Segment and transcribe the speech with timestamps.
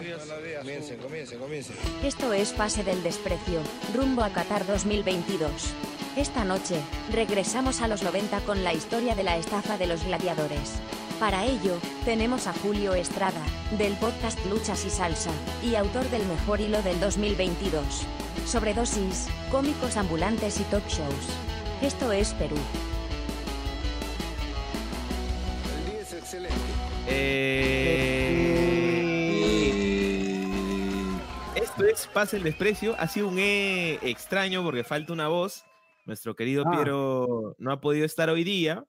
[0.00, 1.76] Comiencen, comiencen, comiencen.
[2.02, 3.60] Esto es Pase del Desprecio,
[3.94, 5.50] rumbo a Qatar 2022.
[6.16, 6.80] Esta noche,
[7.12, 10.80] regresamos a los 90 con la historia de la estafa de los gladiadores.
[11.18, 11.76] Para ello,
[12.06, 13.42] tenemos a Julio Estrada,
[13.76, 15.32] del podcast Luchas y Salsa,
[15.62, 17.84] y autor del mejor hilo del 2022.
[18.46, 21.26] Sobredosis, cómicos ambulantes y talk shows.
[21.82, 22.56] Esto es Perú.
[25.76, 26.56] El día es excelente.
[27.06, 27.69] Eh,
[32.14, 32.94] Pase el Desprecio.
[32.98, 35.64] Ha sido un E extraño porque falta una voz.
[36.06, 36.70] Nuestro querido Ah.
[36.72, 38.84] Piero no ha podido estar hoy día.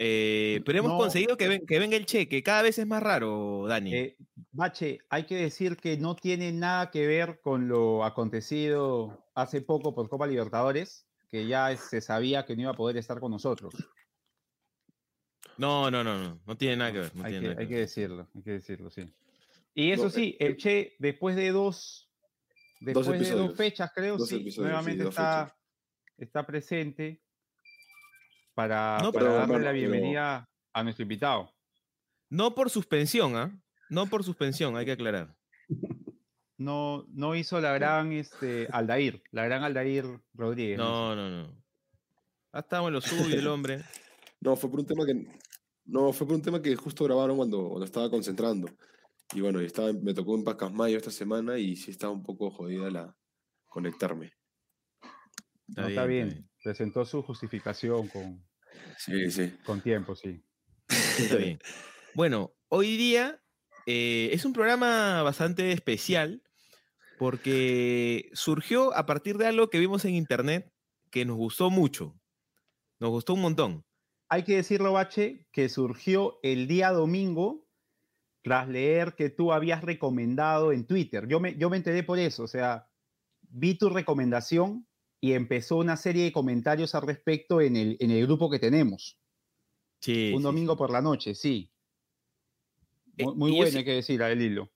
[0.00, 0.98] eh, pero hemos No.
[0.98, 2.40] conseguido que, ven- que venga el cheque.
[2.44, 3.92] Cada vez es más raro, Dani.
[3.92, 4.16] Eh,
[4.52, 9.96] Bache, hay que decir que no tiene nada que ver con lo acontecido hace poco
[9.96, 13.74] por Copa Libertadores, que ya se sabía que no iba a poder estar con nosotros.
[15.56, 16.40] no, no, no, no.
[16.46, 17.16] No tiene nada que ver.
[17.16, 17.80] no hay, tiene que, nada que hay que ver.
[17.82, 19.04] decirlo, hay que decirlo, sí.
[19.74, 22.07] Y eso No, sí, eh, el Che, después de dos,
[22.80, 25.56] después de dos fechas, creo, dos sí, episodios, nuevamente está,
[26.16, 27.20] está presente
[28.54, 31.54] para, No, para pero, darle la pero- bienvenida a nuestro invitado.
[32.30, 33.58] No por suspensión, ¿ah?
[33.88, 35.34] No por suspensión, hay que aclarar.
[36.56, 40.04] No, no hizo la gran este, Aldair, la gran Aldair
[40.34, 40.76] Rodríguez.
[40.76, 41.62] No, no, no.
[42.52, 43.82] Ah, estamos en lo suyo, el hombre.
[44.40, 45.26] No, fue por un tema que.
[45.84, 48.68] No, fue por un tema que justo grabaron cuando, cuando estaba concentrando.
[49.34, 52.90] Y bueno, estaba, me tocó en Pacasmayo esta semana y sí estaba un poco jodida
[52.90, 53.16] la
[53.66, 54.32] conectarme.
[55.76, 56.48] No, está bien.
[56.62, 58.48] Presentó su justificación con,
[58.96, 59.52] Sí, sí.
[59.64, 60.42] con tiempo, sí.
[60.88, 61.58] Está bien.
[62.14, 63.42] Bueno, hoy día
[63.86, 66.42] eh, es un programa bastante especial
[67.18, 70.72] porque surgió a partir de algo que vimos en internet
[71.10, 72.18] que nos gustó mucho.
[72.98, 73.84] Nos gustó un montón.
[74.30, 77.67] Hay que decirlo, Bache, que surgió el día domingo
[78.42, 81.26] tras leer que tú habías recomendado en Twitter.
[81.28, 82.88] Yo me, yo me enteré por eso, o sea,
[83.42, 84.86] vi tu recomendación
[85.20, 89.18] y empezó una serie de comentarios al respecto en el, en el grupo que tenemos.
[90.00, 90.78] Sí, un sí, domingo sí.
[90.78, 91.72] por la noche, sí.
[93.16, 94.70] Eh, Muy, muy bueno, hay que decir, el hilo.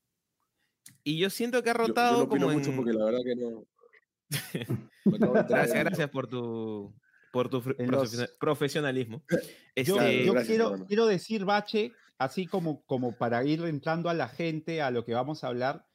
[1.05, 3.21] Y yo siento que ha Yo, yo rotado no opino como mucho porque la verdad
[3.25, 3.67] que no.
[5.49, 6.95] Gracias, gracias por tu,
[7.32, 9.22] por tu los- profesiona- profesionalismo.
[9.76, 14.15] Yo, Este, yo gracias, quiero, quiero decir, Bache, así como, como para ir entrando a
[14.15, 15.87] la gente a lo que vamos a hablar,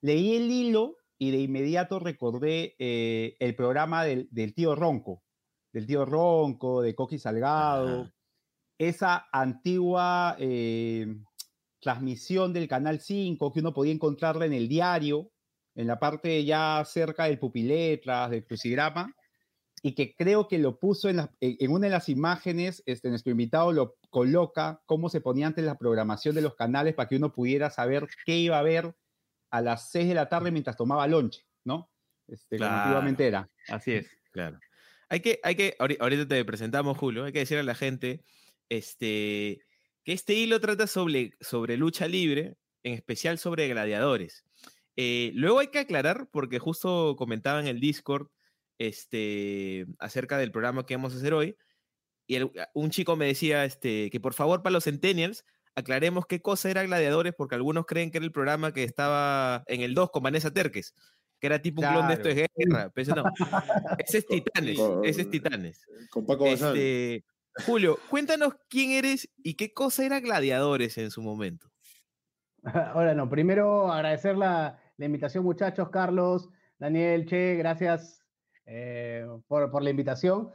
[0.00, 5.22] leí el hilo y de inmediato recordé eh, el programa del, del tío Ronco,
[5.72, 8.14] del tío Ronco, de Coqui Salgado, Ajá.
[8.78, 11.06] esa antigua eh,
[11.80, 15.30] transmisión del Canal 5 que uno podía encontrarla en el diario,
[15.74, 19.12] en la parte ya cerca del pupiletras, del crucigrama,
[19.86, 23.10] y que creo que lo puso en, la- en- en una de las imágenes, este,
[23.10, 27.16] nuestro invitado lo coloca, cómo se ponía antes la programación de los canales para que
[27.16, 28.94] uno pudiera saber qué iba a ver
[29.50, 31.90] a las 6 de la tarde mientras tomaba lonche, ¿no?
[32.26, 33.14] Este, Claro.
[33.18, 33.50] era.
[33.68, 34.08] Así es.
[34.32, 34.58] Claro.
[35.10, 38.24] Hay que, hay que, ahori- ahorita te presentamos, Julio, hay que decirle a la gente
[38.70, 39.60] este,
[40.02, 44.44] que este hilo trata sobre, sobre lucha libre, en especial sobre gladiadores.
[44.96, 48.28] Eh, luego hay que aclarar, porque justo comentaba en el Discord
[48.78, 51.56] este, acerca del programa que vamos a hacer hoy,
[52.26, 55.44] y el- un chico me decía este, que por favor para los centennials
[55.76, 59.80] aclaremos qué cosa era Gladiadores, porque algunos creen que era el programa que estaba en
[59.80, 60.94] el 2 con Vanessa Terques,
[61.40, 62.90] que era tipo un clon de esto de guerra.
[62.94, 63.24] Pero no,
[63.98, 65.84] ese es Titanes, ese es Titanes.
[66.10, 66.76] Con Paco Bazán.
[66.76, 67.24] Este,
[67.66, 71.70] Julio, cuéntanos quién eres y qué cosa era Gladiadores en su momento.
[72.94, 76.48] Ahora no, primero agradecer la, la invitación, muchachos, Carlos,
[76.78, 78.23] Daniel, Che, gracias
[78.66, 80.50] eh, por, por la invitación.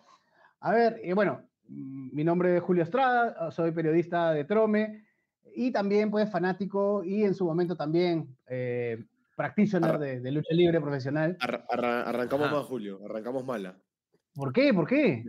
[0.60, 5.06] A ver, y bueno, mm, mi nombre es Julio Estrada, soy periodista de Trome
[5.56, 9.04] y también pues fanático y en su momento también eh,
[9.36, 11.38] practitioner de, de lucha libre profesional.
[11.40, 12.56] Arra- arra- arrancamos Ajá.
[12.58, 13.00] mal, Julio.
[13.06, 13.80] Arrancamos mala.
[14.34, 14.74] ¿Por qué?
[14.74, 15.24] ¿Por qué?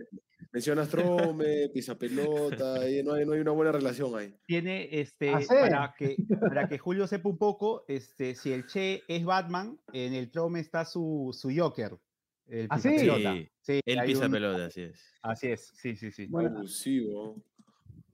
[0.53, 4.35] Mencionas Trome, pisa pelota, y no hay, no hay una buena relación ahí.
[4.47, 9.03] Tiene, este, ¿Ah, para, que, para que Julio sepa un poco, este, si el Che
[9.06, 11.97] es Batman, en el Trome está su, su Joker.
[12.50, 12.91] El ¿Ah, sí?
[13.61, 15.14] Sí, Él hay pisa un- pelota, así es.
[15.23, 16.26] Así es, sí, sí, sí.
[16.26, 17.37] Bueno, Abusivo.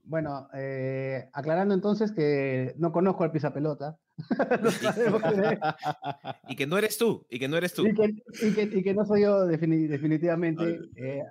[0.04, 3.96] Bueno, eh, aclarando entonces que no conozco al pisapelota.
[4.62, 4.70] No.
[6.48, 7.86] Y que no eres tú, y que no eres tú.
[7.86, 8.14] Y que,
[8.46, 10.80] y que- y que no soy yo defini- definitivamente.
[10.96, 11.22] eh,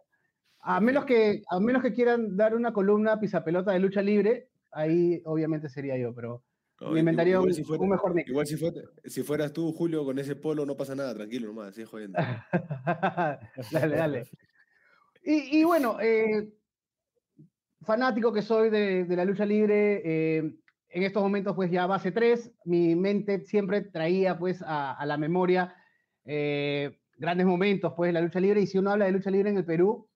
[0.62, 5.22] a, menos que, a menos que quieran dar una columna pisapelota de lucha libre, ahí
[5.26, 6.44] obviamente sería yo, pero
[6.82, 8.28] No, me inventaría un, si fuera- un mejor nick.
[8.28, 11.74] Igual si, fuera- si fueras tú, Julio, con ese polo no pasa nada, tranquilo nomás,
[11.74, 12.18] sigue jodiendo.
[13.72, 14.24] dale, dale.
[15.24, 16.50] Y, y bueno, eh,
[17.82, 20.56] fanático que soy de, de la lucha libre, eh,
[20.90, 25.18] en estos momentos pues ya base 3, mi mente siempre traía pues a, a la
[25.18, 25.76] memoria
[26.26, 29.50] eh, grandes momentos pues de la lucha libre y si uno habla de lucha libre
[29.50, 30.10] en el Perú,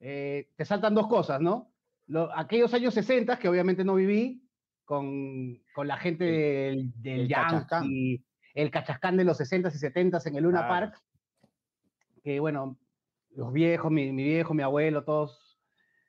[0.00, 1.72] eh, te saltan dos cosas, ¿no?
[2.06, 4.42] Lo- aquellos años 60 que obviamente no viví
[4.88, 7.82] con, con la gente del, del el cachascán.
[7.82, 8.24] Yankee,
[8.54, 10.66] el cachascán de los 60s y 70s en el Luna.
[10.66, 10.98] Park,
[12.24, 12.78] que bueno,
[13.36, 15.60] los viejos, mi, mi viejo, mi abuelo, todos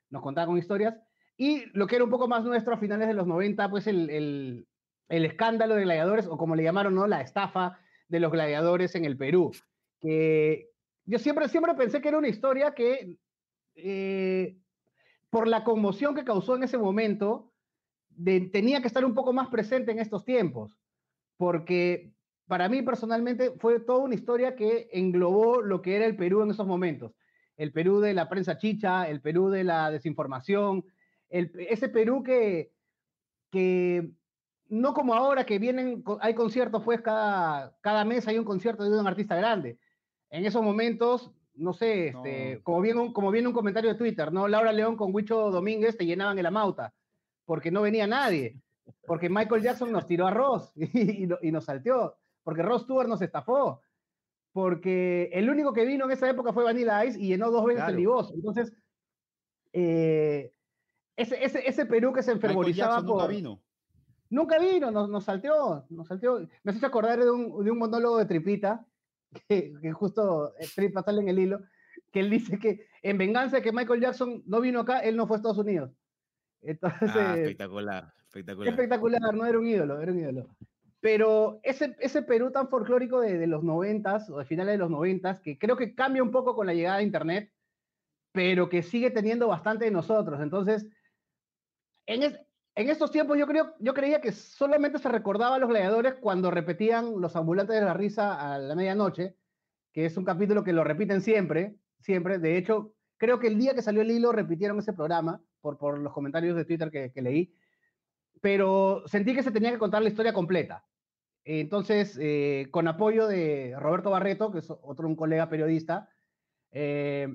[0.08, 0.94] nos contaban historias.
[1.36, 4.08] Y lo que era un poco más nuestro a finales de los 90, pues el,
[4.08, 4.66] el,
[5.10, 7.06] el escándalo de gladiadores, o como le llamaron, ¿no?
[7.06, 7.78] La estafa
[8.08, 9.52] de los gladiadores en el Perú.
[10.00, 10.70] Que
[11.04, 13.18] yo siempre, siempre pensé que era una historia que,
[13.74, 14.56] eh,
[15.28, 17.49] por la conmoción que causó en ese momento,
[18.10, 20.76] de- tenía que estar un poco más presente en estos tiempos.
[21.36, 22.12] Porque
[22.46, 26.50] para mí personalmente fue toda una historia que englobó lo que era el Perú en
[26.50, 27.12] esos momentos.
[27.56, 30.84] El Perú de la prensa chicha, el Perú de la desinformación,
[31.28, 32.72] el- ese Perú que,
[33.50, 34.10] que
[34.68, 38.98] no como ahora que vienen, hay conciertos, pues cada, cada mes hay un concierto de
[38.98, 39.78] un artista grande.
[40.30, 42.62] En esos momentos, no sé, este, No.
[42.62, 44.46] como, viene un, como viene un comentario de Twitter, ¿no?
[44.46, 46.94] Laura León con Huicho Domínguez te llenaban el amauta,
[47.50, 48.54] porque no venía nadie,
[49.08, 52.82] porque Michael Jackson nos tiró a Ross y, y no- y nos salteó, porque Ross
[52.82, 53.80] Stewart nos estafó,
[54.52, 57.80] porque el único que vino en esa época fue Vanilla Ice y llenó dos veces
[57.82, 57.90] Claro.
[57.90, 58.32] el Divos.
[58.36, 58.72] Entonces,
[59.72, 60.52] eh,
[61.16, 63.34] ese, ese, ese Perú que se Michael enfervorizaba Jackson nunca por...
[63.34, 63.60] vino.
[64.30, 66.46] Nunca vino, nos, nos salteó, nos salteó.
[66.62, 68.86] Me hace acordar de un, de un monólogo de Tripita,
[69.48, 71.58] que, que justo eh, Tripa sale en el hilo,
[72.12, 75.26] que él dice que en venganza de que Michael Jackson no vino acá, él no
[75.26, 75.90] fue a Estados Unidos.
[76.62, 78.72] Entonces, Ah, espectacular, espectacular.
[78.72, 80.46] espectacular, no era un ídolo, era un ídolo.
[81.00, 84.90] Pero ese, ese Perú tan folclórico de, de los noventas, o de finales de los
[84.90, 87.52] noventas, que creo que cambia un poco con la llegada de Internet,
[88.32, 90.40] pero que sigue teniendo bastante de nosotros.
[90.42, 90.86] Entonces,
[92.06, 92.38] en, es-
[92.74, 96.50] en estos tiempos yo, creo, yo creía que solamente se recordaba a los gladiadores cuando
[96.50, 99.36] repetían Los Ambulantes de la Risa a la medianoche,
[99.92, 102.38] que es un capítulo que lo repiten siempre, siempre.
[102.38, 105.98] De hecho, creo que el día que salió el hilo repitieron ese programa por, por
[105.98, 107.54] los comentarios de Twitter que, que leí,
[108.40, 110.84] pero sentí que se tenía que contar la historia completa.
[111.44, 116.10] Entonces, eh, con apoyo de Roberto Barreto, que es otro un colega periodista,
[116.70, 117.28] eh,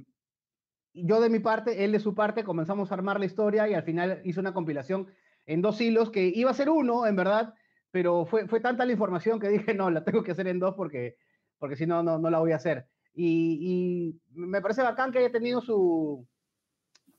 [0.94, 3.84] yo de mi parte, él de su parte, comenzamos a armar la historia y al
[3.84, 5.08] final hizo una compilación
[5.46, 7.54] en dos hilos que iba a ser uno, en verdad,
[7.92, 10.76] pero fue, fue tanta la información que dije, no, la tengo que hacer en dos
[10.76, 11.18] porque,
[11.58, 12.88] porque si no, no, no la voy a hacer.
[13.14, 16.28] Y, y me parece bacán que haya tenido su,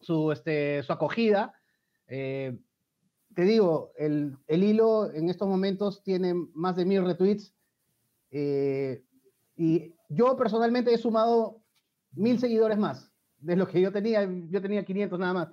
[0.07, 1.55] su, este, su acogida.
[2.07, 2.57] Eh,
[3.35, 7.55] te digo, el, el hilo en estos momentos tiene más de mil retweets.
[8.31, 9.03] eh,
[9.57, 11.63] y yo personalmente he sumado
[12.13, 14.29] mil seguidores más de lo que yo tenía.
[14.49, 15.49] Yo tenía 500 nada más.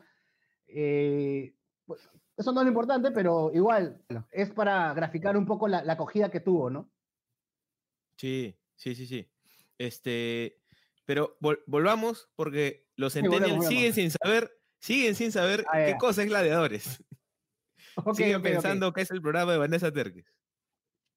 [0.68, 4.02] Eh, pues, eso no es lo importante, pero igual
[4.32, 6.92] es para graficar un poco la, la acogida que tuvo, ¿no?
[8.18, 9.28] Sí, sí, sí, sí.
[9.78, 10.62] Este,
[11.06, 15.98] pero vol- volvamos porque los centennials siguen sin saber, siguen sin saber Ah, qué ya.
[15.98, 17.04] cosa es gladiadores.
[18.16, 20.26] Siguen pensando que es el programa de Vanessa Terques.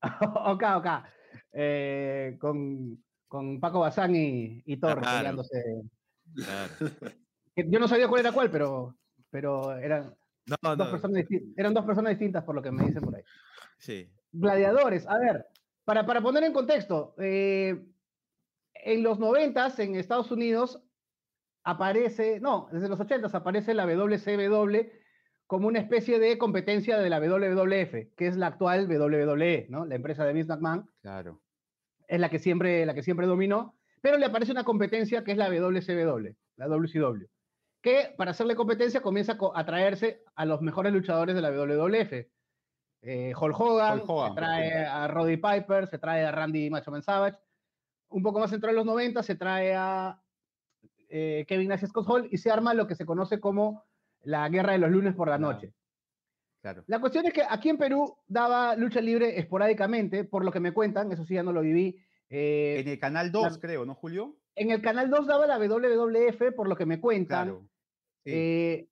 [0.45, 0.87] ok, ok.
[1.53, 5.43] Eh, con, con Paco Bazán y, y Torres Claro.
[7.57, 8.95] Yo no sabía cuál era cuál, pero,
[9.31, 10.15] pero eran,
[10.45, 11.25] No, dos no, personas
[11.57, 13.23] eran dos personas distintas por lo que me dicen por ahí.
[13.79, 14.11] sí.
[14.33, 15.47] Gladiadores, a ver,
[15.85, 17.87] para, para poner en contexto, eh,
[18.75, 20.83] en los noventas en Estados Unidos
[21.67, 24.89] aparece, no, desde los ochentas aparece la WCW
[25.49, 29.85] como una especie de competencia de la WWF, que es la actual WWE, ¿no?
[29.85, 31.43] La empresa de Vince McMahon Claro.
[32.07, 35.39] es la que siempre, la que siempre dominó, pero le aparece una competencia que es
[35.39, 37.27] la WCW, la WCW,
[37.83, 42.13] que para hacerle competencia comienza a traerse a los mejores luchadores de la WWF.
[43.03, 46.93] Eh, Hulk Hogan, Hulk Hogan, se trae a Roddy Piper, se trae a Randy Macho
[46.93, 47.39] Man Savage.
[48.09, 50.21] Un poco más entrado en los 90 se trae a
[51.09, 53.85] eh, Kevin Nash y Scott Hall y se arma lo que se conoce como
[54.23, 55.53] la guerra de los lunes por la Claro.
[55.53, 55.73] noche.
[56.63, 56.83] Claro.
[56.89, 60.73] La cuestión es que aquí en Perú daba lucha libre esporádicamente, por lo que me
[60.73, 61.97] cuentan, eso sí ya no lo viví.
[62.29, 64.37] eh, En el canal 2, creo, ¿no, Julio?
[64.57, 67.47] en el canal 2 daba la WWF, por lo que me cuentan.
[67.49, 67.69] Claro.
[68.25, 68.31] Sí.
[68.35, 68.89] Eh,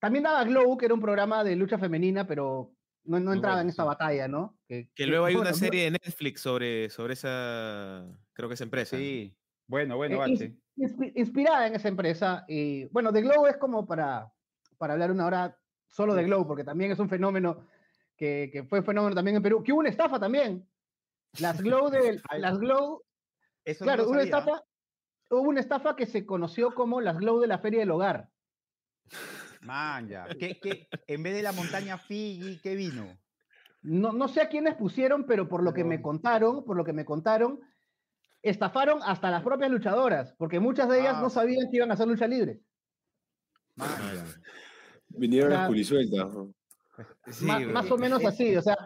[0.00, 2.72] también daba Glow, que era un programa de lucha femenina, pero
[3.04, 3.86] no, entraba bueno, en esta sí.
[3.86, 4.58] batalla, ¿no?
[4.66, 8.96] Que luego hay una serie de Netflix sobre, sobre esa, creo que esa empresa.
[8.96, 9.36] Sí.
[9.66, 10.56] Bueno, bueno, Eh, H.
[10.76, 12.44] inspi- inspirada en esa empresa.
[12.48, 14.32] Y bueno, The Glow es como para,
[14.78, 17.66] para hablar una hora solo de Glow, porque también es un fenómeno
[18.16, 20.68] que, que fue fenómeno también en Perú, que hubo una estafa también.
[21.38, 23.02] Las Glow de las Glow,
[23.64, 24.62] Eso claro, no una estafa,
[25.30, 28.28] hubo una estafa que se conoció como las Glow de la Feria del Hogar.
[29.60, 30.26] Man, ya.
[30.38, 33.06] ¿Qué, qué, en vez de la montaña Fiji, ¿qué vino?
[33.82, 36.92] no, no sé a quiénes pusieron, pero por lo que me contaron, por lo que
[36.92, 37.60] me contaron,
[38.42, 41.22] estafaron hasta las propias luchadoras, porque muchas de ellas Ah.
[41.22, 42.60] no sabían que iban a hacer lucha libre.
[45.08, 46.28] Vinieron O las sea, culisueltas.
[47.72, 48.76] más o menos así, o sea,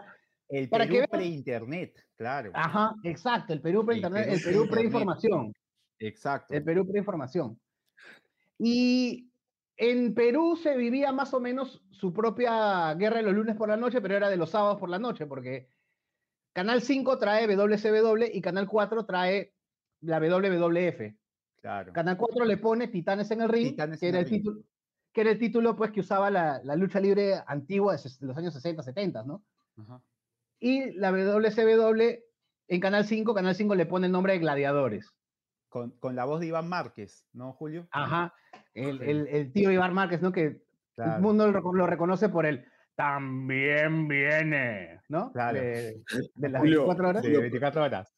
[0.48, 2.52] El Para Perú pre-internet, claro.
[2.54, 4.70] ajá, exacto, el Perú pre-internet, Perú el Perú pre-internet.
[4.70, 5.52] pre-información.
[5.98, 6.54] Exacto.
[6.54, 7.60] El Perú pre-información.
[8.58, 9.28] Y
[9.76, 13.76] en Perú se vivía más o menos su propia guerra de los lunes por la
[13.76, 15.68] noche, pero era de los sábados por la noche, porque
[16.56, 19.52] Canal 5 trae WCW y Canal 4 trae
[20.00, 21.14] la WWF.
[21.60, 21.92] Claro.
[21.92, 24.62] Canal 4 le pone Titanes en el Ring, Titanes que, era el el título,
[25.12, 28.54] que era el título pues, que usaba la, la lucha libre antigua de los años
[28.54, 29.44] 60, 70, ¿no?
[29.76, 30.00] Ajá.
[30.58, 32.02] Y la WCW
[32.68, 35.12] en Canal 5, Canal 5 le pone el nombre de Gladiadores.
[35.68, 37.86] Con, con la voz de Iván Márquez, ¿no, Julio?
[37.90, 38.32] Ajá.
[38.72, 39.04] El, Sí.
[39.10, 40.32] el- el tío Iván Márquez, ¿no?
[40.32, 40.62] Que
[40.96, 42.64] el mundo lo reconoce por el
[42.97, 45.31] también viene, ¿no?
[45.33, 45.61] Claro.
[45.61, 46.03] De,
[46.35, 47.23] de las Julio, 24 horas.
[47.23, 48.12] De 24 horas.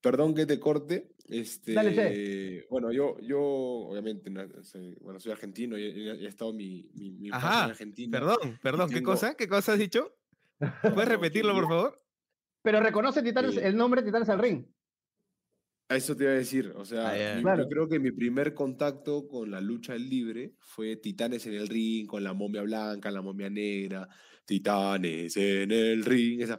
[0.00, 1.10] Perdón que te corte.
[1.28, 4.30] Este, Dale, Bueno, yo, yo obviamente,
[4.62, 8.18] soy, bueno, soy argentino y he, he estado mi, mi, mi Ajá, en Argentina.
[8.18, 9.34] Perdón, perdón, ¿qué tengo- cosa?
[9.34, 10.14] ¿Qué cosa has dicho?
[10.82, 12.02] ¿Puedes repetirlo, por favor?
[12.62, 13.60] Pero reconoce Titanes, Sí.
[13.62, 14.66] el nombre Titanes al Ring.
[15.88, 17.34] A eso te iba a decir, o sea, Ah, ya.
[17.36, 17.64] mi- Claro.
[17.64, 22.06] yo creo que mi primer contacto con la lucha libre fue Titanes en el ring,
[22.06, 24.08] con la momia blanca, la momia negra,
[24.46, 26.58] Titanes en el ring, esa.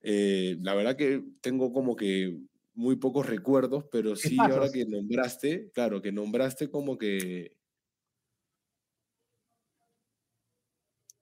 [0.00, 2.38] Eh, la verdad que tengo como que
[2.74, 7.56] muy pocos recuerdos, pero sí, ahora que nombraste, claro, que nombraste como que...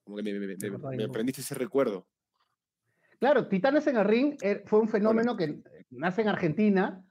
[0.05, 1.09] Como que me, me- me- Me acordaba me yo.
[1.09, 2.09] aprendiste ese recuerdo.
[3.19, 5.63] Claro, Titanes en el Ring eh, fue un fenómeno que
[5.93, 7.05] nace en Argentina,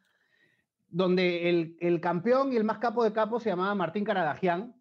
[0.89, 4.75] donde el, el campeón y el más capo de capos se llamaba Martín Caradagian,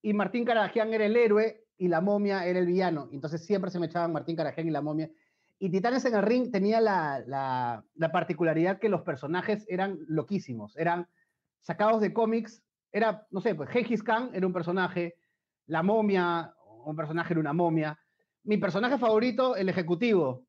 [0.00, 3.08] y Martín Caradagian era el héroe y la momia era el villano.
[3.12, 5.10] Entonces siempre se me echaban Martín Caradagian y la momia.
[5.58, 10.76] Y Titanes en el Ring tenía la, la- la particularidad que los personajes eran loquísimos,
[10.76, 11.08] eran
[11.60, 12.64] sacados de cómics.
[12.90, 15.14] Era, no sé, pues Gengis Khan era un personaje,
[15.66, 16.52] la momia,
[16.84, 17.98] un personaje era una momia.
[18.42, 20.46] Mi personaje favorito, el ejecutivo.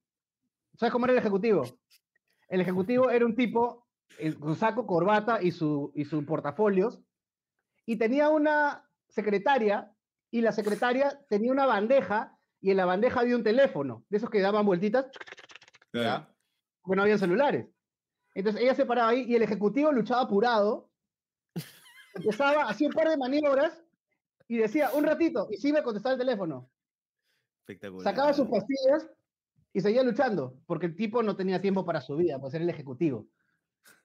[0.74, 1.64] ¿Sabes cómo era el ejecutivo?
[2.54, 3.88] El ejecutivo era un tipo
[4.20, 7.02] eh, con saco, corbata y su, y su portafolios,
[7.84, 9.92] y tenía una secretaria,
[10.30, 14.30] y la secretaria tenía una bandeja, y en la bandeja había un teléfono, de esos
[14.30, 15.08] que daban vueltitas,
[15.90, 16.28] Claro.
[16.84, 17.68] porque no había celulares.
[18.36, 20.92] Entonces ella se paraba ahí, y el ejecutivo luchaba apurado,
[22.14, 23.84] empezaba, hacía un par de maniobras,
[24.48, 26.70] y decía, un ratito, y sí me contestaba el teléfono.
[27.62, 28.04] Espectacular.
[28.04, 29.10] Sacaba sus pastillas
[29.74, 32.70] y seguía luchando, porque el tipo no tenía tiempo para su vida, pues era el
[32.70, 33.27] ejecutivo.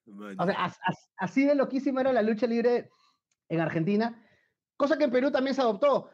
[0.05, 0.35] Man.
[0.39, 2.89] O sea, as- as- así de loquísima era la lucha libre
[3.47, 4.25] en Argentina,
[4.75, 6.09] cosa que en Perú también se adoptó.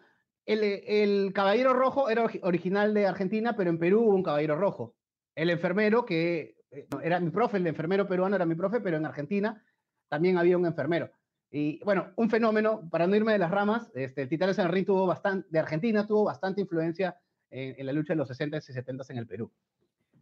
[0.46, 4.56] El, el Caballero Rojo era origi- original de Argentina, pero en Perú hubo un Caballero
[4.58, 4.96] Rojo.
[5.34, 9.06] El enfermero, que eh, era mi profe, el enfermero peruano era mi profe, pero en
[9.06, 9.64] Argentina
[10.10, 11.10] también había un enfermero.
[11.50, 14.86] Y bueno, un fenómeno, para no irme de las ramas, este, Titanes en el Ring
[14.86, 17.18] tuvo bastante, de Argentina tuvo bastante influencia
[17.50, 19.52] en, en la lucha de los 60s y 70s en el Perú.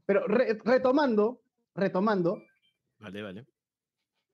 [0.06, 1.42] Pero re- retomando,
[1.76, 2.42] retomando,
[3.00, 3.48] Vale, vale.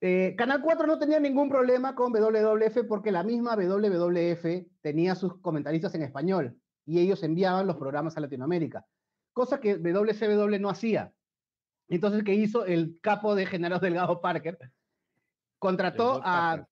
[0.02, 5.40] eh, Canal 4 no tenía ningún problema con WWF porque la misma WWF tenía sus
[5.42, 8.86] comentaristas en español y ellos enviaban los programas a Latinoamérica,
[9.34, 11.14] cosa que WCW no hacía.
[11.88, 14.58] Entonces, ¿qué hizo el capo de General Delgado Parker?
[15.58, 16.68] Contrató a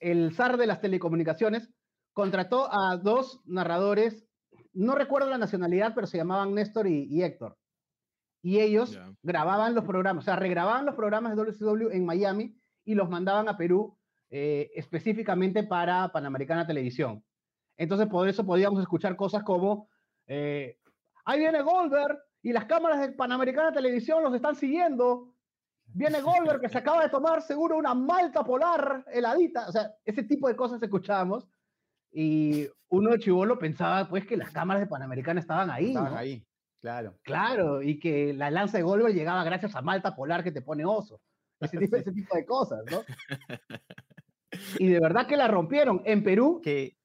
[0.00, 1.70] el zar de las telecomunicaciones,
[2.12, 4.26] contrató a dos narradores,
[4.72, 7.56] no recuerdo la nacionalidad, pero se llamaban Néstor y, y Héctor.
[8.42, 12.94] Y ellos grababan los programas, o sea, regrababan los programas de WCW en Miami y
[12.94, 13.96] los mandaban a Perú
[14.34, 17.22] eh, específicamente para Panamericana Televisión.
[17.76, 19.90] Entonces, por eso podíamos escuchar cosas como,
[20.26, 20.78] eh,
[21.24, 25.34] ahí viene Goldberg y las cámaras de Panamericana Televisión los están siguiendo.
[25.84, 29.68] Viene Goldberg que se acaba de tomar seguro una malta polar heladita.
[29.68, 31.46] O sea, ese tipo de cosas escuchábamos.
[32.12, 35.88] Y uno chivolo pensaba pues que las cámaras de Panamericana estaban ahí.
[35.88, 36.18] Estaban ¿no?
[36.18, 36.44] ahí,
[36.80, 37.18] claro.
[37.22, 40.84] Claro, y que la lanza de Goldberg llegaba gracias a Malta Polar que te pone
[40.84, 41.20] oso.
[41.60, 43.02] Ese tipo, ese tipo de cosas, ¿no?
[44.78, 46.02] Y de verdad que la rompieron.
[46.04, 46.96] En Perú, Que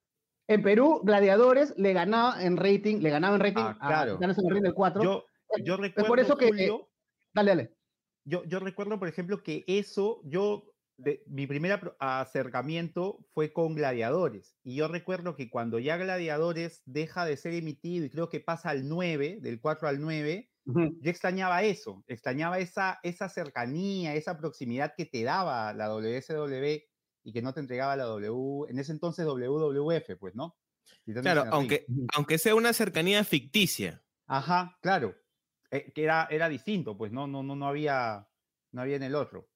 [0.49, 4.13] en Perú, Gladiadores le ganaba en rating, le ganaba en rating Ah, a claro.
[4.15, 5.03] Titanes en el Ring del 4.
[5.03, 5.25] yo,
[5.63, 6.89] yo es recuerdo, por eso que, eh, Julio,
[7.33, 7.73] Dale, dale.
[8.25, 14.57] yo, yo recuerdo, por ejemplo, que eso, yo, de- mi primer acercamiento fue con Gladiadores.
[14.63, 18.69] Y yo recuerdo que cuando ya Gladiadores deja de ser emitido y creo que pasa
[18.71, 20.97] al 9, del 4 al 9, Ujú.
[21.01, 26.83] yo extrañaba eso, extrañaba esa, esa cercanía, esa proximidad que te daba la WSW
[27.23, 30.57] y que no te entregaba la W, en ese entonces WWF, pues, ¿no?
[31.21, 34.03] Claro, aunque, aunque sea una cercanía ficticia.
[34.27, 35.15] Ajá, claro.
[35.71, 38.29] Eh, que era, era distinto, pues no, no, no, no había,
[38.71, 39.49] no había en el otro.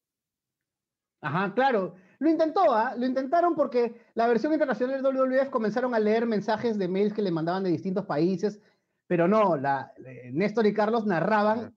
[1.22, 1.96] Ajá, claro.
[2.20, 2.96] Lo intentó, ¿ah?
[2.98, 7.22] Lo intentaron porque la versión internacional del WWF comenzaron a leer mensajes de mails que
[7.22, 8.60] le mandaban de distintos países,
[9.08, 11.76] pero no, la, eh, Néstor y Carlos narraban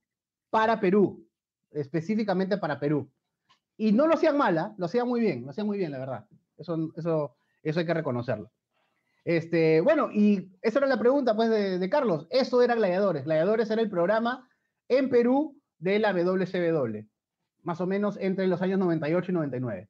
[0.49, 1.27] para Perú,
[1.71, 3.09] específicamente para Perú.
[3.77, 4.75] Y no lo hacían mal, ¿ah?
[4.77, 6.25] Lo hacían muy bien, lo hacían muy bien, la verdad.
[6.57, 8.51] Eso, eso, eso hay que reconocerlo.
[9.23, 12.27] Este, bueno, y esa era la pregunta, pues, de, de Carlos.
[12.29, 13.25] Eso era Gladiadores.
[13.25, 14.47] Gladiadores era el programa
[14.87, 17.07] en Perú de la WCW
[17.65, 19.89] más o menos entre los años 98 y 99.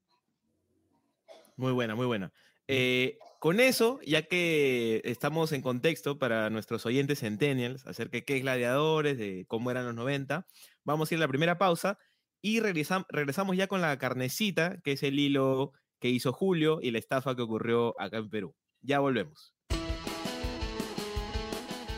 [1.57, 2.31] Muy buena, muy buena.
[2.67, 8.37] Eh, con eso, ya que estamos en contexto para nuestros oyentes centennials acerca de qué
[8.37, 10.47] es gladiadores, de cómo eran los 90,
[10.83, 11.99] vamos a ir a la primera pausa
[12.41, 16.91] y regresam- regresamos ya con la carnecita, que es el hilo que hizo Julio y
[16.91, 18.55] la estafa que ocurrió acá en Perú.
[18.81, 19.53] Ya volvemos.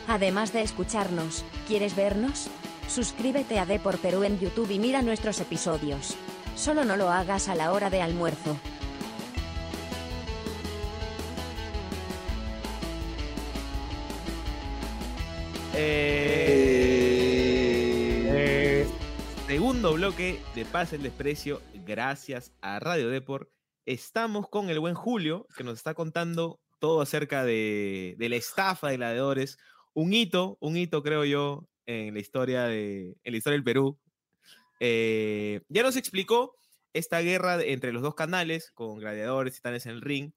[0.06, 2.48] Además de escucharnos, ¿quieres vernos?
[2.88, 6.16] Suscríbete a D por Perú en YouTube y mira nuestros episodios.
[6.56, 8.56] Solo no lo hagas a la hora de almuerzo.
[15.74, 16.38] Eh,
[19.46, 23.48] Segundo bloque de Paz el Desprecio, gracias a Radio Deport.
[23.86, 28.88] Estamos con el buen Julio, que nos está contando todo acerca de, de la estafa
[28.88, 29.58] de gladiadores.
[29.94, 33.98] Un hito, un hito creo yo, en la historia, de, en la historia del Perú.
[34.78, 36.54] Eh, ya nos explicó
[36.92, 40.32] esta guerra entre los dos canales, con gladiadores, titanes en el ring,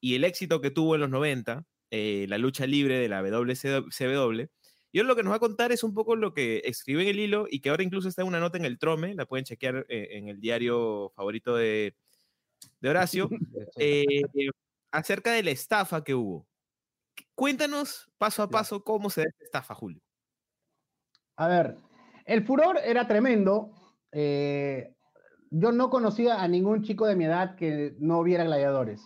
[0.00, 4.46] y el éxito que tuvo en los 90, eh, la lucha libre de la WCW.
[4.92, 7.08] Y ahora lo que nos va a contar es un poco lo que escribió en
[7.08, 9.44] el hilo y que ahora incluso está en una nota en el Trome, la pueden
[9.44, 11.94] chequear eh, en el diario favorito de,
[12.80, 13.28] de Horacio,
[13.78, 14.22] eh,
[14.90, 16.48] acerca de la estafa que hubo.
[17.34, 20.05] Cuéntanos paso a paso cómo se da esta estafa, Julio.
[21.36, 21.76] A ver,
[22.24, 23.70] el furor era tremendo.
[24.12, 24.92] eh,
[25.50, 29.02] yo no conocía a ningún chico de mi edad que no viera gladiadores.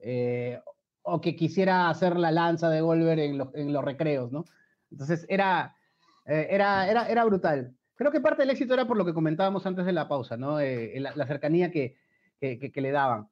[0.00, 0.60] eh,
[1.02, 4.44] o que quisiera hacer la lanza de Golver en, los- recreos, ¿no?
[4.90, 5.76] Entonces era,
[6.26, 7.76] eh, era, era, era brutal.
[7.94, 10.58] Creo que parte del éxito era por lo que comentábamos antes de la pausa, ¿no?
[10.60, 11.96] La, cercanía que,
[12.40, 13.28] que, que- le daban.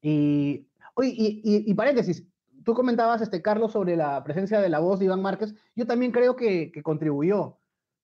[0.00, 0.66] Y,
[1.02, 2.26] y, y- y paréntesis,
[2.64, 5.54] tú comentabas, este, Carlos, sobre la presencia de la voz de Iván Márquez.
[5.74, 7.58] Yo también creo que, que contribuyó,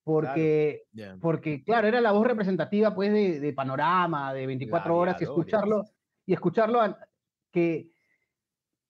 [0.05, 0.85] porque,
[1.21, 5.85] porque, claro, era la voz representativa, pues, de, de Panorama, de 24 horas, y escucharlo,
[6.27, 6.99] y escucharlo, a-
[7.53, 7.90] que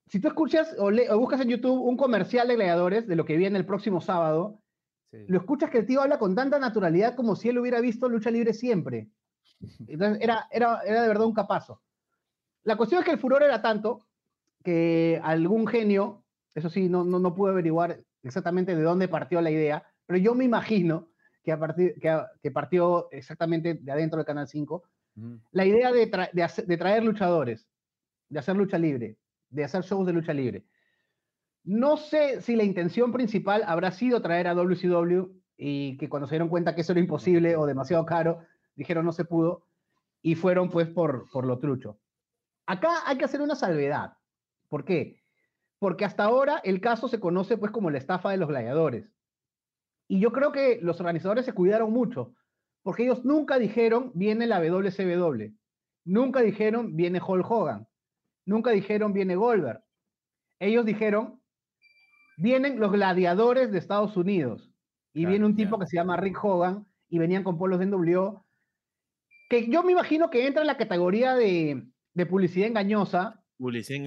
[0.06, 3.24] si tú escuchas o, le- o buscas en YouTube un comercial de Gladiadores, de lo
[3.24, 4.60] que viene el próximo sábado,
[5.10, 5.24] Sí.
[5.26, 8.30] lo escuchas que el tío habla con tanta naturalidad como si él hubiera visto lucha
[8.30, 9.08] libre siempre.
[9.88, 11.80] Entonces era, era, era de verdad un capazo.
[12.64, 14.06] La cuestión es que el furor era tanto
[14.64, 19.50] que algún genio, eso sí, no, no, no pude averiguar exactamente de dónde partió la
[19.50, 21.08] idea, pero yo me imagino
[21.42, 24.84] que, a partir, que, a- que partió exactamente de adentro del Canal 5,
[25.16, 25.40] Ujú.
[25.52, 27.66] la idea de, tra- de hacer- de traer luchadores,
[28.28, 29.16] de hacer lucha libre,
[29.50, 30.64] de hacer shows de lucha libre.
[31.64, 36.34] No sé si la intención principal habrá sido traer a WCW y que cuando se
[36.34, 38.40] dieron cuenta que eso era imposible o demasiado caro,
[38.74, 39.66] dijeron no se pudo
[40.22, 41.98] y fueron pues por, por lo trucho.
[42.66, 44.14] Acá hay que hacer una salvedad.
[44.68, 45.22] ¿Por qué?
[45.78, 49.12] Porque hasta ahora el caso se conoce pues como la estafa de los gladiadores.
[50.08, 52.34] Y yo creo que los organizadores se cuidaron mucho,
[52.82, 55.54] porque ellos nunca dijeron viene la WCW,
[56.04, 57.86] nunca dijeron viene Hulk Hogan,
[58.46, 59.82] nunca dijeron viene Goldberg.
[60.58, 61.40] Ellos dijeron
[62.38, 64.72] vienen los gladiadores de Estados Unidos
[65.12, 67.86] y Claro, viene un tipo que se llama Rick Hogan y venían con polos de
[67.86, 68.46] NWO,
[69.50, 73.42] que yo me imagino que entra en la categoría de, de publicidad engañosa,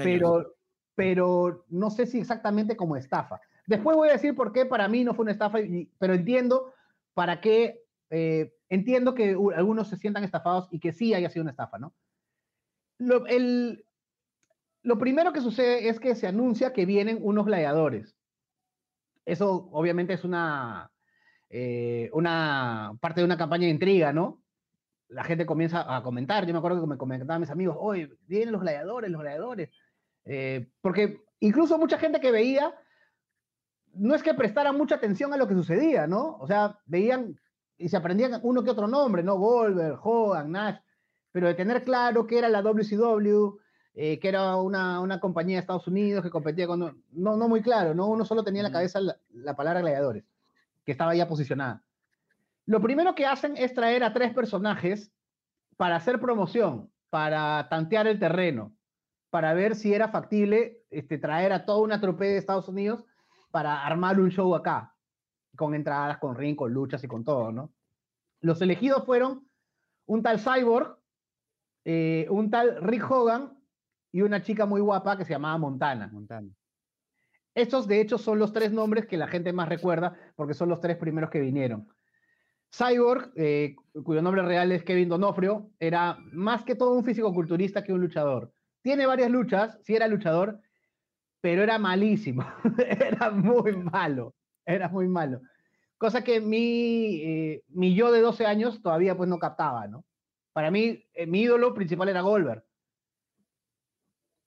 [0.03, 0.55] Pero,
[0.95, 3.39] pero no sé si exactamente como estafa.
[3.67, 5.59] Después voy a decir por qué para mí no fue una estafa,
[5.99, 6.73] pero entiendo
[7.13, 11.51] para qué, eh, entiendo que algunos se sientan estafados y que sí haya sido una
[11.51, 11.93] estafa, ¿no?
[12.97, 13.85] Lo, el-
[14.83, 18.15] lo primero que sucede es que se anuncia que vienen unos gladiadores.
[19.25, 20.91] Eso obviamente es una,
[21.49, 24.40] eh, una parte de una campaña de intriga, ¿no?
[25.11, 26.45] La gente comienza a comentar.
[26.45, 29.69] Yo me acuerdo que me comentaban mis amigos, oye, vienen los gladiadores, los gladiadores.
[30.25, 32.73] Eh, porque incluso mucha gente que veía,
[33.93, 36.37] no es que prestaran mucha atención a lo que sucedía, ¿no?
[36.37, 37.39] O sea, veían
[37.77, 39.35] y se aprendían uno que otro nombre, ¿no?
[39.37, 40.77] Goldberg, Hogan, Nash,
[41.31, 43.57] pero de tener claro que era la WCW,
[43.93, 47.03] eh, que era una, una compañía de Estados Unidos que competía con...
[47.11, 48.07] No, no muy claro, ¿no?
[48.07, 50.23] Uno solo tenía en la cabeza la, la palabra gladiadores,
[50.85, 51.83] que estaba ya posicionada.
[52.65, 55.11] Lo primero que hacen es traer a tres personajes
[55.77, 58.73] para hacer promoción, para tantear el terreno,
[59.29, 63.05] para ver si era factible este, traer a toda una trope de Estados Unidos
[63.49, 64.95] para armar un show acá,
[65.55, 67.73] con entradas, con ring, con luchas y con todo, ¿no?
[68.41, 69.47] Los elegidos fueron
[70.05, 70.97] un tal Cyborg,
[71.85, 73.57] eh, un tal Rick Hogan
[74.11, 76.09] y una chica muy guapa que se llamaba Montana.
[76.11, 76.49] Montana.
[77.53, 80.79] Estos, de hecho, son los tres nombres que la gente más recuerda porque son los
[80.79, 81.87] tres primeros que vinieron.
[82.73, 87.93] Cyborg, eh, cuyo nombre real es Kevin Donofrio, era más que todo un físico-culturista que
[87.93, 88.53] un luchador.
[88.81, 90.61] Tiene varias luchas, sí era luchador,
[91.41, 92.45] pero era malísimo.
[92.87, 94.33] era muy malo.
[94.65, 95.41] Era muy malo.
[95.97, 100.05] Cosa que mi, eh, mi yo de 12 años todavía pues no captaba, ¿no?
[100.53, 102.63] Para mí, eh, mi ídolo principal era Goldberg.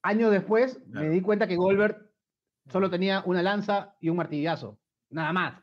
[0.03, 2.11] Años después me di cuenta que Goldberg
[2.69, 4.79] solo tenía una lanza y un martillazo,
[5.11, 5.63] nada más.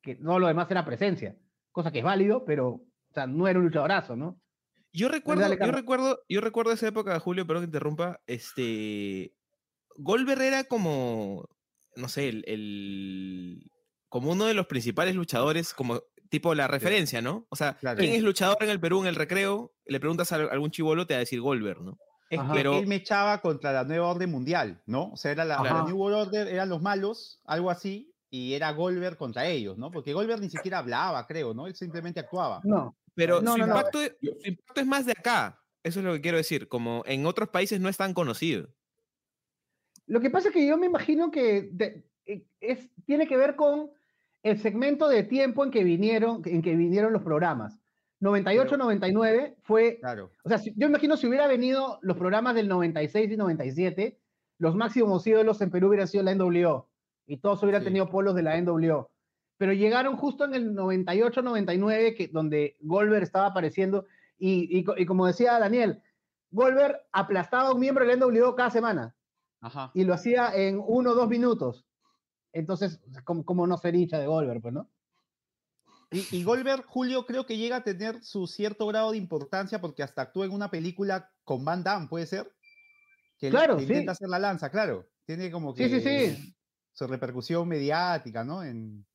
[0.00, 1.36] Que todo lo demás era presencia,
[1.72, 2.82] cosa que es válido, pero o
[3.14, 4.40] sea, no era un luchadorazo, ¿no?
[4.92, 9.32] Yo recuerdo, dale, yo recuerdo, yo recuerdo esa época, Julio, perdón que interrumpa, este,
[9.96, 11.48] Goldberg era como,
[11.96, 13.70] no sé, el, el-
[14.08, 17.46] como uno de los principales luchadores, como tipo la referencia, ¿no?
[17.50, 17.98] O sea, Claro.
[17.98, 19.72] ¿quién es luchador en el Perú en el recreo?
[19.86, 21.96] Le preguntas a algún chivolo, te va a decir Goldberg, ¿no?
[22.28, 25.10] Es que Pero- él me echaba contra la nueva orden mundial, ¿no?
[25.12, 25.82] O sea, era la, la.
[25.84, 29.90] New World Order, eran los malos, algo así, y era Goldberg contra ellos, ¿no?
[29.90, 31.66] Porque Goldberg ni siquiera hablaba, creo, ¿no?
[31.66, 32.60] Él simplemente actuaba.
[32.64, 33.76] No, Pero No, su, no, no.
[33.76, 35.60] impacto, es- su impacto es más de acá.
[35.82, 36.68] Eso es lo que quiero decir.
[36.68, 38.68] Como en otros países no es tan conocido.
[40.06, 43.56] Lo que pasa es que yo me imagino que de- eh, es, tiene que ver
[43.56, 43.90] con
[44.42, 47.78] el segmento de tiempo en que vinieron, en que vinieron los programas.
[48.20, 50.30] 98-99 fue, Claro.
[50.44, 54.18] o sea, si- yo imagino si hubiera venido los programas del 96 y 97,
[54.58, 56.89] los máximos ídolos en Perú hubieran sido la NWO
[57.30, 57.86] y todos hubieran Sí.
[57.86, 59.10] tenido polos de la NWO.
[59.56, 64.06] Pero llegaron justo en el 98-99, que, donde Goldberg estaba apareciendo
[64.38, 66.02] y, y co- y como decía Daniel,
[66.50, 69.14] Goldberg aplastaba a un miembro de la NWO cada semana
[69.60, 69.92] Ajá.
[69.94, 71.86] y lo hacía en uno o dos minutos.
[72.52, 74.90] Entonces, ¿cómo, cómo no ser hincha de Goldberg, pues, no?
[76.10, 80.02] Y, y Goldberg, Julio, creo que llega a tener su cierto grado de importancia porque
[80.02, 82.52] hasta actuó en una película con Van Damme, ¿puede ser?
[83.38, 83.92] Que Claro, que sí.
[83.92, 85.06] intenta hacer la lanza, claro.
[85.24, 86.54] Tiene como que Sí, sí, sí.
[87.00, 88.62] Su repercusión mediática, ¿no?
[88.62, 89.06] En,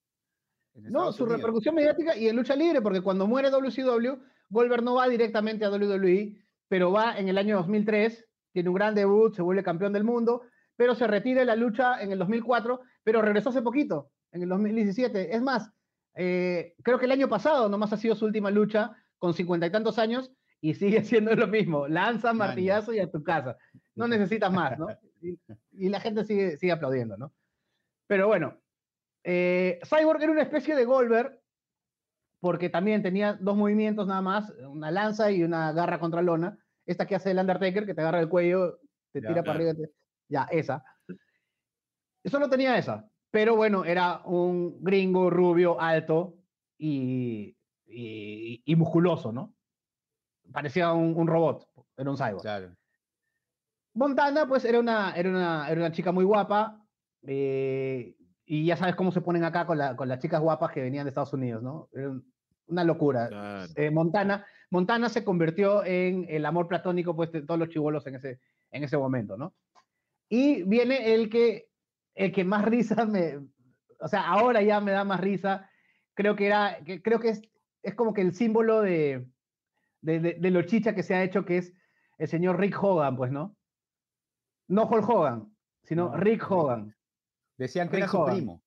[0.74, 1.40] en No, su Unidos.
[1.40, 4.20] repercusión mediática y en lucha libre, porque cuando muere WCW,
[4.50, 6.36] Goldberg no va directamente a WWE,
[6.68, 10.42] pero va en el año 2003, tiene un gran debut, se vuelve campeón del mundo,
[10.76, 14.50] pero se retira de la lucha en el 2004, pero regresó hace poquito, en el
[14.50, 15.36] 2017.
[15.36, 15.70] Es más,
[16.16, 19.72] eh, creo que el año pasado nomás ha sido su última lucha con cincuenta y
[19.72, 23.58] tantos años y sigue siendo lo mismo, lanza, martillazo y a tu casa.
[23.94, 24.88] No necesitas más, ¿no?
[25.22, 25.40] Y,
[25.72, 27.32] y la gente sigue, sigue aplaudiendo, ¿no?
[28.08, 28.58] Pero bueno,
[29.24, 31.42] eh, Cyborg era una especie de Goldberg,
[32.40, 36.58] porque también tenía dos movimientos nada más, una lanza y una garra contra lona.
[36.86, 38.80] Esta que hace el Undertaker, que te agarra el cuello,
[39.12, 39.74] te Ya, tira para arriba.
[39.74, 39.92] te-
[40.28, 40.84] Ya, esa.
[42.26, 43.10] Solo tenía esa.
[43.32, 46.36] Pero bueno, era un gringo rubio, alto
[46.78, 49.56] y, y, y musculoso, ¿no?
[50.52, 52.42] Parecía un, un robot, era un cyborg.
[52.42, 52.76] Claro.
[53.94, 56.85] Montana, pues era una, era una, era una chica muy guapa.
[57.28, 60.82] Eh, y ya sabes cómo se ponen acá con, la- con las chicas guapas que
[60.82, 61.90] venían de Estados Unidos, ¿no?
[61.94, 62.32] Un-
[62.68, 63.28] una locura.
[63.28, 63.72] Claro.
[63.76, 68.16] Eh, Montana, Montana se convirtió en el amor platónico pues, de todos los chivolos en
[68.16, 68.40] ese,
[68.72, 69.54] en ese momento, ¿no?
[70.30, 71.70] Y viene el que,
[72.16, 73.40] el que más risa me.
[74.00, 75.70] O sea, ahora ya me da más risa.
[76.16, 76.80] Creo que era.
[76.84, 77.42] que- creo que es,
[77.84, 79.28] es como que el símbolo de,
[80.02, 81.74] de, de- de lo chicha que se ha hecho, que es
[82.18, 83.56] el señor Rick Hogan, pues, ¿no?
[84.68, 86.52] No Hulk Hogan, sino No, Rick Rick.
[86.52, 86.95] Hogan.
[87.58, 88.36] Decían que Rick era su Hogan.
[88.36, 88.64] primo.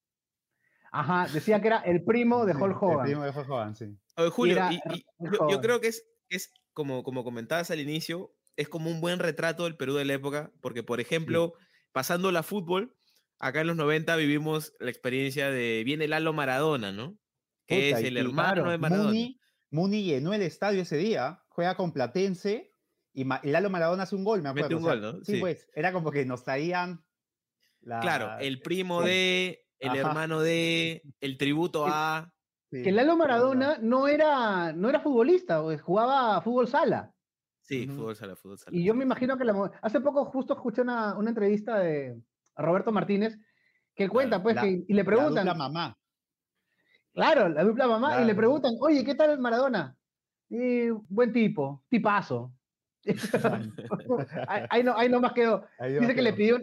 [0.91, 2.99] Ajá, decía que era el primo de Sí, Hulk Hogan.
[3.01, 3.99] El primo de Hulk Hogan, sí.
[4.17, 5.05] Oye, Julio, y- y
[5.51, 9.65] yo, creo que es, es como, como comentabas al inicio, es como un buen retrato
[9.65, 11.53] del Perú de la época, porque, por ejemplo,
[11.93, 12.97] pasando la fútbol,
[13.39, 17.19] acá en los 90 vivimos la experiencia de viene Lalo Maradona, ¿no?
[17.67, 19.09] Que Puta, es el y hermano claro, de Maradona.
[19.11, 22.73] Muni, Muni llenó el estadio ese día, juega con Platense
[23.13, 24.79] y, Ma- y Lalo Maradona hace un gol, me Mete acuerdo.
[24.79, 25.25] un o sea, gol, ¿no?
[25.25, 25.41] Sí, Sí.
[25.41, 27.05] pues, era como que nos traían
[27.83, 28.01] la...
[28.01, 29.09] Claro, el primo sí.
[29.09, 29.99] de, el Ajá.
[29.99, 32.33] hermano de, el tributo Que- a...
[32.71, 33.17] sí, Que Lalo.
[33.17, 37.13] Maradona no era, no era futbolista, pues, jugaba fútbol sala.
[37.63, 38.77] Sí, fútbol sala, fútbol sala.
[38.77, 42.19] Y yo me imagino que la hace poco justo escuché una, una entrevista de
[42.57, 43.39] Roberto Martínez
[43.95, 45.99] que cuenta, Claro, pues, la- que, y le La preguntan, dupla mamá.
[47.13, 49.97] claro, la dupla mamá, y le preguntan, oye, ¿qué tal Maradona?
[50.49, 52.53] Y, buen tipo, tipazo.
[54.49, 55.65] ahí, ahí no, ahí nomás quedó.
[55.79, 56.59] Ahí Dice que le pidió,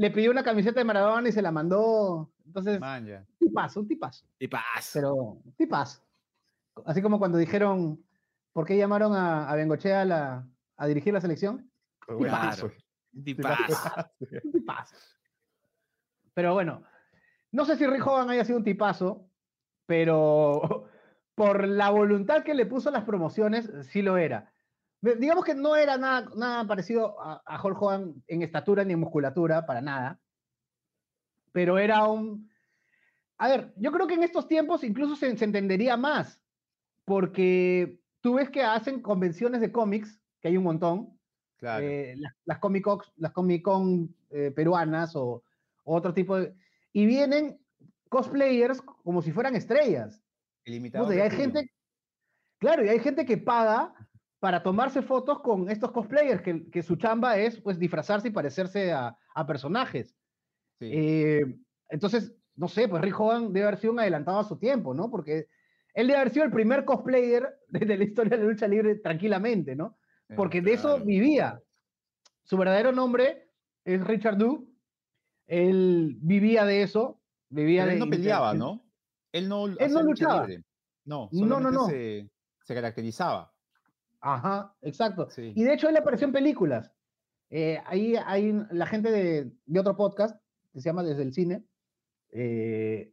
[0.00, 2.32] le pidió una camiseta de Maradona y se la mandó.
[2.46, 4.24] Entonces, Man, tipazo, un tipazo.
[4.38, 4.92] Y paz.
[4.94, 6.00] Pero, tipazo.
[6.86, 8.02] Así como cuando dijeron,
[8.54, 11.70] ¿por qué llamaron a, a Bengochea a, la- a dirigir la selección?
[12.06, 12.70] Pues tipazo.
[13.12, 14.96] Un tipazo.
[16.32, 16.82] Pero bueno,
[17.52, 19.28] no sé si Rick Hogan haya sido un tipazo,
[19.84, 20.88] pero
[21.34, 24.50] por la voluntad que le puso a las promociones, sí lo era.
[25.02, 29.00] Digamos que no era nada, nada parecido a, a Hulk Hogan en estatura ni en
[29.00, 30.20] musculatura, para nada.
[31.52, 32.50] Pero era un...
[33.38, 36.42] A ver, yo creo que en estos tiempos incluso se, se entendería más,
[37.06, 41.18] porque tú ves que hacen convenciones de cómics, que hay un montón,
[41.56, 41.86] Claro.
[41.86, 45.44] eh, las, las Comic Con, las Comic Con eh, peruanas o,
[45.84, 46.54] o otro tipo de...
[46.92, 47.60] Y vienen
[48.08, 50.22] cosplayers como si fueran estrellas.
[51.20, 51.70] hay gente,
[52.58, 53.94] claro, y hay gente que paga
[54.40, 58.90] para tomarse fotos con estos cosplayers, que, que su chamba es pues disfrazarse y parecerse
[58.90, 60.16] a, a personajes.
[60.78, 60.90] Sí.
[60.92, 61.42] Eh,
[61.90, 65.10] entonces, no sé, pues Rick Hogan debe haber sido un adelantado a su tiempo, ¿no?
[65.10, 65.46] Porque
[65.92, 69.76] él debe haber sido el primer cosplayer de, la historia de la lucha libre tranquilamente,
[69.76, 69.98] ¿no?
[70.28, 71.04] Sí, porque de eso claro.
[71.04, 71.62] vivía.
[72.44, 73.50] Su verdadero nombre
[73.84, 74.72] es Richard Du.
[75.46, 77.20] Él vivía de eso.
[77.48, 78.86] Vivía Pero él de no peleaba, ¿no?
[79.32, 80.46] Él no, Él no lucha luchaba.
[80.46, 80.64] libre.
[81.04, 81.86] No, No, no, no.
[81.86, 82.30] Se,
[82.62, 83.49] se caracterizaba.
[84.20, 85.28] Ajá, exacto.
[85.30, 85.52] Sí.
[85.54, 86.92] Y de hecho él apareció en películas.
[87.50, 90.40] Eh, ahí hay la gente de, de otro podcast
[90.72, 91.64] que se llama Desde el Cine,
[92.32, 93.12] eh,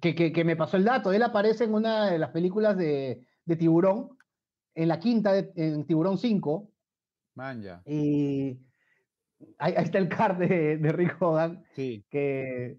[0.00, 1.12] que, que- que me pasó el dato.
[1.12, 4.16] Él aparece en una de las películas de, de Tiburón,
[4.74, 6.70] en la quinta, de- en Tiburón 5,
[7.34, 7.82] Man, ya.
[7.86, 8.60] y
[9.58, 12.04] ahí, ahí está el card de, de Rick Hogan, Sí.
[12.10, 12.78] que,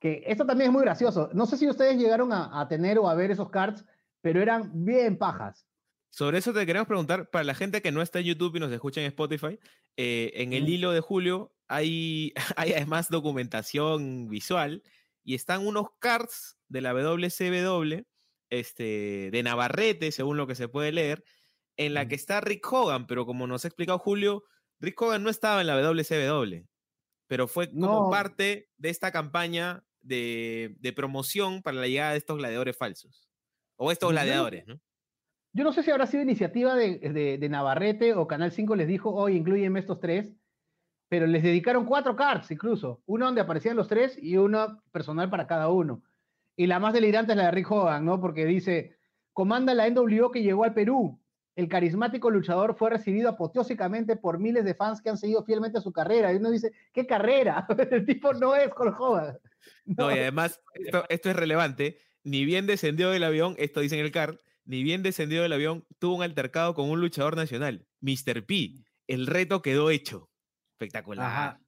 [0.00, 1.30] que esto también es muy gracioso.
[1.34, 3.84] No sé si ustedes llegaron a, a tener o a ver esos cards,
[4.22, 5.65] pero eran bien pajas.
[6.16, 8.72] Sobre eso te queremos preguntar, para la gente que no está en YouTube y nos
[8.72, 9.58] escucha en Spotify,
[9.98, 14.82] eh, en el hilo de Julio hay, hay además documentación visual
[15.22, 18.06] y están unos cards de la WCW,
[18.48, 21.22] este, de Navarrete, según lo que se puede leer,
[21.76, 24.42] en la que está Rick Hogan, pero como nos ha explicado Julio,
[24.80, 26.66] Rick Hogan no estaba en la WCW,
[27.26, 28.10] pero fue como No.
[28.10, 33.28] parte de esta campaña de, de promoción para la llegada de estos gladiadores falsos.
[33.76, 34.80] O estos gladiadores, ¿no?
[35.56, 38.86] Yo no sé si habrá sido iniciativa de, de- de Navarrete o Canal 5 les
[38.86, 40.34] dijo, oye, incluyen estos tres,
[41.08, 45.46] pero les dedicaron cuatro cards incluso, uno donde aparecían los tres y uno personal para
[45.46, 46.02] cada uno.
[46.56, 48.20] Y la más delirante es la de Rick Hogan, ¿no?
[48.20, 48.96] Porque dice,
[49.32, 51.18] comanda la NWO que llegó al Perú.
[51.54, 55.90] El carismático luchador fue recibido apoteósicamente por miles de fans que han seguido fielmente su
[55.90, 56.30] carrera.
[56.32, 57.66] Y uno dice, ¿qué carrera?
[57.90, 59.38] El tipo no es Hulk Hogan.
[59.86, 61.98] No, y además, esto, esto es relevante.
[62.24, 65.84] Ni bien descendió del avión, esto dice en el card, ni bien descendió del avión,
[65.98, 68.44] tuvo un altercado con un luchador nacional, Mr.
[68.44, 68.74] P.
[69.06, 70.28] El reto quedó hecho.
[70.72, 71.26] Espectacular.
[71.26, 71.60] Ajá.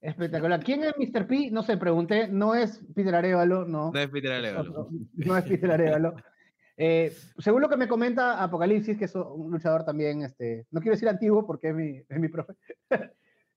[0.00, 0.62] Espectacular.
[0.62, 1.26] ¿Quién es Mr.
[1.26, 1.50] P?
[1.50, 2.28] No sé, pregunté.
[2.28, 3.90] No es Peter Arevalo, no.
[3.92, 4.88] No es Peter Arevalo.
[5.14, 6.14] No es Peter Arevalo.
[6.76, 10.96] Eh, según lo que me comenta Apocalipsis, que es un luchador también, este, no quiero
[10.96, 12.54] decir antiguo porque es mi, es mi profe,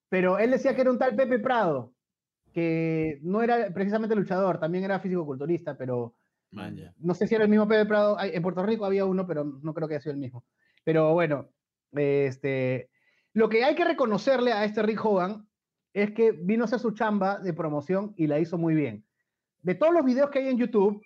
[0.08, 1.94] pero él decía que era un tal Pepe Prado,
[2.54, 6.13] que no era precisamente luchador, también era físico-culturista, pero
[6.52, 6.94] Ya.
[6.98, 8.18] no sé si era el mismo Pepe Prado.
[8.20, 10.44] En Puerto Rico había uno, pero no creo que haya sido el mismo.
[10.84, 11.50] Pero bueno,
[11.92, 12.90] este,
[13.34, 15.48] lo que hay que reconocerle a este Rick Hogan
[15.94, 19.06] es que vino a hacer su chamba de promoción y la hizo muy bien.
[19.62, 21.04] De todos los videos que hay en YouTube,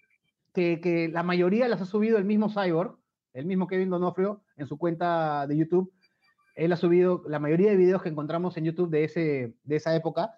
[0.53, 2.97] que, que la mayoría las ha subido el mismo Cyborg,
[3.33, 5.93] el mismo Kevin Donofrio, en su cuenta de YouTube,
[6.55, 9.95] él ha subido la mayoría de videos que encontramos en YouTube de, ese, de esa
[9.95, 10.37] época.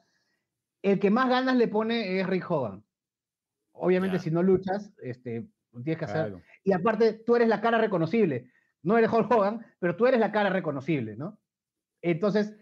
[0.82, 2.84] El que más ganas le pone es Rick Hogan.
[3.74, 5.48] Obviamente, si no luchas, este,
[5.84, 6.28] tienes que hacer.
[6.28, 6.42] Claro.
[6.64, 8.52] Y aparte, tú eres la cara reconocible.
[8.82, 11.40] No eres Hulk Hogan, pero tú eres la cara reconocible, ¿no?
[12.02, 12.56] Entonces,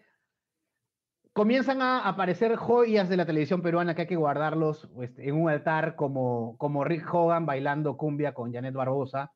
[1.34, 5.50] comienzan a aparecer joyas de la televisión peruana que hay que guardarlos este, en un
[5.50, 9.34] altar, como, como Rick Hogan bailando cumbia con Janet Barbosa,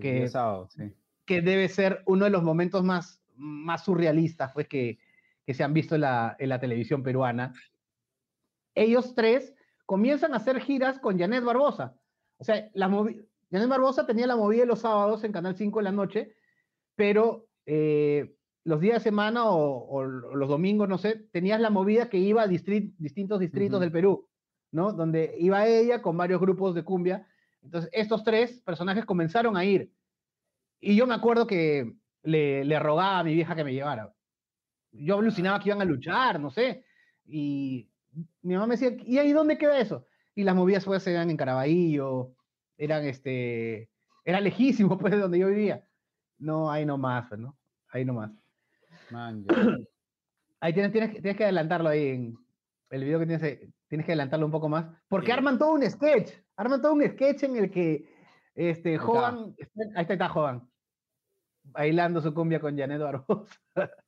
[0.00, 0.94] que- día sábado, sí.
[1.24, 4.98] que debe ser uno de los momentos más, más surrealistas pues, que,
[5.44, 7.52] que se han visto en la, en la televisión peruana.
[8.74, 9.54] Ellos tres
[9.86, 11.96] comienzan a hacer giras con Janet Barbosa.
[12.38, 12.88] O sea, la
[13.50, 16.34] Janet Barbosa tenía la movida de los sábados en Canal 5 en la noche,
[16.96, 22.08] pero eh, los días de semana o, o los domingos, no sé, tenías la movida
[22.10, 24.28] que iba a distri- distintos distritos del Perú,
[24.72, 24.92] ¿no?
[24.92, 27.26] Donde iba ella con varios grupos de cumbia.
[27.62, 29.92] Entonces, estos tres personajes comenzaron a ir.
[30.80, 34.12] Y yo me acuerdo que le, le rogaba a mi vieja que me llevara.
[34.92, 36.84] Yo alucinaba que iban a luchar, no sé.
[37.24, 37.88] Y
[38.42, 40.06] mi mamá me decía, ¿y ahí dónde queda eso?
[40.34, 42.34] Y las movidas pues eran en Caraballo,
[42.76, 43.90] eran este,
[44.24, 45.84] era lejísimo pues de donde yo vivía.
[46.38, 47.56] No, ahí nomás, pues, ¿no?
[47.88, 48.30] Ahí nomás.
[49.10, 49.46] Man.
[50.60, 52.34] Ahí tienes, tienes, que- tienes que adelantarlo ahí en
[52.90, 54.86] el video que tienes, ahí, tienes que adelantarlo un poco más.
[55.06, 55.32] Porque Sí.
[55.32, 58.08] arman todo un sketch, arman todo un sketch en el que
[58.54, 58.98] este.
[58.98, 59.54] Hogan,
[59.94, 60.62] ahí está, está
[61.64, 63.60] bailando su cumbia con Janet Barbosa.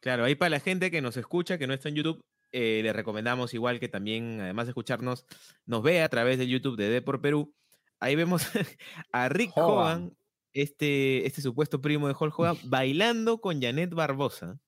[0.00, 2.92] Claro, ahí para la gente que nos escucha, que no está en YouTube, eh, le
[2.92, 5.26] recomendamos igual que también, además de escucharnos,
[5.66, 7.54] nos vea a través del YouTube de Depor Perú.
[7.98, 8.42] Ahí vemos
[9.12, 9.68] a Rick Hogan.
[10.04, 10.16] Hogan,
[10.52, 14.58] este, este supuesto primo de Hulk Hogan, bailando con Janet Barbosa.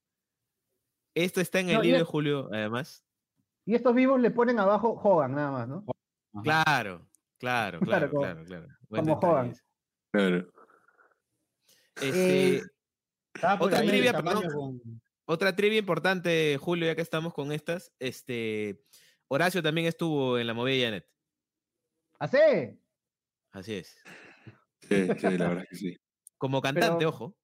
[1.15, 3.05] Esto está en el No, libro de Julio, además.
[3.67, 5.85] Y estos vivos le ponen abajo Hogan nada más, ¿no?
[6.35, 6.43] Ajá.
[6.43, 7.07] Claro,
[7.39, 9.55] claro, Claro, claro, como- claro, como Hogan.
[10.11, 10.49] Claro.
[11.97, 12.63] Este, Eh,
[13.59, 15.01] por Otra de trivia, perdón.
[15.27, 18.85] Otra trivia importante, Julio, ya que estamos con estas, este,
[19.29, 21.11] Horacio también estuvo en la movida de Janet.
[22.19, 22.39] ¿Así?
[23.53, 23.97] Así es.
[24.83, 25.97] Sí, sí, la verdad es que sí.
[26.37, 27.37] Como cantante, Pero- ojo.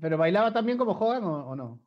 [0.00, 1.84] ¿Pero bailaba también como Hogan o, o no?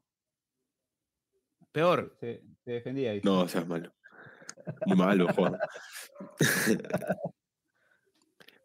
[1.71, 2.17] Peor.
[2.19, 3.13] Se, se defendía.
[3.13, 3.25] dice.
[3.25, 3.93] No, seas malo.
[4.85, 5.57] Muy malo, Juan.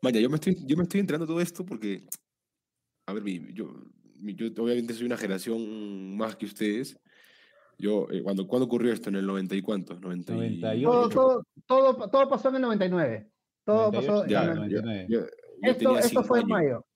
[0.03, 2.07] Vaya, yo me estoy, yo me estoy enterando de todo esto porque,
[3.07, 6.99] a ver, mi- yo, mi- yo obviamente soy una generación más que ustedes.
[7.79, 9.11] Yo, eh, cuando, ¿cuándo ocurrió esto?
[9.11, 10.01] ¿En el 90 y cuántos?
[10.01, 10.89] 90 y- 98.
[10.91, 11.45] Todo, todo,
[11.95, 13.31] todo, todo pasó en el 99.
[13.65, 15.07] Todo pasó en Ya, el yo, 99.
[15.09, 15.27] yo- yo
[15.63, 16.51] Esto, tenía esto cinco fue en años.
[16.59, 16.87] mayo.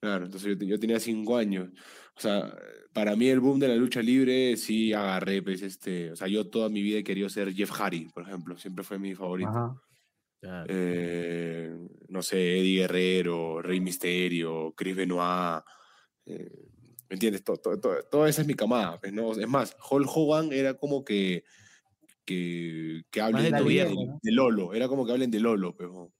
[0.00, 1.68] Claro, entonces yo, te- yo tenía cinco años.
[2.16, 2.54] O sea,
[2.92, 6.48] para mí el boom de la lucha libre sí agarré, pues, este, o sea, yo
[6.48, 9.50] toda mi vida he querido ser Jeff Hardy, por ejemplo, siempre fue mi favorito.
[9.50, 9.74] Ajá.
[10.40, 10.66] Claro.
[10.68, 11.74] Eh,
[12.08, 15.62] no sé, Eddie Guerrero, Rey Misterio, Chris Benoit,
[16.26, 16.50] eh,
[17.08, 17.42] ¿me entiendes?
[17.44, 19.32] To- to- to- toda esa es mi camada, pues, ¿no?
[19.32, 21.44] Es más, Hulk Hogan era como que,
[22.24, 23.84] que, que hablen de de,
[24.22, 26.12] de- Lolo, era como que hablen de Lolo, pues, ¿no?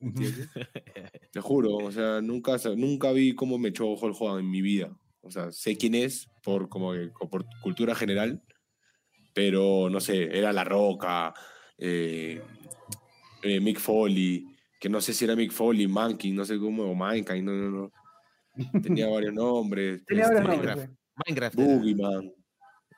[0.00, 0.22] ¿me Ujú.
[0.24, 0.48] entiendes?
[1.32, 4.96] Te juro, o sea, nunca, nunca vi cómo me echó Hulk Hogan en mi vida.
[5.20, 8.42] O sea, sé quién es por, como que- por cultura general,
[9.34, 11.32] pero no sé, era La Roca,
[11.78, 12.42] eh,
[13.42, 14.46] eh, Mick Foley,
[14.80, 17.70] que no sé si era Mick Foley, Monkey, no sé cómo, o Mankind, no, no,
[17.70, 17.92] no.
[18.82, 20.04] Tenía varios nombres.
[20.06, 20.90] Tenía varios este, nombres, Minecraft.
[20.90, 20.98] sí.
[21.26, 21.56] Minecraft.
[21.56, 22.32] Boogeyman,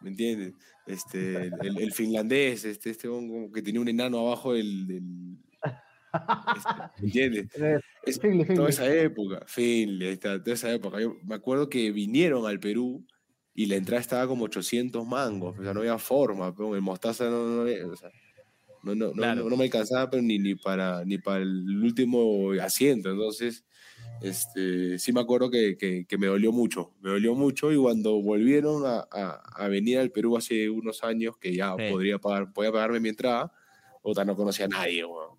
[0.03, 0.53] ¿me entiendes?
[0.87, 4.87] Este, el, el finlandés, este, este como que tenía un enano abajo del...
[4.87, 5.39] del-
[6.55, 7.47] este, ¿Me entiendes?
[7.57, 8.69] Eh, Es- Finley, toda Finley.
[8.69, 11.01] esa época, Finley, ahí está, toda esa época.
[11.01, 13.05] Yo me acuerdo que vinieron al Perú
[13.55, 17.25] y la entrada estaba como 800 mangos, o sea, no había forma, pero el mostaza
[17.31, 18.11] no, no, había- o sea,
[18.83, 19.45] no, no, no- Claro.
[19.45, 23.65] no- no me alcanzaba pero ni, ni, para, ni para el último asiento, entonces
[24.29, 28.21] este, sí me acuerdo que, que- que me dolió mucho, me dolió mucho y cuando
[28.23, 31.91] volvieron a, a- a venir al Perú hace unos años, que ya Sí.
[31.91, 33.53] podría pagar, podía pagarme mi entrada,
[34.03, 35.31] puta, no conocía a nadie, weón.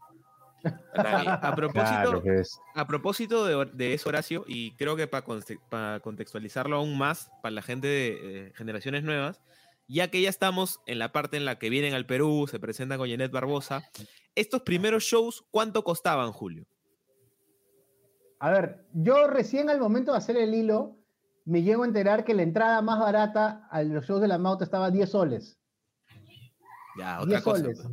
[0.93, 1.29] A nadie.
[1.29, 2.43] A, a propósito, Claro,
[2.73, 7.87] a propósito de eso, Horacio, y creo que para contextualizarlo aún más para la gente
[7.87, 8.17] de
[8.47, 9.41] eh, generaciones nuevas,
[9.87, 12.97] ya que ya estamos en la parte en la que vienen al Perú, se presentan
[12.97, 13.87] con Janet Barbosa,
[14.33, 16.65] estos primeros shows, ¿cuánto costaban, Julio?
[18.45, 20.99] A ver, yo recién al momento de hacer el hilo,
[21.45, 24.63] me llego a enterar que la entrada más barata a los shows de la Mauta
[24.63, 25.57] estaba 10 soles.
[26.95, 27.59] Ya, otra 10 cosa.
[27.61, 27.87] soles.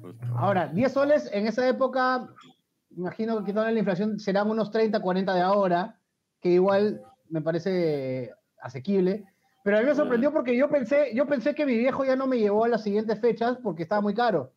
[0.00, 0.14] pues.
[0.36, 2.28] Ahora, 10 soles en esa época,
[2.90, 5.98] imagino que quitando la inflación serán unos 30, 40 de ahora,
[6.40, 9.24] que igual me parece asequible.
[9.64, 12.28] Pero a mí me sorprendió porque yo pensé, yo pensé que mi viejo ya no
[12.28, 14.52] me llevó a las siguientes fechas porque estaba muy caro.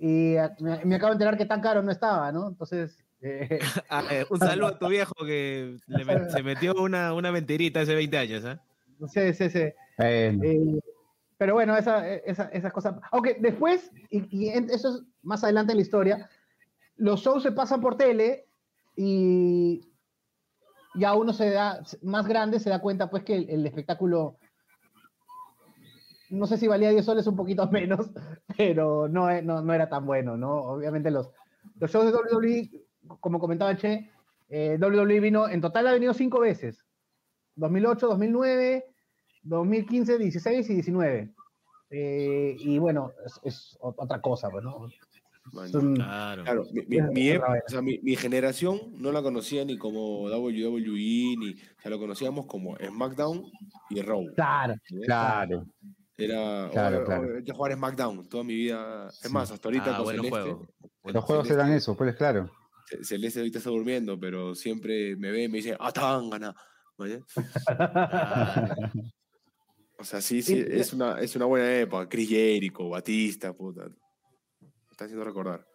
[0.00, 2.48] Y eh, me, me acabo de enterar que tan caro no estaba, ¿no?
[2.48, 3.58] Entonces, eh,
[3.90, 7.80] Ah, eh, un saludo a tu viejo que le met- se metió una, una mentirita
[7.80, 8.60] hace 20 años, ¿ah?
[9.12, 9.64] sí, sí, sí.
[9.98, 10.80] Bueno, Eh,
[11.38, 12.96] pero bueno, esa, esa- esas cosas.
[13.12, 16.30] Aunque después, y, eso es más adelante en la historia,
[16.96, 18.46] los shows se pasan por tele
[18.96, 19.80] y
[20.94, 24.36] ya uno se da, más grande se da cuenta pues que el, el espectáculo,
[26.28, 28.10] no sé si valía 10 soles un poquito menos,
[28.56, 30.52] pero no, no, no era tan bueno, ¿no?
[30.56, 31.30] Obviamente los,
[31.78, 32.70] los shows de WWE,
[33.18, 34.10] como comentaba Che,
[34.48, 36.84] eh, WWE vino, en total ha venido cinco veces.
[37.56, 38.84] 2008, 2009,
[39.42, 41.34] 2015, 16 y 19.
[41.90, 44.88] Eh, y bueno, es, es ot- otra cosa, pues, ¿no?
[45.52, 46.44] Bueno, Claro.
[46.44, 47.64] Claro, mi, mi- Es mi otra ep- vaina.
[47.66, 51.98] o sea, mi- mi generación no la conocía ni como WWE, ni, o sea, lo
[51.98, 53.44] conocíamos como SmackDown
[53.90, 54.26] y Raw.
[54.36, 55.00] Claro, ¿sí?
[55.00, 55.66] claro.
[56.16, 57.36] Era, Claro, o- o- claro.
[57.38, 59.08] hay que jugar SmackDown toda mi vida.
[59.08, 59.32] Es Sí.
[59.32, 60.68] más, hasta ahorita Ah, con buenos Celeste, juegos.
[61.14, 62.50] Los juegos eran eso, pues claro.
[62.90, 66.54] Ce- Celeste ahorita está durmiendo, pero siempre me ve y me dice, ¡Ah, Tangana!
[66.98, 67.20] ¿Vale?
[67.68, 68.74] Ah,
[69.98, 72.08] O sea, sí, sí, es una, es una buena época.
[72.08, 73.84] Chris Jericho, Batista, puta.
[73.84, 75.66] Me está haciendo recordar.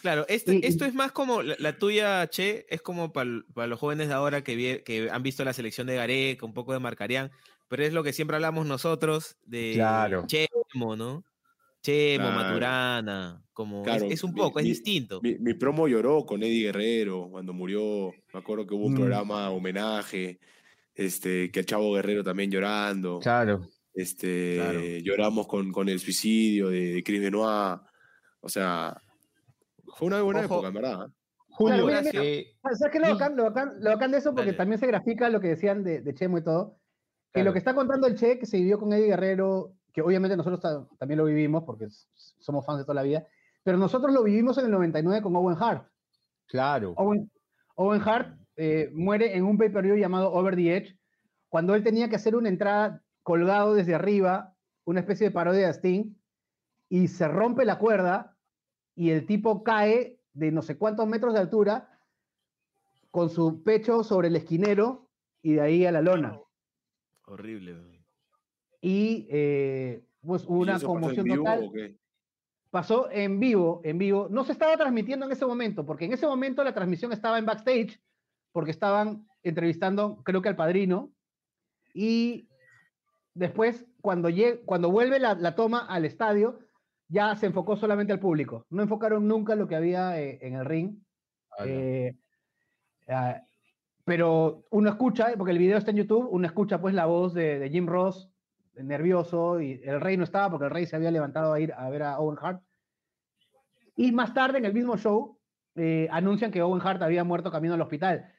[0.00, 4.08] Claro, este- esto es más como la, la tuya, Che, es como para los jóvenes
[4.08, 7.30] de ahora que, vie- que han visto la selección de Gareca, un poco de Marcarián,
[7.68, 10.24] pero es lo que siempre hablamos nosotros de Claro.
[10.26, 11.24] Chemo, ¿no?
[11.86, 12.36] Chemo, Claro.
[12.42, 15.20] Maturana, como es- Claro, es, un mi- poco, es mi- distinto.
[15.22, 18.12] Mi, mi promo lloró con Eddie Guerrero cuando murió.
[18.32, 18.96] Me acuerdo que hubo un Mm.
[18.96, 20.38] programa homenaje.
[20.98, 23.18] este, que el Chavo Guerrero también llorando.
[23.20, 23.68] Claro.
[23.92, 24.80] Este, Claro.
[25.04, 27.80] lloramos con, con el suicidio de, de Chris Benoit.
[28.40, 28.96] O sea,
[29.94, 30.54] fue una buena Ojo.
[30.54, 31.06] época, en verdad.
[31.06, 31.12] ¿eh?
[31.50, 32.24] Julio, mira, mira.
[32.24, 34.30] eh, ¿Sabes qué es lo bacán, lo, bacán, lo bacán de eso?
[34.30, 34.56] Porque Dale.
[34.56, 36.78] también se grafica lo que decían de, de Chemo y todo.
[37.32, 37.44] Que Claro.
[37.48, 40.60] lo que está contando el Che, que se vivió con Eddie Guerrero, que obviamente nosotros
[40.60, 43.26] ta- también lo vivimos porque somos fans de toda la vida,
[43.62, 45.88] pero nosotros lo vivimos en el 99 con Owen Hart.
[46.48, 46.92] claro.
[46.98, 47.30] Owen,
[47.76, 50.98] Owen Hart eh, muere en un pay-per-view llamado Over the Edge,
[51.48, 55.72] cuando él tenía que hacer una entrada colgado desde arriba, una especie de parodia de
[55.72, 56.14] Sting,
[56.90, 58.36] y se rompe la cuerda
[58.94, 61.98] y el tipo cae de no sé cuántos metros de altura
[63.10, 65.08] con su pecho sobre el esquinero
[65.40, 66.38] y de ahí a la lona.
[67.24, 67.95] Horrible.
[68.86, 71.72] Y eh, pues hubo ¿Y una conmoción total.
[72.70, 74.28] pasó en vivo, en vivo.
[74.30, 77.46] No se estaba transmitiendo en ese momento, porque en ese momento la transmisión estaba en
[77.46, 78.00] backstage,
[78.52, 81.10] porque estaban entrevistando, creo que al padrino,
[81.94, 82.48] y
[83.34, 84.28] después, cuando,
[84.64, 86.60] cuando vuelve la, la toma al estadio,
[87.08, 88.66] ya se enfocó solamente al público.
[88.70, 90.98] No enfocaron nunca lo que había eh, en el ring.
[91.64, 92.16] Eh,
[93.08, 93.42] ah,
[94.04, 97.58] pero uno escucha, porque el video está en YouTube, uno escucha pues la voz de,
[97.58, 98.30] de Jim Ross,
[98.76, 101.88] nervioso, y el rey no estaba porque el rey se había levantado a ir a
[101.90, 102.62] ver a Owen Hart.
[103.96, 105.38] Y más tarde, en el mismo show,
[105.74, 108.32] eh, anuncian que Owen Hart había muerto camino al hospital.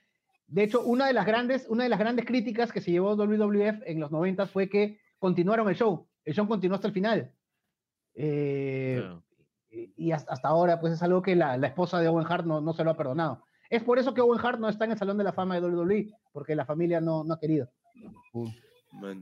[0.47, 3.81] De hecho, una de las grandes, una de las grandes críticas que se llevó WWF
[3.85, 6.07] en los 90 fue que continuaron el show.
[6.23, 7.31] El show continuó hasta el final.
[8.13, 9.23] Eh, Claro.
[9.69, 12.73] y hasta, ahora, pues es algo que la, la esposa de Owen Hart no, no
[12.73, 13.43] se lo ha perdonado.
[13.69, 15.67] Es por eso que Owen Hart no está en el Salón de la Fama de
[15.67, 17.69] WWE, porque la familia no, no ha querido.
[18.93, 19.19] Man.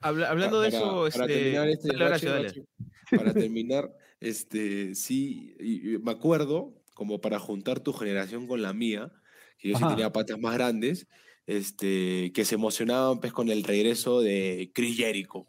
[0.00, 2.48] Habla- hablando de Para- eso, para este, terminar este dale, Horacio, Rache, dale.
[2.48, 8.62] Rache, para terminar, este, sí, y- y me acuerdo, como para juntar tu generación con
[8.62, 9.12] la mía,
[9.58, 11.06] que yo sí tenía patas más grandes,
[11.46, 15.46] este, que se emocionaban pues, con el regreso de Chris Jericho,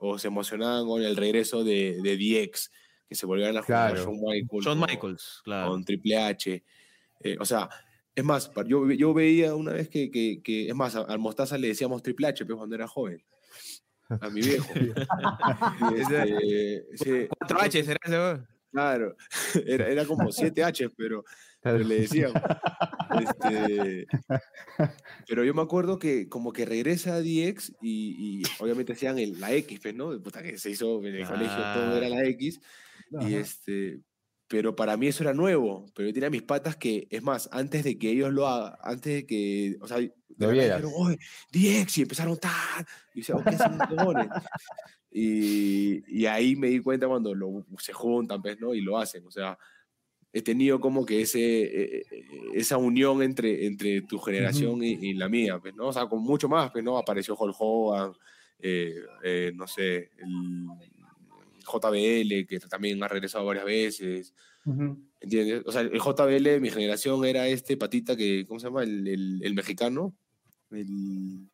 [0.00, 2.70] o se emocionaban con el regreso de, de DX,
[3.08, 4.04] que se volvieran a jugar Claro.
[4.04, 4.64] Shawn Michaels.
[4.66, 5.70] Shawn con- Michaels, claro.
[5.70, 6.62] con Triple H.
[7.24, 7.68] Eh, o sea,
[8.14, 11.56] es más, yo, yo veía una vez que, que, que- es más, a- al Mostaza
[11.56, 13.22] le decíamos Triple H, pero cuando era joven.
[14.08, 14.66] A mi viejo.
[15.96, 18.46] Este, sí, Cuatro H será ese, weón.
[18.70, 19.16] Claro,
[19.66, 21.24] era, era como 7 H, pero,
[21.62, 22.32] pero le decían.
[23.20, 24.06] Este,
[25.26, 29.52] pero yo me acuerdo que como que regresa DX y, y obviamente hacían el- la
[29.52, 30.10] X, pues, ¿no?
[30.22, 32.60] Puta que se hizo en el colegio, todo era la X.
[33.20, 34.00] Y este,
[34.48, 35.86] pero para mí eso era nuevo.
[35.94, 39.14] Pero yo tenía mis patas que, es más, antes de que ellos lo hagan, antes
[39.14, 40.12] de que, o sea, de
[40.52, 41.18] dijeron, "Oye,
[41.52, 44.28] DX, y empezaron tan, y decía, "Oh, ¿qué hacen estos huevones?".
[45.10, 48.74] Y, y ahí me di cuenta cuando lo, se juntan, pues, ¿no?
[48.74, 49.58] Y lo hacen, o sea,
[50.32, 55.14] he tenido como que ese, eh, eh, esa unión entre, entre tu generación y, y
[55.14, 55.88] la mía, pues, ¿no?
[55.88, 56.98] O sea, con mucho más, pues, ¿no?
[56.98, 58.12] Apareció Hulk Hogan,
[58.58, 60.66] eh, eh, no sé, el
[61.68, 64.34] JBL, que también ha regresado varias veces.
[65.20, 65.62] ¿entiendes?
[65.66, 68.82] O sea, el JBL de mi generación era este patita que, ¿cómo se llama?
[68.82, 70.14] El, el- el mexicano,
[70.70, 71.48] el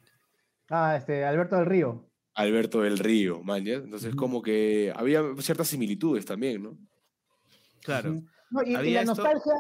[0.71, 2.11] Ah, este, Alberto del Río.
[2.35, 3.75] Alberto del Río, man, ¿ya?
[3.75, 6.79] Entonces, como que había ciertas similitudes también, ¿no?
[7.83, 8.21] Claro.
[8.51, 9.53] No, y, la esto- nostalgia,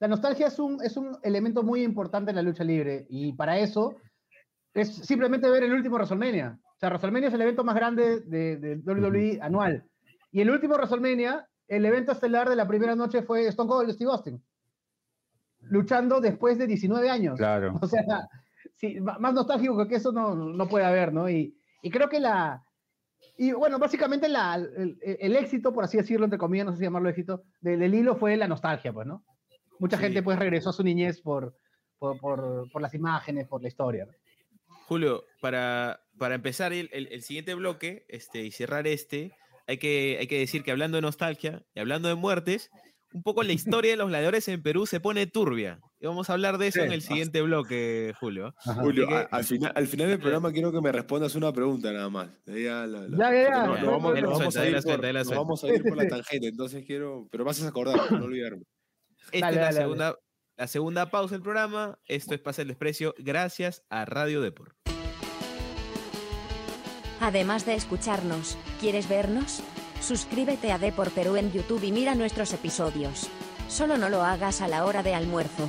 [0.00, 3.06] la nostalgia es un, es un elemento muy importante en la lucha libre.
[3.08, 3.94] Y para eso
[4.74, 6.58] es simplemente ver el último WrestleMania.
[6.64, 9.84] O sea, WrestleMania es el evento más grande de, de WWE anual.
[10.36, 13.92] Y el último WrestleMania, el evento estelar de la primera noche fue Stone Cold y
[13.94, 14.44] Steve Austin.
[15.60, 17.38] Luchando después de 19 años.
[17.38, 17.78] Claro.
[17.82, 18.04] O sea,
[18.74, 21.30] sí, más nostálgico que eso no, no puede haber, ¿no?
[21.30, 22.62] Y, y creo que la.
[23.38, 26.84] Y bueno, básicamente la, el, el éxito, por así decirlo, entre comillas, no sé si
[26.84, 29.24] llamarlo éxito, del, del hilo fue la nostalgia, pues, ¿no?
[29.78, 30.02] Mucha Sí.
[30.04, 31.56] gente, pues, regresó a su niñez por,
[31.98, 34.04] por, por, por las imágenes, por la historia.
[34.04, 34.12] ¿no?
[34.86, 39.32] Julio, para, para empezar el, el- el siguiente bloque este, y cerrar este,
[39.66, 42.70] hay que, hay que decir que hablando de nostalgia y hablando de muertes,
[43.12, 43.52] un poco la
[43.82, 45.80] historia de los gladiadores en Perú se pone turbia.
[45.98, 46.86] Y vamos a hablar de eso Sí.
[46.86, 48.54] en el siguiente bloque, Julio.
[48.64, 51.52] Julio, Así que- a- al, final, al final del programa quiero que me respondas una
[51.52, 52.28] pregunta nada más.
[52.44, 53.66] De ahí a la- la- Ya, ya, ya.
[53.66, 55.12] porque nos- Ya, nos vamos- ahí la nos vamos suelta, a ir la por- la
[55.12, 55.40] nos suelta.
[55.42, 58.62] vamos a ir por la tangente, entonces quiero, pero vas a acordar, no olvidarme.
[59.32, 59.80] Esta Dale, es la dale, dale.
[59.80, 60.16] segunda,
[60.58, 61.98] la segunda pausa del programa.
[62.06, 64.75] Esto es Pasa el Desprecio gracias a Radio Deport.
[67.20, 69.62] Además de escucharnos, ¿quieres vernos?
[70.00, 73.28] Suscríbete a Depor Perú en YouTube y mira nuestros episodios.
[73.68, 75.68] Solo no lo hagas a la hora de almuerzo.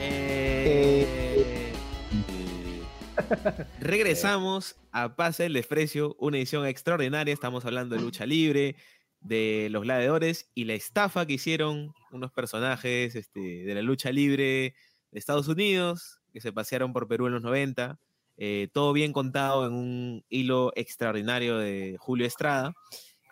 [0.00, 1.72] Eh,
[3.78, 7.32] Regresamos a Pase el Desprecio, una edición extraordinaria.
[7.32, 8.76] Estamos hablando de lucha libre,
[9.20, 14.74] de los gladiadores y la estafa que hicieron unos personajes este, de la lucha libre
[15.10, 17.98] de Estados Unidos que se pasearon por Perú en los 90.
[18.42, 22.72] eh, todo bien contado en un hilo extraordinario de Julio Estrada.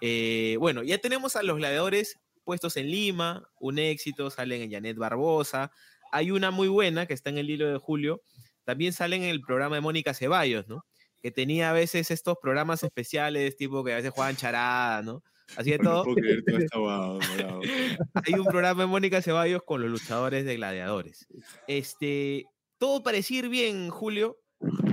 [0.03, 4.99] Eh, bueno, ya tenemos a los gladiadores puestos en Lima, un éxito, salen en Janet
[4.99, 5.73] Barbosa.
[6.13, 8.23] Hay una muy buena que está en el hilo de Julio.
[8.65, 10.85] También salen en el programa de Mónica Ceballos, ¿no?
[11.23, 15.23] Que tenía a veces estos programas especiales, tipo que a veces jugaban charada, ¿no?
[15.57, 16.05] Así de todo.
[16.15, 16.43] creer.
[18.27, 21.27] Hay un programa de Mónica Ceballos con los luchadores de gladiadores.
[21.67, 22.47] Este,
[22.79, 24.39] todo parece ir bien, Julio.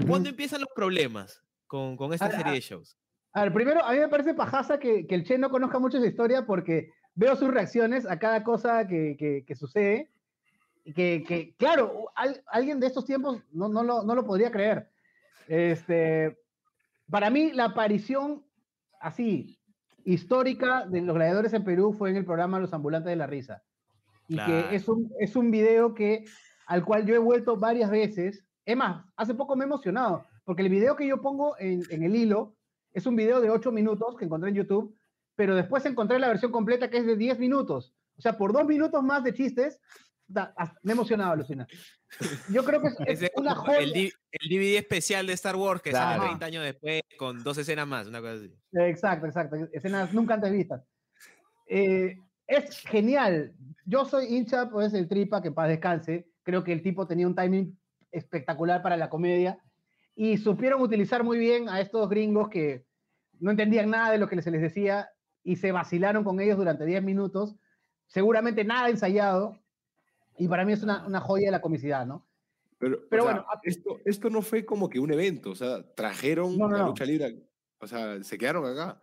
[0.07, 2.97] ¿Cuándo empiezan los problemas con, con esta serie de shows?
[3.33, 5.97] A ver, primero, a mí me parece pajaza que, que el Che no conozca mucho
[5.97, 10.09] esa historia porque veo sus reacciones a cada cosa que, que- que sucede.
[10.85, 14.51] Y que, que, claro, al- alguien de estos tiempos no, no, lo, no lo podría
[14.51, 14.87] creer.
[15.47, 16.37] Este,
[17.09, 18.45] para mí, la aparición
[19.01, 19.59] así,
[20.05, 23.63] histórica de los gladiadores en Perú fue en el programa Los Ambulantes de la Risa.
[24.27, 24.69] Y Claro.
[24.69, 26.25] que es un, es un video que,
[26.67, 28.45] al cual yo he vuelto varias veces.
[28.65, 32.03] Es más, hace poco me he emocionado, porque el video que yo pongo en, en
[32.03, 32.55] el hilo
[32.93, 34.95] es un video de 8 minutos que encontré en YouTube,
[35.35, 37.93] pero después encontré la versión completa que es de 10 minutos.
[38.17, 39.79] O sea, por dos minutos más de chistes,
[40.28, 41.67] da- hasta- me he emocionado, alucina.
[42.49, 43.80] Yo creo que es, es una joya.
[43.80, 43.91] el,
[44.49, 46.23] DVD especial de Star Wars que sale Claro.
[46.30, 48.53] 30 años después con dos escenas más, una cosa así.
[48.73, 49.55] Exacto, exacto.
[49.73, 50.84] Escenas nunca antes vistas.
[51.67, 52.17] Eh,
[52.47, 53.53] es genial.
[53.86, 56.28] Yo soy hincha, pues, el Tripa, que en paz descanse.
[56.43, 57.78] Creo que el tipo tenía un timing
[58.11, 59.57] espectacular para la comedia
[60.15, 62.86] y supieron utilizar muy bien a estos gringos que
[63.39, 65.09] no entendían nada de lo que se les decía
[65.43, 67.55] y se vacilaron con ellos durante 10 minutos.
[68.07, 69.59] Seguramente nada ensayado.
[70.38, 72.27] Y para mí es una, una joya de la comicidad, ¿no?
[72.77, 75.81] Pero, Pero sea, bueno, a- esto, esto no fue como que un evento, o sea,
[75.95, 76.88] trajeron No, no, la no.
[76.89, 77.47] lucha libre,
[77.79, 79.01] o sea, se quedaron acá.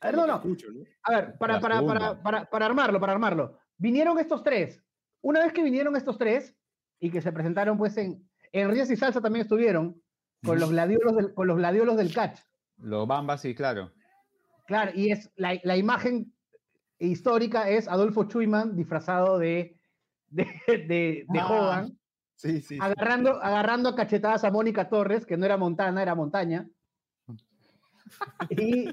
[0.00, 0.34] A ver, no, no.
[0.36, 0.84] escucho, ¿no?
[1.04, 3.58] A ver, para, para, para, para, para armarlo, para armarlo.
[3.78, 4.82] Vinieron estos tres.
[5.22, 6.54] Una vez que vinieron estos tres
[6.98, 10.02] y que se presentaron, pues en, en Ríos y Salsa también estuvieron
[10.44, 12.40] con los gladiolos del, con los gladiolos del catch.
[12.78, 13.92] Los bambas, sí, claro.
[14.66, 16.34] Claro, y es la, la imagen
[16.98, 19.80] histórica es Adolfo Chuyman disfrazado de,
[20.32, 21.98] de, de, de Ah, Hogan,
[22.36, 22.60] Sí, sí.
[22.62, 22.78] sí.
[22.80, 26.68] agarrando, agarrando a cachetadas a Mónica Torres, que no era Montana, era Montaña.
[28.50, 28.88] Y,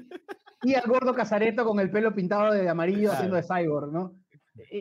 [0.62, 4.14] y al gordo Casareto con el pelo pintado de amarillo haciendo de cyborg, ¿no?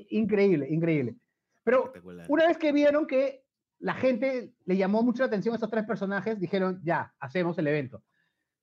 [0.09, 1.15] Increíble, increíble.
[1.63, 1.91] Pero
[2.27, 3.43] una vez que vieron que
[3.79, 7.67] la gente le llamó mucho la atención a estos tres personajes, dijeron, ya, hacemos el
[7.67, 8.03] evento.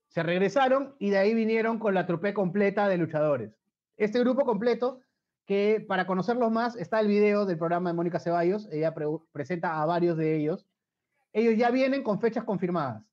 [0.09, 3.51] Se regresaron y de ahí vinieron con la trupe completa de luchadores.
[3.97, 5.01] Este grupo completo,
[5.47, 9.81] que para conocerlos más, está el video del programa de Mónica Ceballos, ella pre- presenta
[9.81, 10.67] a varios de ellos.
[11.33, 13.03] Ellos ya vienen con fechas confirmadas.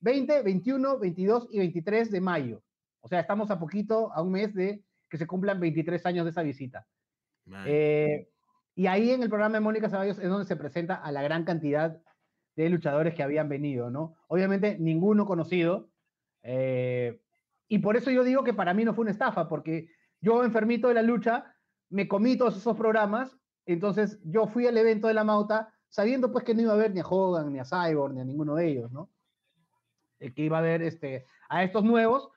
[0.00, 2.62] 20, 21, 22 y 23 de mayo.
[3.00, 6.30] O sea, estamos a poquito, a un mes de que se cumplan 23 años de
[6.32, 6.86] esa visita.
[7.66, 8.28] Eh,
[8.74, 11.44] y ahí en el programa de Mónica Ceballos es donde se presenta a la gran
[11.44, 12.00] cantidad
[12.56, 14.14] de luchadores que habían venido, ¿no?
[14.26, 15.90] Obviamente ninguno conocido.
[16.42, 17.20] eh,
[17.68, 19.88] y por eso yo digo que para mí no fue una estafa, porque
[20.20, 21.54] yo enfermito de la lucha,
[21.90, 23.36] me comí todos esos programas,
[23.66, 26.92] entonces yo fui al evento de la Mauta sabiendo pues que no iba a ver
[26.92, 29.10] ni a Hogan, ni a Cyborg, ni a ninguno de ellos, ¿no?
[30.20, 32.30] Eh, que iba a ver este, a estos nuevos,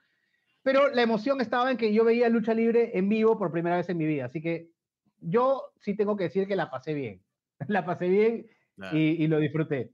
[0.62, 3.88] pero la emoción estaba en que yo veía lucha libre en vivo por primera vez
[3.88, 4.70] en mi vida, así que
[5.18, 7.22] yo sí tengo que decir que la pasé bien.
[7.68, 8.96] La pasé bien Claro.
[8.96, 9.92] y, y lo disfruté.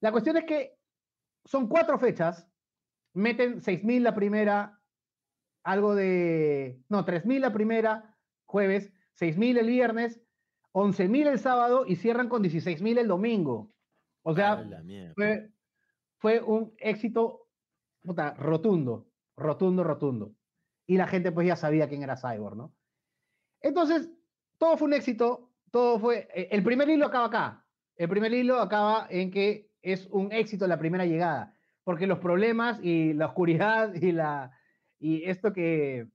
[0.00, 0.78] La cuestión es que
[1.44, 2.48] son cuatro fechas,
[3.14, 4.80] meten 6.000 la primera,
[5.64, 6.82] algo de...
[6.88, 8.15] No, 3.000 la primera,
[8.46, 10.20] jueves, 6.000 el viernes,
[10.72, 13.72] 11.000 el sábado y cierran con 16.000 el domingo.
[14.22, 15.14] O sea, A la mierda.
[15.14, 15.50] fue,
[16.18, 17.48] fue un éxito
[18.02, 20.32] puta, rotundo, rotundo, rotundo.
[20.86, 22.74] Y la gente pues ya sabía quién era Cyborg, ¿no?
[23.60, 24.10] Entonces,
[24.58, 26.28] todo fue un éxito, todo fue...
[26.34, 27.66] eh, El primer hilo acaba acá.
[27.96, 32.78] El primer hilo acaba en que es un éxito la primera llegada, porque los problemas
[32.82, 34.52] y la oscuridad y, la,
[34.98, 36.08] y esto que...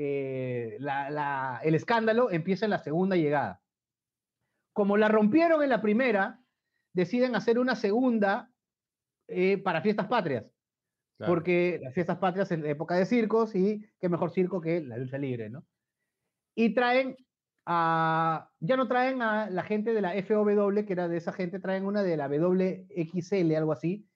[0.00, 3.60] eh, la- la- el escándalo empieza en la segunda llegada.
[4.72, 6.40] Como la rompieron en la primera,
[6.94, 8.52] deciden hacer una segunda
[9.26, 10.44] eh, para fiestas patrias,
[11.18, 11.32] claro.
[11.34, 14.96] porque las fiestas patrias es la época de circos y qué mejor circo que la
[14.98, 15.66] lucha libre, ¿no?
[16.56, 17.16] Y traen
[17.66, 21.58] a, ya no traen a la gente de la FOW, que era de esa gente,
[21.60, 24.08] traen una de la WXL, algo así,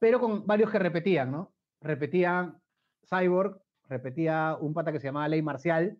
[0.00, 1.54] pero con varios que repetían, ¿no?
[1.80, 2.60] Repetían
[3.08, 5.98] Cyborg, repetía un pata que se llamaba Ley Marcial,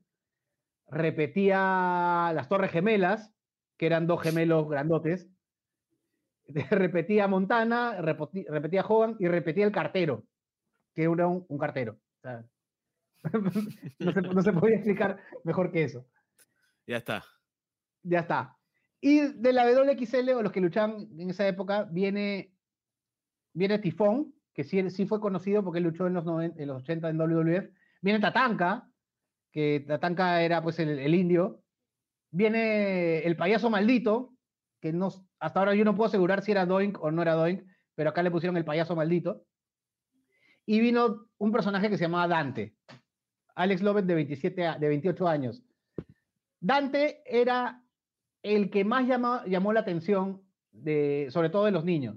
[0.88, 3.32] repetía las Torres Gemelas,
[3.76, 5.28] que eran dos gemelos grandotes,
[6.70, 10.24] repetía Montana, repoti- repetía Hogan y repetía el cartero,
[10.94, 11.98] que era un, un cartero.
[12.18, 12.44] O sea,
[13.98, 16.06] no, se, no se podía explicar mejor que eso.
[16.86, 17.24] Ya está.
[18.02, 18.56] Ya está.
[19.00, 22.54] Y de la WXL, o los que luchaban en esa época, viene,
[23.52, 26.82] viene Tifón, que sí, sí fue conocido porque él luchó en los, 90 en los
[26.82, 27.68] 80 en WWF.
[28.02, 28.88] Viene Tatanka,
[29.52, 31.62] que Tatanka era pues el, el indio.
[32.30, 34.34] Viene el payaso maldito,
[34.80, 37.62] que no, hasta ahora yo no puedo asegurar si era Doink o no era Doink,
[37.94, 39.44] pero acá le pusieron el payaso maldito.
[40.66, 42.76] Y vino un personaje que se llamaba Dante,
[43.54, 45.62] Alex Lovett de, 27, a- de 28 años.
[46.60, 47.82] Dante era
[48.42, 50.42] el que más llama- llamó la atención,
[50.72, 52.16] de, sobre todo de los niños.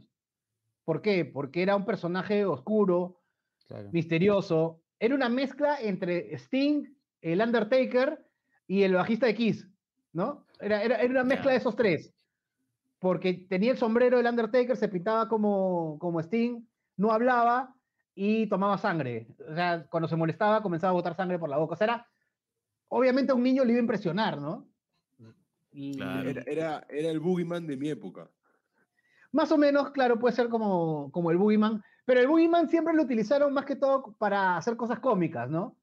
[0.83, 1.23] ¿Por qué?
[1.23, 3.21] Porque era un personaje oscuro,
[3.67, 3.89] Claro.
[3.93, 4.81] misterioso.
[4.99, 6.85] Era una mezcla entre Sting,
[7.21, 8.25] el Undertaker
[8.67, 9.67] y el bajista de Kiss,
[10.13, 10.45] ¿no?
[10.59, 12.13] Era, era, era una mezcla de esos tres.
[12.99, 16.65] Porque tenía el sombrero del Undertaker, se pintaba como, como Sting,
[16.97, 17.73] no hablaba
[18.13, 19.27] y tomaba sangre.
[19.49, 21.75] O sea, cuando se molestaba comenzaba a botar sangre por la boca.
[21.75, 22.07] O sea, era,
[22.89, 24.67] obviamente a un niño le iba a impresionar, ¿no?
[25.71, 26.29] Y- Claro.
[26.29, 28.29] Era, era, era el boogeyman de mi época.
[29.31, 33.03] Más o menos, claro, puede ser como, como el Boogeyman, pero el Boogeyman siempre lo
[33.03, 35.77] utilizaron más que todo para hacer cosas cómicas, ¿no?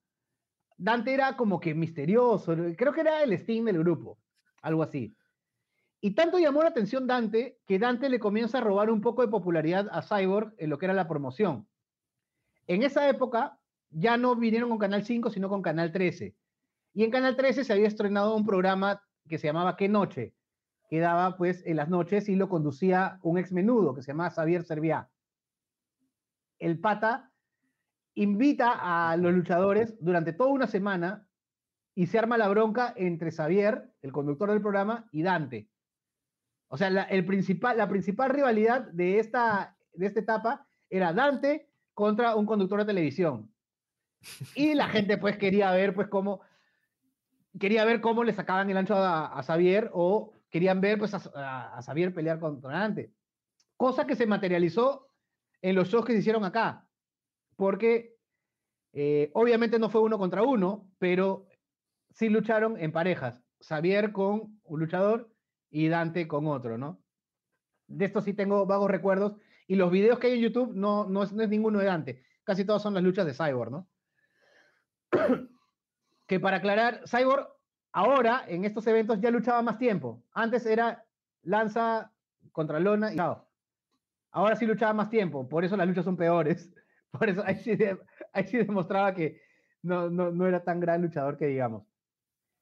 [0.77, 4.19] Dante era como que misterioso, creo que era el Sting del grupo,
[4.61, 5.17] algo así.
[6.01, 9.29] Y tanto llamó la atención Dante que Dante le comienza a robar un poco de
[9.29, 11.69] popularidad a Cyborg en lo que era la promoción.
[12.67, 13.61] En esa época
[13.91, 16.35] ya no vinieron con Canal 5, sino con Canal 13.
[16.95, 20.35] Y en Canal 13 se había estrenado un programa que se llamaba ¿Qué noche?
[20.91, 24.31] que daba pues en las noches y lo conducía un ex menudo que se llamaba
[24.31, 25.09] Xavier Serviá.
[26.59, 27.33] El pata
[28.15, 31.29] invita a los luchadores durante toda una semana
[31.95, 35.69] y se arma la bronca entre Xavier, el conductor del programa, y Dante.
[36.69, 41.71] O sea, la, el principal, la principal rivalidad de esta, de esta etapa era Dante
[41.95, 43.53] contra un conductor de televisión.
[44.55, 46.41] Y la gente pues quería ver pues cómo
[47.59, 51.23] quería ver cómo le sacaban el ancho a, a Xavier o querían ver pues a,
[51.35, 53.15] a- a Xavier pelear contra Dante.
[53.79, 55.06] Cosa que se materializó
[55.67, 56.87] en los shows que se hicieron acá.
[57.57, 58.17] Porque
[58.93, 61.49] eh, obviamente no fue uno contra uno, pero
[62.11, 63.43] sí lucharon en parejas.
[63.61, 65.29] Xavier con un luchador
[65.69, 67.03] y Dante con otro, ¿no?
[67.89, 69.41] De esto sí tengo vagos recuerdos.
[69.67, 72.23] Y los videos que hay en YouTube no, no, es, no es ninguno de Dante.
[72.45, 73.89] Casi todos son las luchas de Cyborg, ¿no?
[76.29, 77.49] que para aclarar, Cyborg
[77.91, 80.23] ahora en estos eventos ya luchaba más tiempo.
[80.33, 81.05] Antes era
[81.43, 82.13] lanza
[82.53, 83.46] contra lona y chao.
[84.37, 86.71] Ahora sí luchaba más tiempo, por eso las luchas son peores.
[87.11, 89.41] Por eso ahí sí, demostraba que
[89.81, 91.87] no, no, no era tan gran luchador que digamos.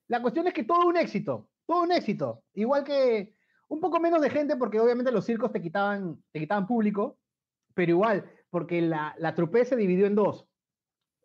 [0.07, 2.45] La cuestión es que todo un éxito, todo un éxito.
[2.53, 3.35] Igual que
[3.67, 7.19] un poco menos de gente, porque obviamente los circos te quitaban, te quitaban público,
[7.75, 10.47] pero igual, porque la, la trupe se dividió en dos.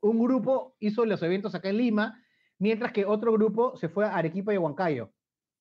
[0.02, 2.24] Un grupo hizo los eventos acá en Lima,
[2.58, 5.14] mientras que otro grupo se fue a Arequipa y Huancayo.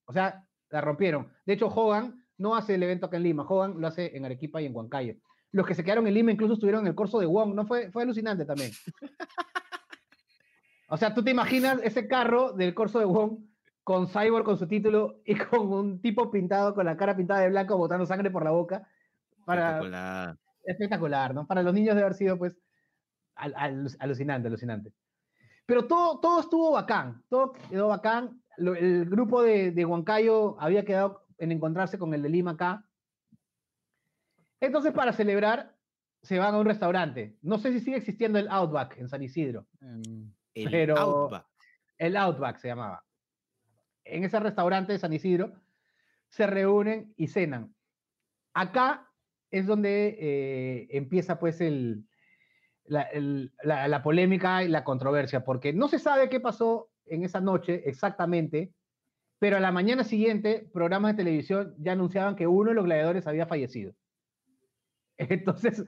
[0.07, 1.31] O sea, la rompieron.
[1.45, 4.63] De hecho, Hogan no hace el evento acá en Lima, Hogan lo hace en Arequipa
[4.63, 5.15] y en Huancayo.
[5.53, 7.67] Los que se quedaron en Lima incluso estuvieron en el corso de Wong, ¿no?
[7.67, 8.73] Fue, fue alucinante también.
[10.91, 13.41] O sea, tú te imaginas ese carro del corso de Wong
[13.85, 17.51] con Cyborg con su título y con un tipo pintado, con la cara pintada de
[17.51, 18.89] blanco, botando sangre por la boca.
[19.45, 20.37] Para, Espectacular.
[20.65, 21.47] espectacular, ¿no?
[21.47, 22.57] Para los niños debe haber sido, pues,
[23.35, 24.93] al- al- alucinante, alucinante.
[25.67, 28.43] Pero todo, todo estuvo bacán, todo quedó bacán.
[28.57, 32.85] Lo- el grupo de, de Huancayo había quedado en encontrarse con el de Lima acá.
[34.61, 35.75] Entonces, para celebrar,
[36.23, 37.37] se van a un restaurante.
[37.43, 39.67] No sé si sigue existiendo el Outback en San Isidro.
[40.55, 41.47] El Pero- Outback.
[41.97, 43.05] El Outback se llamaba.
[44.05, 45.53] En ese restaurante de San Isidro
[46.29, 47.75] se reúnen y cenan.
[48.55, 49.09] Acá
[49.51, 52.05] es donde eh, empieza pues el,
[52.85, 57.25] la, el- la- la polémica y la controversia, porque no se sabe qué pasó en
[57.25, 58.73] esa noche exactamente,
[59.39, 63.27] pero a la mañana siguiente programas de televisión ya anunciaban que uno de los gladiadores
[63.27, 63.95] había fallecido.
[65.19, 65.85] Entonces,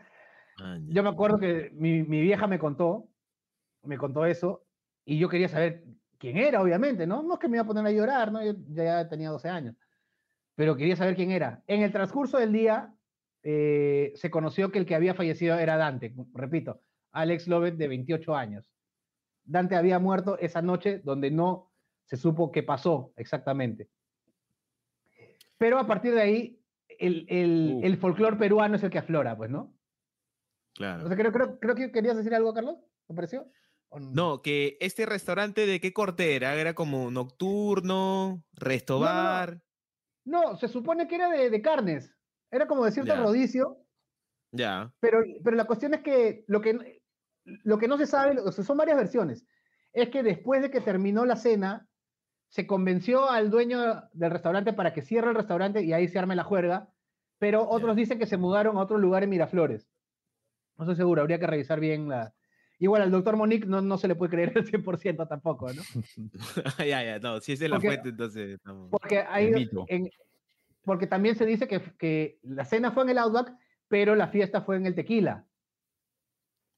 [0.88, 3.08] yo me acuerdo que mi, mi vieja me contó,
[3.82, 4.64] me contó eso,
[5.04, 5.84] y yo quería saber
[6.18, 7.22] quién era, obviamente, ¿no?
[7.22, 8.44] No es que me iba a poner a llorar, ¿no?
[8.44, 9.76] Yo ya tenía 12 años,
[10.54, 11.62] pero quería saber quién era.
[11.66, 12.94] En el transcurso del día,
[13.42, 16.82] eh, se conoció que el que había fallecido era Dante, repito,
[17.12, 18.70] Alex Lovett, de 28 años.
[19.44, 21.69] Dante había muerto esa noche donde no
[22.04, 23.88] se supo qué pasó exactamente.
[25.58, 26.62] Pero a partir de ahí,
[26.98, 29.74] el, el, el folclore peruano es el que aflora, pues, ¿no?
[30.74, 31.04] Claro.
[31.04, 32.76] O sea, creo, creo, creo que querías decir algo, Carlos.
[33.06, 33.50] ¿Te pareció?
[33.90, 39.06] ¿O No, que este restaurante de qué corte era, era como nocturno, resto No, no,
[39.06, 39.12] no.
[39.12, 39.62] bar.
[40.24, 42.14] No, se supone que era de, de carnes.
[42.50, 43.84] Era como de cierto rodicio,
[44.52, 44.92] Ya.
[45.00, 47.02] pero, pero la cuestión es que lo que,
[47.44, 49.46] lo que no se sabe, o sea, son varias versiones.
[49.92, 51.88] es que después de que terminó la cena,
[52.50, 56.34] se convenció al dueño del restaurante para que cierre el restaurante y ahí se arme
[56.36, 56.88] la juerga,
[57.38, 59.88] pero otros dicen que se mudaron a otro lugar en Miraflores.
[60.76, 62.34] No estoy seguro, habría que revisar bien la...
[62.80, 65.82] Igual al doctor Monique no, no se le puede creer al 100% tampoco, ¿no?
[66.78, 68.58] ya, ya, no, si es la Porque- fuente, entonces.
[68.90, 70.10] Porque, hay, en-
[70.82, 73.52] porque también se dice que, que la cena fue en el Outback,
[73.86, 75.44] pero la fiesta fue en el tequila.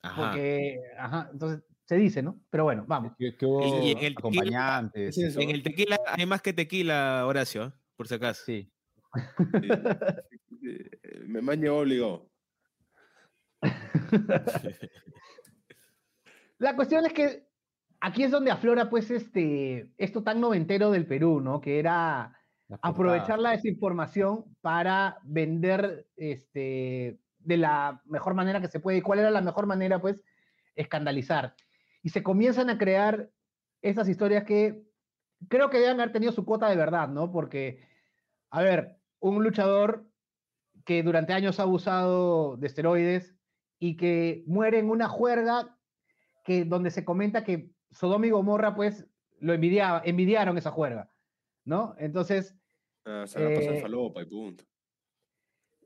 [0.03, 0.23] Ajá.
[0.33, 1.62] Porque, ajá, entonces
[1.93, 2.40] se dice, ¿no?
[2.49, 3.12] Pero bueno, vamos.
[3.18, 4.90] Que, que hubo Y- y en el tequila-.
[4.95, 5.18] Es.
[5.18, 7.72] En el tequila hay más que tequila, Horacio, ¿eh?
[7.97, 8.43] por si acaso.
[8.47, 8.72] Sí.
[9.61, 9.68] Sí.
[11.26, 12.30] Me, llevado obligado.
[16.57, 17.47] La cuestión es que
[18.01, 21.61] aquí es donde aflora, pues, este, esto tan noventero del Perú, ¿no?
[21.61, 22.38] Que era
[22.80, 28.97] aprovechar la desinformación para vender este, de la mejor manera que se puede.
[28.99, 30.01] ¿Y cuál era la mejor manera?
[30.01, 30.22] Pues
[30.74, 31.55] escandalizar.
[32.03, 33.30] Y se comienzan a crear
[33.80, 34.82] esas historias que
[35.48, 37.30] creo que deben haber tenido su cuota de verdad, ¿no?
[37.30, 37.80] Porque,
[38.50, 40.07] a ver, un luchador
[40.84, 43.34] que durante años ha abusado de esteroides
[43.78, 45.78] y que muere en una juerga
[46.44, 49.07] que, donde se comenta que Sodoma y Gomorra, pues,
[49.40, 51.11] lo envidiaba, envidiaron esa juerga,
[51.64, 51.94] ¿no?
[51.98, 52.57] Entonces,
[53.05, 54.64] Ah, se la pasa Eh, en falopa y punto.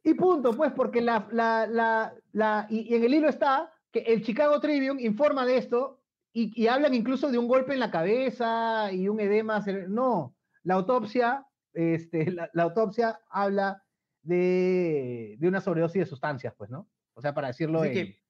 [0.05, 4.01] y punto, pues, porque la, la, la, la- y, y en el hilo está que
[4.01, 6.03] el Chicago Tribune informa de esto
[6.39, 9.65] y, y hablan incluso de un golpe en la cabeza y un edema.
[9.89, 13.83] No, la autopsia, este, la, la autopsia habla
[14.23, 16.89] de, de una sobredosis de sustancias, pues, ¿no?
[17.15, 18.23] O sea, para decirlo Así en- que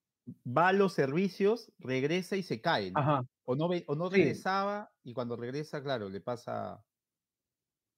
[0.46, 2.92] va a los servicios, regresa y se cae.
[2.92, 3.00] ¿no?
[3.00, 3.22] Ajá.
[3.44, 4.18] O no, ve- o no Sí.
[4.18, 6.84] regresaba y cuando regresa, claro, le pasa,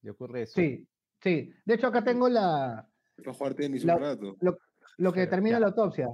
[0.03, 0.55] le ocurre eso.
[0.55, 0.89] Sí,
[1.23, 1.53] sí.
[1.67, 4.37] De hecho, acá tengo la, Para jugar tenis La- un rato.
[4.41, 4.59] lo que
[4.97, 5.61] Pero, determina ya.
[5.61, 6.09] la autopsia.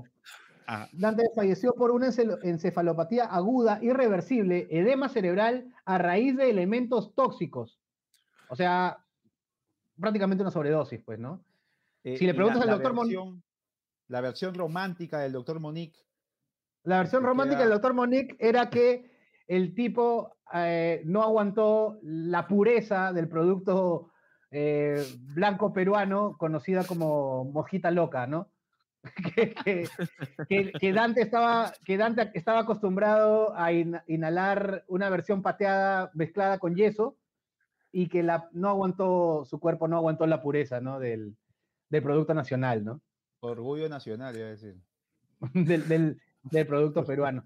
[0.66, 2.08] Ah, Dante falleció por una
[2.42, 7.78] encefalopatía aguda, irreversible, edema cerebral a raíz de elementos tóxicos.
[8.48, 8.98] O sea,
[10.00, 11.44] prácticamente una sobredosis, pues, ¿no?
[12.02, 13.42] eh, Si le preguntas al doctor Mon- versión-
[14.08, 15.98] La versión romántica del doctor Monique,
[16.82, 19.10] La versión romántica queda- del doctor Monique era que
[19.46, 24.10] el tipo eh, no aguantó la pureza del producto
[24.50, 25.04] eh,
[25.34, 28.50] blanco peruano conocida como mojita loca, ¿no?
[29.34, 29.88] Que, que-
[30.48, 36.58] que- que Dante estaba, que Dante estaba acostumbrado a in- inhalar una versión pateada mezclada
[36.58, 37.16] con yeso
[37.92, 40.98] y que la, no aguantó, su cuerpo no aguantó la pureza, ¿no?
[40.98, 41.36] Del,
[41.90, 43.00] del producto nacional, ¿no?
[43.40, 44.76] orgullo nacional, iba a decir.
[45.54, 47.44] del, del- del producto peruano.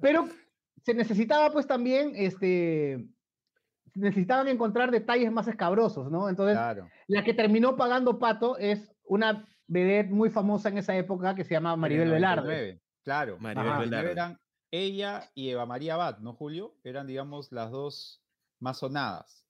[0.00, 0.28] Pero
[0.82, 3.06] se necesitaba pues también, este,
[3.94, 6.28] necesitaban encontrar detalles más escabrosos, ¿no?
[6.28, 6.88] Entonces, Claro.
[7.08, 11.54] la que terminó pagando pato es una vedette muy famosa en esa época que se
[11.54, 12.42] llama Maribel en el Velarde.
[12.42, 13.38] 99, Claro.
[13.38, 14.10] Maribel Ajá, Velarde.
[14.12, 14.40] Eran
[14.72, 16.74] ella y Eva María Abad, ¿no, Julio?
[16.84, 18.22] Eran, digamos, las dos
[18.58, 19.46] más sonadas.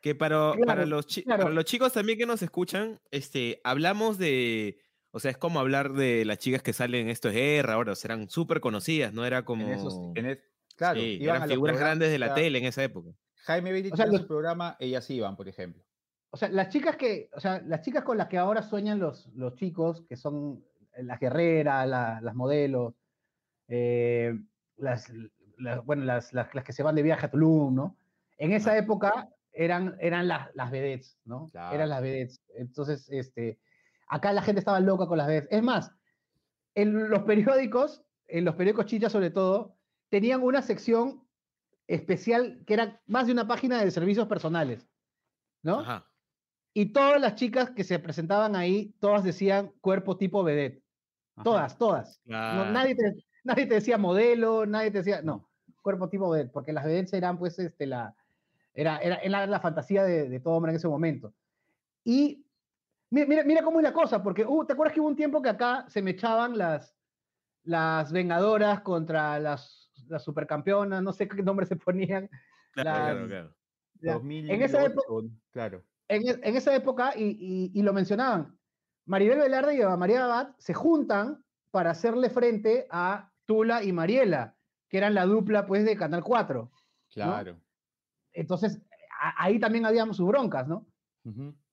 [0.00, 1.44] Que para, para, los claro.
[1.44, 4.78] para los chicos también que nos escuchan, este, hablamos de,
[5.10, 7.92] o sea, es como hablar de las chicas que salen en Esto es Guerra, ahora,
[7.92, 9.66] o sea, eran súper conocidas, no era como...
[9.66, 10.38] En esos, en es-
[10.76, 13.10] claro, Sí, iban eran a figuras grandes de o la sea, tele en esa época.
[13.46, 15.82] Jaime Bailey O sea, los- su programa, ellas iban, por ejemplo.
[16.30, 19.26] O sea, las chicas que, o sea, las chicas con las que ahora sueñan los,
[19.34, 20.64] los chicos, que son
[20.98, 22.94] las guerreras, la- las modelos,
[23.68, 24.34] eh,
[24.76, 25.10] las,
[25.58, 27.96] las- bueno, las, las, las que se van de viaje a Tulum, ¿no?
[28.38, 28.78] En esa Ah.
[28.78, 31.46] época eran, eran las, las vedettes, ¿no?
[31.46, 31.74] Claro.
[31.74, 32.42] Eran las vedettes.
[32.54, 33.58] Entonces, este,
[34.08, 35.48] acá la gente estaba loca con las vedettes.
[35.50, 35.92] Es más,
[36.74, 39.76] en los periódicos, en los periódicos chichas sobre todo,
[40.10, 41.26] tenían una sección
[41.86, 44.86] especial que era más de una página de servicios personales,
[45.62, 45.80] ¿no?
[45.80, 46.06] Ajá.
[46.78, 50.82] Y todas las chicas que se presentaban ahí, todas decían cuerpo tipo vedette.
[51.34, 51.42] Ajá.
[51.44, 52.20] Todas, todas.
[52.26, 52.70] No, Claro.
[52.70, 55.48] nadie, te, nadie te decía modelo, nadie te decía, no,
[55.80, 58.14] cuerpo tipo vedette, porque las vedettes eran pues este, la,
[58.74, 61.32] era, era, era la fantasía de, de todo hombre en ese momento.
[62.04, 62.44] Y
[63.08, 65.48] mira, mira, cómo es la cosa, porque uh, ¿te acuerdas que hubo un tiempo que
[65.48, 66.94] acá se me echaban las,
[67.62, 72.28] las vengadoras contra las, las supercampeonas, no sé qué nombre se ponían?
[72.72, 73.54] Claro, claro, las- claro.
[74.02, 74.52] ya.
[74.54, 75.82] En esa 2008, época, claro.
[76.08, 78.58] En, e- en esa época, y, y- y lo mencionaban,
[79.04, 84.56] Maribel Velarde y Eva María Abad se juntan para hacerle frente a Tula y Mariela,
[84.88, 86.70] que eran la dupla pues de Canal 4.
[87.12, 87.60] Claro.
[88.32, 88.80] Entonces,
[89.20, 90.86] a- ahí también habíamos sus broncas, ¿no?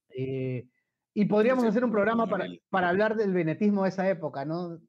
[0.10, 0.68] Eh,
[1.16, 4.80] y podríamos hacer un programa para, hablar del venetismo de esa época, ¿no?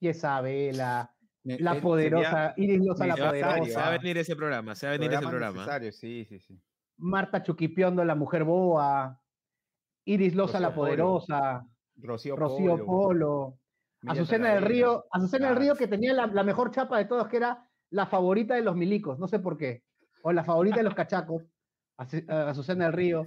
[0.00, 3.90] Isabela, Ne- la eh, poderosa, Iris Loza la Se va, necesario, se va a poderosa,
[4.02, 5.58] venir ese programa, se va a venir ese programa programa.
[5.58, 6.60] necesario, Sí, sí, sí.
[6.98, 9.20] Marta Chuquipiondo, la mujer boa,
[10.04, 10.86] Iris Loza la Rocío Polo.
[10.86, 13.58] poderosa, Rocío, Rocío Polo,
[14.06, 14.64] Azucena del.
[14.64, 15.56] Río, Azucena del.
[15.56, 18.76] Río que tenía la, la mejor chapa de todos, que era la favorita de los
[18.76, 19.84] milicos, no sé por qué.
[20.22, 21.44] O la favorita de los cachacos,
[21.96, 23.24] a Azucena del Río.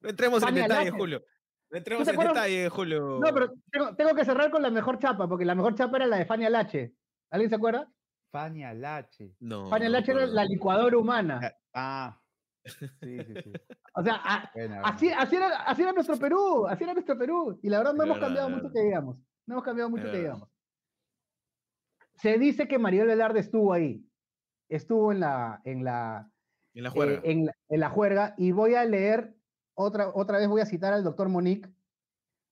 [0.00, 0.90] No entremos en detalle.
[0.90, 1.22] Julio.
[1.70, 3.18] No entremos en detalle, Julio.
[3.20, 6.06] No, pero tengo, tengo que cerrar con la mejor chapa, porque la mejor chapa era
[6.06, 6.94] la de Fania Lache.
[7.30, 7.90] ¿Alguien se acuerda?
[8.30, 9.34] Fania Lache.
[9.40, 11.52] No, Fania no Lache era la licuadora humana.
[11.72, 12.20] Ah.
[12.64, 13.52] Sí, sí, sí.
[13.94, 14.50] O sea, a-
[14.84, 17.58] así, era, así era nuestro Perú, así era nuestro Perú.
[17.62, 19.18] Y la verdad no hemos verdad, cambiado mucho que digamos.
[19.46, 20.48] No hemos cambiado mucho que digamos.
[22.16, 24.06] Se dice que Maribel Velarde estuvo ahí.
[24.68, 26.30] Estuvo en la, en la,
[26.74, 27.20] En la eh, juerga.
[27.24, 28.34] en, la- en la juerga.
[28.38, 29.36] Y voy a leer,
[29.74, 31.68] otra, otra vez voy a citar al doctor Monique,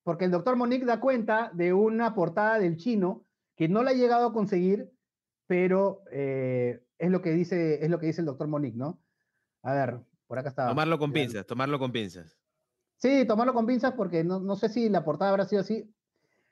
[0.05, 3.25] porque el doctor Monique da cuenta de una portada del chino
[3.57, 4.91] que no la ha llegado a conseguir,
[5.47, 9.02] pero eh, es, lo que dice, es lo que dice el doctor Monique, ¿no?
[9.63, 10.69] A ver, por acá está.
[10.69, 12.37] Tomarlo con pinzas, tomarlo con pinzas.
[12.97, 15.93] Sí, tomarlo con pinzas porque no, no sé si la portada habrá sido así.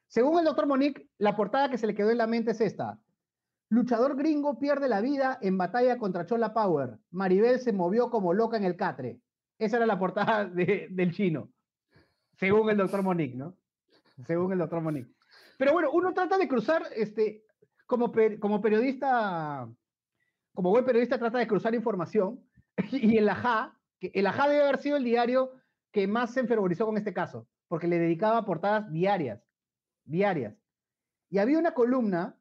[0.08, 2.98] Según el doctor Monique, la portada que se le quedó en la mente es esta.
[3.68, 6.98] Luchador gringo pierde la vida en batalla contra Chola Power.
[7.12, 9.20] Maribel se movió como loca en el catre.
[9.58, 11.50] Esa era la portada de- del chino.
[12.36, 13.54] Según el doctor Monique, ¿no?
[14.26, 15.12] Según el doctor Monique.
[15.56, 17.44] Pero bueno, uno trata de cruzar, este,
[17.86, 19.68] como, per- como periodista,
[20.52, 22.40] como buen periodista trata de cruzar información.
[22.92, 25.52] Y el Ajá, el Ajá debe haber sido el diario
[25.92, 29.42] que más se enfervorizó con este caso, porque le dedicaba portadas diarias,
[30.04, 30.56] diarias.
[31.28, 32.38] Y había una columna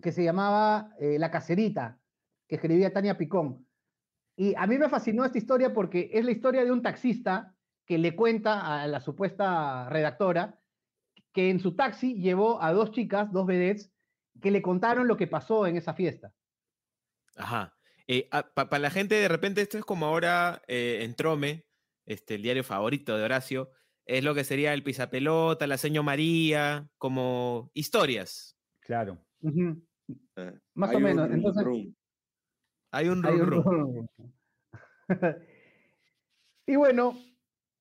[0.00, 2.00] que se llamaba eh, La Cacerita,
[2.46, 3.66] que escribía Tania Picón.
[4.36, 7.98] Y a mí me fascinó esta historia porque es la historia de un taxista que
[7.98, 10.60] le cuenta a la supuesta redactora
[11.32, 13.92] que en su taxi llevó a dos chicas, dos vedettes,
[14.40, 16.32] que le contaron lo que pasó en esa fiesta.
[17.36, 17.77] Ajá.
[18.54, 21.66] Para la gente, de repente, esto es como ahora eh, en Trome,
[22.06, 23.70] este, el diario favorito de Horacio,
[24.06, 28.56] es lo que sería el Pisapelota, la Seño María, como historias.
[28.80, 29.18] Claro.
[29.42, 31.26] Eh, Más hay o un menos.
[31.28, 31.94] rum, Entonces, rum.
[32.90, 34.08] Hay un Hay un rum, rum.
[34.16, 34.32] rum.
[36.66, 37.18] y bueno,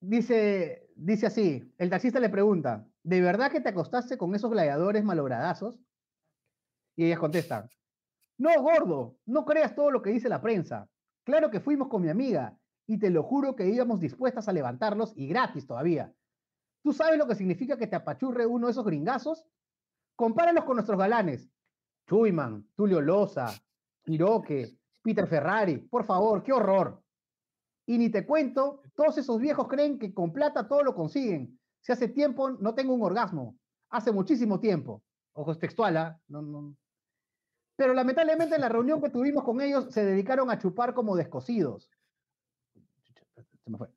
[0.01, 5.05] dice, dice así, el taxista le pregunta, ¿de verdad que te acostaste con esos gladiadores
[5.05, 5.80] malogradazos?
[6.97, 7.69] Y ellas contestan,
[8.38, 10.88] no, gordo, no creas todo lo que dice la prensa.
[11.24, 15.14] Claro que fuimos con mi amiga y te lo juro que íbamos dispuestas a levantarlos
[15.16, 16.14] y gratis todavía.
[16.84, 19.46] ¿Tú sabes lo que significa que te apachurre uno de esos gringazos?
[20.16, 21.52] Compáralos con nuestros galanes.
[22.08, 23.48] Chuyman, Tulio Loza,
[24.04, 25.80] Quiroque, Peter Ferrari.
[25.80, 27.02] Por favor, qué horror.
[27.86, 31.60] Y ni te cuento, todos esos viejos creen que con plata todo lo consiguen.
[31.82, 33.58] Si hace tiempo no tengo un orgasmo.
[33.90, 35.04] Hace muchísimo tiempo.
[35.34, 36.20] Ojos textual, ¿ah?
[36.28, 36.76] No, no.
[37.78, 41.89] Pero lamentablemente en la reunión que tuvimos con ellos se dedicaron a chupar como descosidos.
[43.63, 43.88] Se me fue.
[43.88, 43.93] Ahí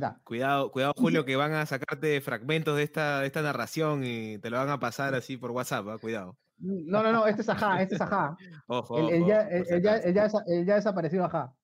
[0.00, 0.20] está.
[0.24, 4.50] Cuidado, cuidado, Julio, que van a sacarte fragmentos de esta, de esta narración y te
[4.50, 5.98] lo van a pasar así por WhatsApp, ¿ah?
[5.98, 6.36] cuidado.
[6.58, 8.36] No, no, no, este es ajá, este es ajá.
[8.66, 10.28] Ojo, El, el ojo, ya, el- ya- ya
[10.64, 11.54] ya desaparecido ajá.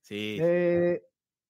[0.00, 1.02] Sí, Eh,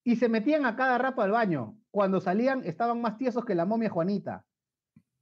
[0.03, 1.77] y se metían a cada rato al baño.
[1.89, 4.45] Cuando salían estaban más tiesos que la momia Juanita.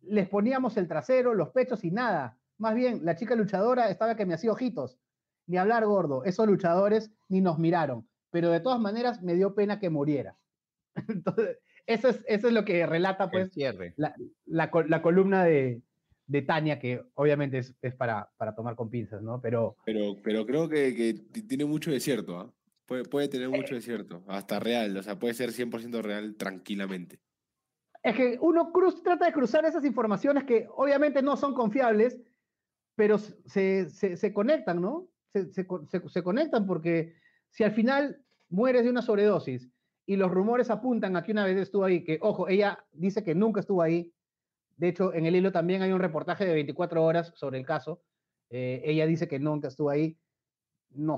[0.02, 2.38] Les poníamos el trasero, los pechos y nada.
[2.62, 5.00] Más bien, la chica luchadora estaba que me hacía ojitos.
[5.48, 8.08] Ni hablar gordo, esos luchadores ni nos miraron.
[8.30, 10.38] Pero de todas maneras me dio pena que muriera.
[11.08, 11.58] Entonces,
[11.88, 13.96] eso es, eso es lo que relata El pues cierre.
[13.98, 14.14] la,
[14.46, 15.82] la col- la columna de,
[16.28, 19.42] de Tania, que obviamente es, es para, para tomar con pinzas, ¿no?
[19.42, 22.54] Pero Pero, pero creo que, que ti- tiene mucho de cierto, ¿ah?
[22.86, 27.20] Puede, puede tener mucho de cierto, hasta real, o sea, puede ser 100% real tranquilamente.
[28.04, 32.20] Es que uno cruz, trata de cruzar esas informaciones que obviamente no son confiables,
[32.96, 35.08] pero se, se- conectan, ¿no?
[35.34, 37.16] Se, se co- se- se conectan porque
[37.50, 39.70] si al final mueres de una sobredosis
[40.06, 43.36] y los rumores apuntan a que una vez estuvo ahí, que ojo, ella dice que
[43.36, 44.14] nunca estuvo ahí.
[44.78, 48.04] De hecho, en el hilo también hay un reportaje de 24 horas sobre el caso.
[48.50, 50.20] Eh, ella dice que nunca estuvo ahí.
[50.90, 51.18] No,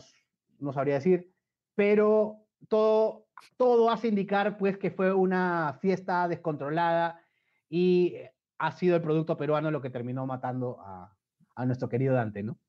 [0.60, 1.34] no sabría decir,
[1.76, 7.22] pero todo, todo hace indicar pues que fue una fiesta descontrolada
[7.70, 8.16] y
[8.60, 11.18] ha sido el producto peruano lo que terminó matando a,
[11.56, 12.60] a nuestro querido Dante, ¿no?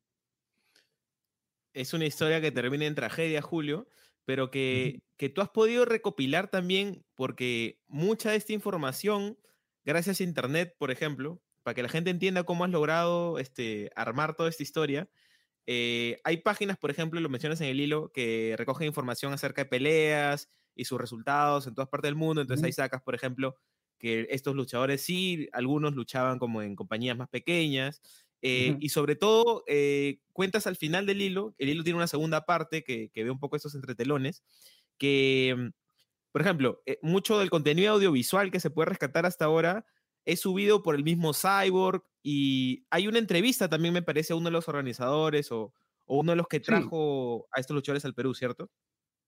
[1.74, 3.88] es una historia que termina en tragedia, Julio,
[4.24, 9.38] pero que, que tú has podido recopilar también porque mucha de esta información,
[9.84, 14.34] gracias a Internet, por ejemplo, para que la gente entienda cómo has logrado este, armar
[14.36, 15.10] toda esta historia,
[15.66, 19.70] eh, hay páginas, por ejemplo, lo mencionas en el hilo, que recogen información acerca de
[19.70, 22.42] peleas y sus resultados en todas partes del mundo.
[22.42, 23.56] Entonces ahí sacas, por ejemplo,
[23.98, 28.02] que estos luchadores sí, algunos luchaban como en compañías más pequeñas.
[28.44, 28.76] Eh.
[28.80, 32.84] Y sobre todo, eh, cuentas al final del hilo, el hilo tiene una segunda parte
[32.84, 34.44] que, que ve un poco estos entretelones,
[34.98, 35.68] que, mm,
[36.32, 39.86] por ejemplo, eh, mucho del contenido audiovisual que se puede rescatar hasta ahora
[40.26, 44.46] es subido por el mismo Cyborg y hay una entrevista también, me parece, a uno
[44.46, 45.72] de los organizadores o,
[46.06, 46.64] o uno de los que Sí.
[46.64, 48.70] trajo a estos luchadores al Perú, ¿cierto?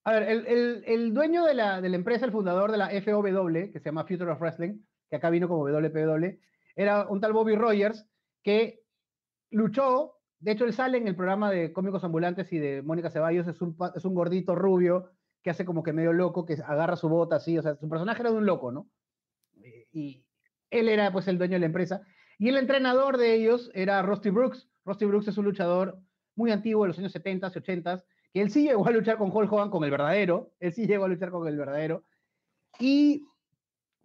[0.05, 2.89] A ver, el, el- el dueño de la, de la empresa, el fundador de la
[3.01, 3.23] FOW,
[3.71, 6.39] que se llama Future of Wrestling, que acá vino como WPW,
[6.75, 8.05] era un tal Bobby Rogers
[8.43, 8.83] que
[9.49, 13.47] luchó, de hecho él sale en el programa de cómicos ambulantes y de Mónica Ceballos,
[13.47, 17.09] es un, es un gordito rubio que hace como que medio loco, que agarra su
[17.09, 18.89] bota así, o sea, su personaje era de un loco, ¿no?
[19.63, 20.25] Eh, Y
[20.69, 22.01] él era pues el dueño de la empresa.
[22.37, 24.69] Y el entrenador de ellos era Rusty Brooks.
[24.85, 25.99] Rusty Brooks es un luchador
[26.35, 29.31] muy antiguo de los años 70 y 80 que él sí llegó a luchar con
[29.31, 32.03] Hulk Hogan, con el verdadero, él sí llegó a luchar con el verdadero,
[32.79, 33.25] y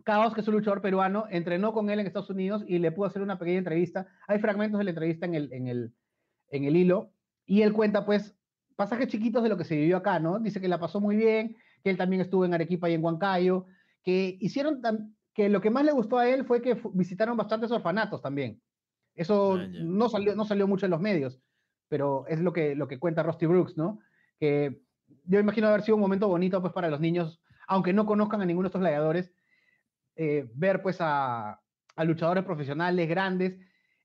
[0.04, 3.06] Caos, que es un luchador peruano, entrenó con él en Estados Unidos y le pudo
[3.06, 4.06] hacer una pequeña entrevista.
[4.26, 5.94] Hay fragmentos de la entrevista en el, en el,
[6.48, 7.12] en el hilo,
[7.46, 8.36] y él cuenta, pues,
[8.76, 10.38] pasajes chiquitos de lo que se vivió acá, ¿no?
[10.38, 13.66] Dice que la pasó muy bien, que él también estuvo en Arequipa y en Huancayo,
[14.02, 14.80] que hicieron,
[15.34, 18.62] que lo que más le gustó a él fue que visitaron bastantes orfanatos también.
[19.14, 21.40] Eso Ah, no salió, no salió mucho en los medios,
[21.88, 23.98] pero es lo que, lo que cuenta Rusty Brooks, ¿no?
[24.38, 24.80] Que
[25.24, 28.46] yo imagino haber sido un momento bonito pues para los niños, aunque no conozcan a
[28.46, 29.32] ninguno de estos gladiadores,
[30.16, 31.58] eh, ver pues a,
[32.04, 33.58] luchadores profesionales grandes.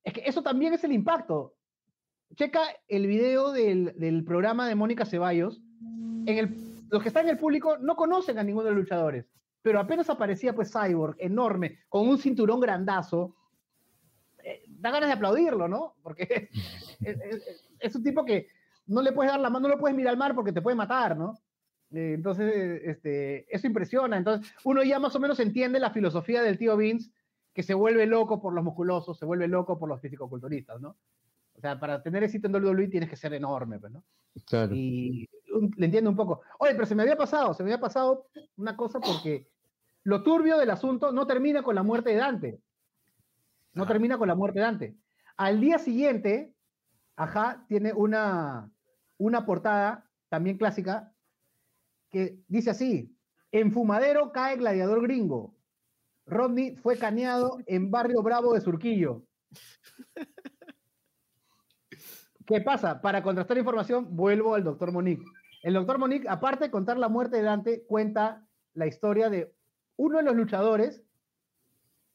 [0.04, 1.56] Es que eso también es el impacto.
[2.36, 5.62] Checa el video del, programa de Mónica Ceballos.
[6.26, 6.56] En el,
[6.90, 9.26] los que están en el público no conocen a ninguno de los luchadores,
[9.62, 13.36] pero apenas aparecía pues Cyborg, enorme, con un cinturón grandazo.
[14.44, 15.96] eh, da ganas de aplaudirlo, ¿no?
[16.04, 16.50] Porque
[17.80, 18.48] es, un tipo que
[18.86, 20.76] no le puedes dar la mano, no lo puedes mirar al mar porque te puede
[20.76, 21.34] matar, ¿no?
[21.92, 24.18] Eh, entonces, este, eso impresiona.
[24.18, 27.12] Entonces, uno ya más o menos entiende la filosofía del tío Vince,
[27.54, 30.98] que se vuelve loco por los musculosos, se vuelve loco por los fisicoculturistas, ¿no?
[31.56, 34.04] O sea, para tener éxito en WWE tienes que ser enorme, pues, ¿no?
[34.46, 34.74] Claro.
[34.76, 36.42] Y un- le entiendo un poco.
[36.60, 38.28] Oye, pero se me había pasado, se me había pasado
[38.58, 39.48] una cosa porque
[40.04, 42.60] lo turbio del asunto no termina con la muerte de Dante.
[43.74, 44.96] No termina con la muerte de Dante.
[45.36, 46.54] Al día siguiente,
[47.16, 48.70] ajá, tiene una,
[49.18, 51.14] una portada también clásica
[52.10, 53.16] que dice así:
[53.52, 55.56] En Fumadero cae gladiador gringo.
[56.26, 59.24] Rodney fue caneado en Barrio Bravo de Surquillo.
[62.46, 63.02] ¿Qué pasa?
[63.02, 65.26] Para contrastar información, vuelvo al doctor Monique.
[65.64, 69.54] El doctor Monique, aparte de contar la muerte de Dante, cuenta la historia de
[69.98, 71.04] uno de los luchadores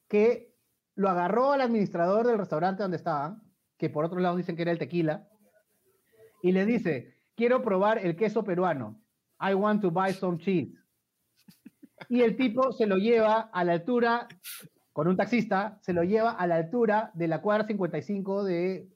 [0.09, 0.55] que
[0.95, 3.43] lo agarró al administrador del restaurante donde estaban,
[3.77, 5.29] que por otro lado dicen que era el tequila,
[6.43, 9.02] y le dice, quiero probar el queso peruano.
[9.43, 10.73] I want to buy some cheese.
[12.09, 14.29] Y el tipo se lo lleva a la altura,
[14.93, 18.89] con un taxista, se lo lleva a la altura de la cuadra 55 de eh,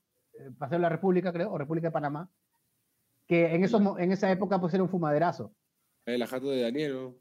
[0.58, 2.28] Paseo de la República, creo, o República de Panamá,
[3.26, 5.52] que en, esos, en esa época pues era un fumaderazo.
[6.04, 7.14] El ajato de Daniel.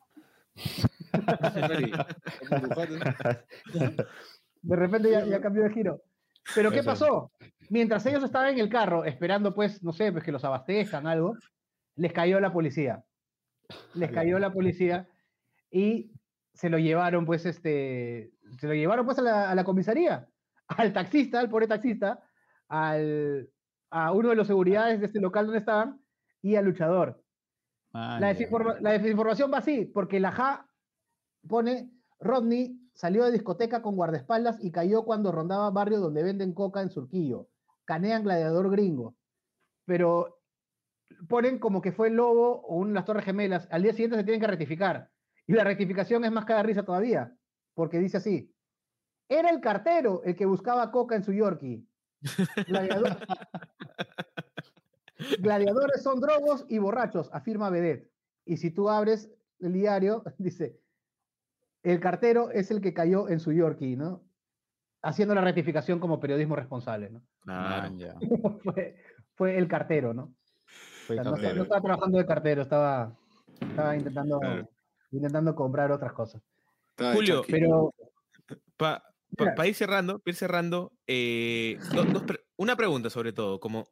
[4.61, 6.01] De repente ya, ya cambió de giro.
[6.53, 7.31] Pero ¿qué pasó?
[7.69, 11.35] Mientras ellos estaban en el carro esperando, pues, no sé, pues que los abastezcan, algo,
[11.95, 13.03] les cayó la policía.
[13.93, 15.07] Les cayó la policía
[15.71, 16.11] y
[16.53, 20.29] se lo llevaron, pues, este, se lo llevaron, pues, a la, a la comisaría,
[20.67, 22.23] al taxista, al pobre taxista,
[22.67, 23.49] al,
[23.89, 26.01] a uno de los seguridades de este local donde estaban
[26.41, 27.23] y al luchador.
[27.93, 30.69] Ah, La, desinforma- la desinformación va así, porque la JA
[31.47, 36.81] pone, Rodney salió de discoteca con guardaespaldas y cayó cuando rondaba barrio donde venden coca
[36.81, 37.49] en Surquillo.
[37.85, 39.15] Canean gladiador gringo.
[39.85, 40.34] Pero
[41.27, 43.67] ponen como que fue el lobo o una de las torres gemelas.
[43.71, 45.09] Al día siguiente se tienen que rectificar.
[45.47, 47.35] Y la rectificación es más cada risa todavía,
[47.73, 48.51] porque dice así.
[49.29, 51.85] Era el cartero el que buscaba coca en su Yorkie.
[52.67, 53.17] Gladiador-
[55.39, 58.11] Gladiadores son drogos y borrachos, afirma Vedet.
[58.45, 60.79] Y si tú abres el diario, dice,
[61.83, 64.23] el cartero es el que cayó en su Yorkie, ¿no?
[65.01, 67.21] Haciendo la rectificación como periodismo responsable, ¿no?
[67.41, 67.83] Claro.
[67.91, 68.15] Man, ya.
[68.63, 68.95] fue,
[69.35, 70.33] fue el cartero, ¿no?
[71.05, 73.15] O Fue sea, no, estaba trabajando de cartero, estaba,
[73.61, 74.69] estaba intentando, Claro.
[75.11, 76.41] intentando comprar otras cosas.
[77.13, 77.43] Julio.
[77.47, 77.93] Pero
[78.77, 79.03] Para
[79.37, 79.67] Mira.
[79.67, 83.87] ir cerrando, pa' ir cerrando eh, do- dos pre- una pregunta sobre todo, como,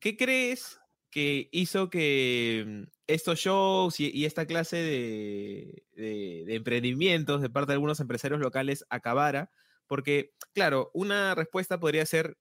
[0.00, 0.78] ¿qué crees
[1.10, 7.50] que hizo que mm, estos shows y, y esta clase de, de- de emprendimientos de
[7.50, 9.50] parte de algunos empresarios locales acabara?
[9.86, 12.36] Porque, claro, una respuesta podría ser,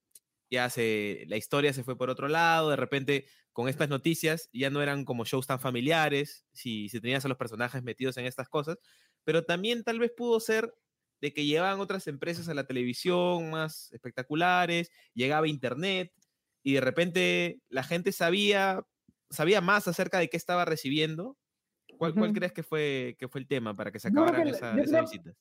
[0.52, 3.26] ya se, la historia se fue por otro lado, de repente
[3.58, 7.40] con estas noticias ya no eran como shows tan familiares, si, si tenías a los
[7.40, 8.78] personajes metidos en estas cosas,
[9.24, 10.76] pero también tal vez pudo ser
[11.22, 16.14] de que llevaban otras empresas a la televisión más espectaculares, llegaba internet
[16.62, 18.84] y de repente la gente sabía,
[19.32, 21.36] sabía más acerca de qué estaba recibiendo.
[21.98, 22.38] ¿Cuál, cuál Ujú.
[22.38, 25.02] crees que fue, que fue el tema para que se acabaran que esa- esas creo-
[25.02, 25.36] visitas?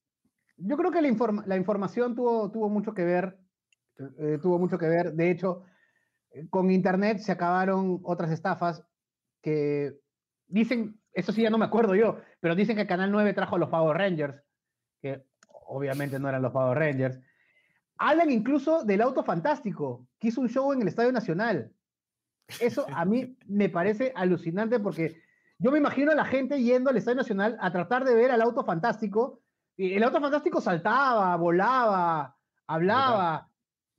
[0.57, 3.39] Yo creo que la, informa- la información tuvo, tuvo mucho que ver,
[4.19, 5.13] eh, tuvo mucho que ver.
[5.13, 5.65] De hecho,
[6.51, 8.85] con Internet se acabaron otras estafas
[9.43, 9.95] que
[10.47, 13.59] dicen, eso sí ya no me acuerdo yo, pero dicen que Canal 9 trajo a
[13.59, 14.43] los Power Rangers,
[15.01, 15.25] que
[15.67, 17.19] obviamente no eran los Power Rangers.
[17.99, 21.73] Hablan incluso del auto fantástico, que hizo un show en el Estadio Nacional.
[22.61, 25.21] Eso a mí me parece alucinante porque
[25.59, 28.43] yo me imagino a la gente yendo al Estadio Nacional a tratar de ver al
[28.43, 29.41] auto fantástico.
[29.77, 33.51] Y el auto fantástico saltaba, volaba, hablaba.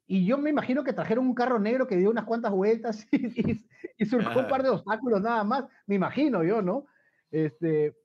[0.08, 3.28] Y yo me imagino que trajeron un carro negro que dio unas cuantas vueltas y,
[3.52, 5.66] y- y surcó un par de obstáculos nada más.
[5.86, 6.86] Me imagino yo, ¿no?
[7.30, 7.96] Este,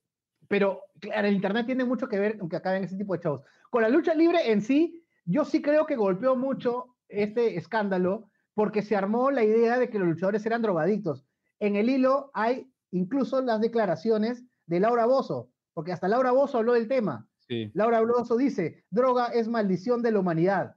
[0.48, 3.42] pero claro, el Internet tiene mucho que ver con que acaben ese tipo de shows.
[3.70, 8.82] Con la lucha libre en sí, yo sí creo que golpeó mucho este escándalo porque
[8.82, 11.24] se armó la idea de que los luchadores eran drogadictos.
[11.60, 16.72] En el hilo hay incluso las declaraciones de Laura Bozo, porque hasta Laura Bozo habló
[16.74, 17.26] del tema.
[17.48, 17.70] Sí.
[17.74, 20.76] Laura Bozo dice, droga es maldición de la humanidad.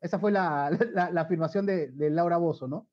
[0.00, 2.88] Esa fue la, la- la afirmación de, de Laura Bozo, ¿no?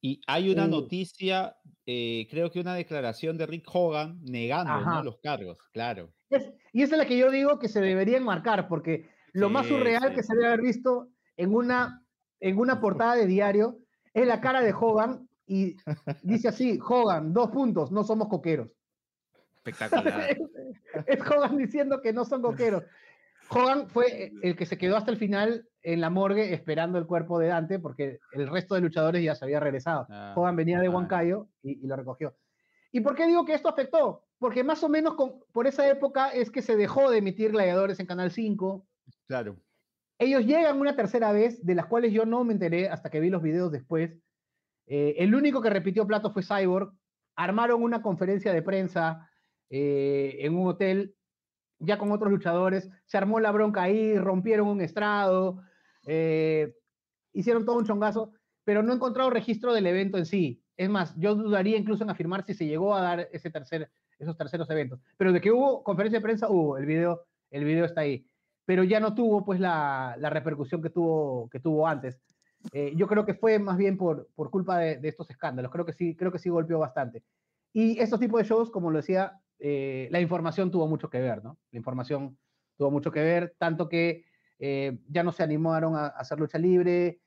[0.00, 0.68] Y hay una Uh.
[0.68, 6.12] noticia, eh, creo que una declaración de Rick Hogan negando los cargos, claro.
[6.30, 9.66] Es- y esa es la que yo digo que se debería enmarcar, porque lo más
[9.66, 10.14] surreal sí.
[10.16, 12.02] que se debe haber visto en una,
[12.40, 13.78] en una portada de diario
[14.14, 15.76] es la cara de Hogan y
[16.22, 18.72] dice así, Hogan, dos puntos, no somos coqueros.
[19.64, 20.30] Espectacular.
[20.30, 20.38] es,
[21.06, 22.84] es Hogan diciendo que no son coqueros.
[23.50, 27.38] Hogan fue el que se quedó hasta el final en la morgue esperando el cuerpo
[27.38, 30.06] de Dante porque el resto de luchadores ya se había regresado.
[30.10, 30.88] Ah, Hogan venía de.
[30.88, 32.36] Huancayo y, y lo recogió.
[32.92, 34.24] ¿Y por qué digo que esto afectó?
[34.38, 38.00] Porque más o menos con- por esa época es que se dejó de emitir gladiadores
[38.00, 38.86] en Canal 5.
[39.26, 39.56] Claro.
[40.18, 43.28] Ellos llegan una tercera vez, de las cuales yo no me enteré hasta que vi
[43.28, 44.12] los videos después.
[44.86, 46.92] Eh, el único que repitió plato fue Cyborg.
[47.34, 49.28] Armaron una conferencia de prensa
[49.68, 51.15] eh, en un hotel,
[51.78, 52.90] ya con otros luchadores.
[53.06, 55.62] Se armó la bronca ahí, rompieron un estrado,
[56.06, 56.74] eh,
[57.32, 58.32] hicieron todo un chongazo,
[58.64, 60.62] pero no he encontrado registro del evento en sí.
[60.76, 64.36] Es más, yo dudaría incluso en afirmar si se llegó a dar ese tercer, esos
[64.36, 65.00] terceros eventos.
[65.16, 66.76] Pero de que hubo conferencia de prensa, hubo.
[66.76, 68.26] El video, el video está ahí.
[68.64, 72.20] Pero ya no tuvo pues la, repercusión que tuvo, que tuvo antes.
[72.72, 75.70] Eh, yo creo que fue más bien por, por culpa de, de estos escándalos.
[75.70, 77.22] Creo que sí, creo que sí golpeó bastante.
[77.72, 81.42] Y estos tipos de shows, como lo decía, eh, la información tuvo mucho que ver,
[81.42, 81.58] ¿no?
[81.70, 82.36] La información
[82.76, 84.24] tuvo mucho que ver, tanto que
[84.58, 87.20] eh, ya no se animaron a, a hacer lucha libre.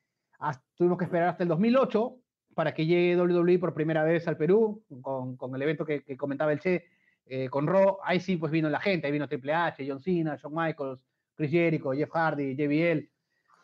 [0.75, 2.15] Tuvimos que esperar hasta el 2008
[2.55, 6.17] para que llegue WWE por primera vez al Perú, con, con el evento que, que
[6.17, 6.86] comentaba el Che,
[7.25, 7.99] eh, con Raw.
[8.03, 11.05] Ahí sí, pues vino la gente, ahí vino Triple H, John Cena, Shawn Michaels,
[11.36, 13.09] Chris Jericho, Jeff Hardy, JBL.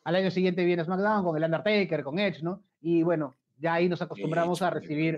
[0.06, 2.64] Al año siguiente viene SmackDown con el Undertaker, con Edge, ¿no?
[2.80, 5.18] Y bueno, ya ahí nos acostumbramos a recibir,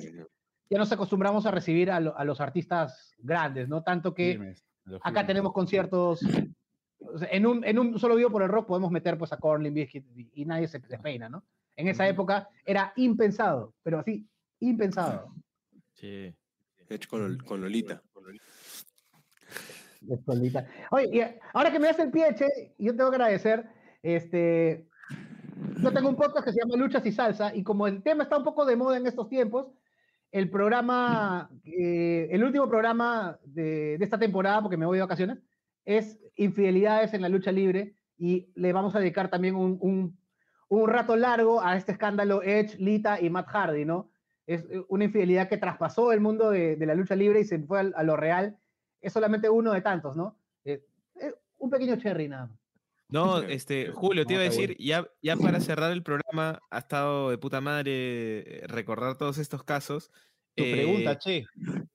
[0.70, 3.84] ya nos acostumbramos a recibir a, lo- a los artistas grandes, ¿no?
[3.84, 4.53] Tanto que
[5.01, 6.22] acá tenemos conciertos.
[7.32, 10.05] en, un, en un solo video por el rock podemos meter pues a Corlin Biscuit
[10.15, 11.43] y, y nadie se despeina, ¿no?
[11.76, 14.28] En esa época era impensado, pero así,
[14.61, 15.34] impensado.
[15.93, 16.34] Sí.
[16.89, 18.01] Hecho con, con Lolita.
[20.91, 21.22] Oye, y
[21.53, 23.68] ahora que me das el pie, Che, yo tengo que agradecer,
[24.01, 24.88] este,
[25.82, 28.38] yo tengo un podcast que se llama Luchas y Salsa, y como el tema está
[28.38, 29.68] un poco de moda en estos tiempos,
[30.32, 35.40] el programa, eh, el último programa de, esta temporada, porque me voy de vacaciones,
[35.86, 40.18] es Infidelidades en la lucha libre, y le vamos a dedicar también un, un,
[40.70, 44.12] un rato largo a este escándalo Edge, Lita y Matt Hardy, ¿no?
[44.45, 47.60] Es eh, una infidelidad que traspasó el mundo de, de la lucha libre y se
[47.60, 48.58] fue a, lo real.
[49.02, 50.38] Es solamente uno de tantos, ¿no?
[50.64, 50.84] Eh,
[51.20, 52.66] eh, un pequeño cherry nada más.
[53.10, 57.30] No, este, Julio, te iba a decir, ya, ya para cerrar el programa, ha estado
[57.30, 60.12] de puta madre eh, recordar todos estos casos.
[60.56, 61.46] Tu pregunta, Eh, che.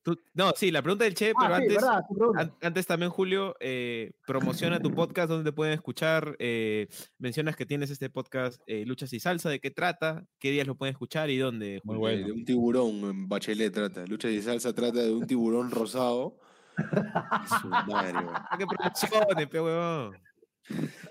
[0.04, 2.00] tú- no, sí, la pregunta del Che, pero Ah, sí, antes, ¿verdad?
[2.08, 2.40] Tu pregunta.
[2.42, 6.36] an- antes también, Julio, eh, promociona tu podcast, donde te pueden escuchar.
[6.38, 6.86] eh,
[7.18, 10.24] mencionas que tienes este podcast, eh, Luchas y Salsa, ¿de qué trata?
[10.38, 11.80] ¿Qué días lo pueden escuchar y dónde?
[11.82, 12.00] Muy Julio?
[12.00, 12.26] bueno.
[12.28, 14.06] De un tiburón en Bachelet trata.
[14.06, 16.38] Lucha y salsa trata de un tiburón rosado.
[17.60, 18.28] Su madre, weón.
[18.32, 20.16] Ah, ¿Qué promociones, pe huevón?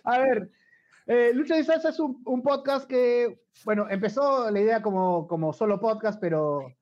[0.04, 0.52] A ver,
[1.08, 5.80] eh, Lucha y Salsa es un, podcast que, bueno, empezó la idea como, como solo
[5.80, 6.74] podcast, pero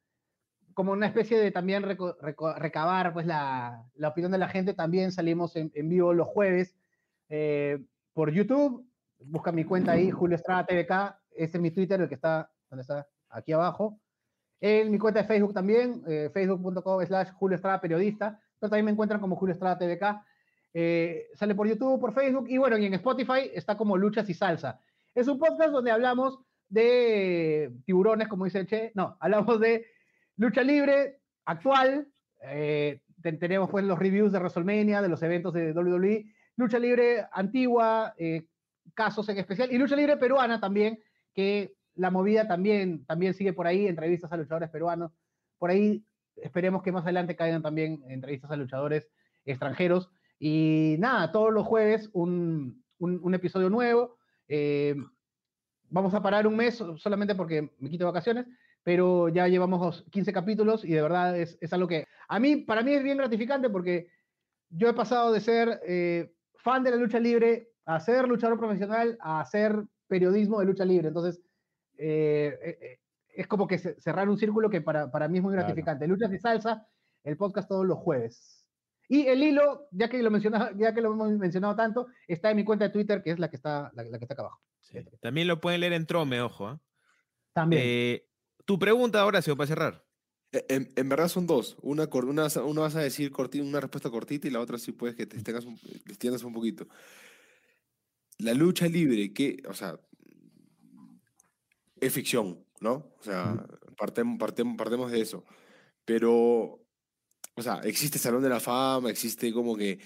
[0.73, 4.73] como una especie de también recabar pues la, la opinión de la gente.
[4.73, 6.79] También salimos en, en vivo los jueves
[7.27, 7.83] eh,
[8.13, 8.85] por YouTube.
[9.19, 11.17] Busca mi cuenta ahí, Julio Estrada TVK.
[11.31, 13.07] Este es mi Twitter, el que está, ¿dónde está?
[13.29, 13.99] Aquí abajo.
[14.61, 18.39] En mi cuenta de Facebook también, eh, facebook.com slash Julio Estrada Periodista.
[18.59, 20.23] Pero también me encuentran como Julio Estrada TVK.
[20.73, 24.33] Eh, sale por YouTube, por Facebook y bueno, y en Spotify está como Luchas y
[24.33, 24.79] Salsa.
[25.15, 28.91] Es un podcast donde hablamos de tiburones, como dice Che.
[28.95, 29.85] No, hablamos de
[30.37, 32.07] lucha libre actual.
[32.41, 36.25] eh, ten- tenemos pues los reviews de WrestleMania, de los eventos de WWE,
[36.55, 38.45] lucha libre antigua, eh,
[38.93, 40.99] casos en especial, y lucha libre peruana también,
[41.33, 45.11] que la movida también, también sigue por ahí, entrevistas a luchadores peruanos.
[45.57, 46.05] Por ahí
[46.37, 49.09] esperemos que más adelante caigan también entrevistas a luchadores
[49.45, 50.09] extranjeros.
[50.39, 54.17] Y nada, todos los jueves un, un, un episodio nuevo.
[54.47, 54.95] Eh,
[55.89, 58.47] vamos a parar un mes solamente porque me quito vacaciones,
[58.83, 62.81] pero ya llevamos 15 capítulos y de verdad es, es algo que a mí, para
[62.81, 64.07] mí es bien gratificante porque
[64.69, 69.17] yo he pasado de ser eh, fan de la lucha libre a ser luchador profesional
[69.19, 71.07] a hacer periodismo de lucha libre.
[71.07, 71.41] Entonces,
[71.97, 72.99] eh, eh,
[73.33, 76.05] es como que cerrar un círculo que para, para mí es muy gratificante.
[76.05, 76.13] Claro.
[76.13, 76.87] Luchas y salsa,
[77.23, 78.58] el podcast todos los jueves.
[79.11, 82.57] Y el hilo, ya que lo, mencionaba, ya que lo hemos mencionado tanto, está en
[82.57, 84.61] mi cuenta de Twitter, que es la que está, la, la que está acá abajo.
[84.81, 84.99] Sí.
[85.19, 86.71] También lo pueden leer en Trome, ojo.
[86.71, 86.77] ¿eh?
[87.51, 87.81] También.
[87.83, 88.27] Eh,
[88.65, 90.05] tu pregunta, Horacio, para cerrar.
[90.51, 91.75] En, en, verdad son dos.
[91.81, 95.15] Una, una, una vas a decir cortita, una respuesta cortita y la otra sí puedes
[95.15, 96.87] que te extiendas un, te extiendas un poquito.
[98.37, 99.99] La lucha libre, que, o sea,
[101.99, 103.11] es ficción, ¿no?
[103.19, 103.65] O sea,
[103.97, 105.43] partemos, partemos, partemos de eso.
[106.05, 106.79] Pero,
[107.59, 109.99] o sea, existe Salón de la Fama, existe como que,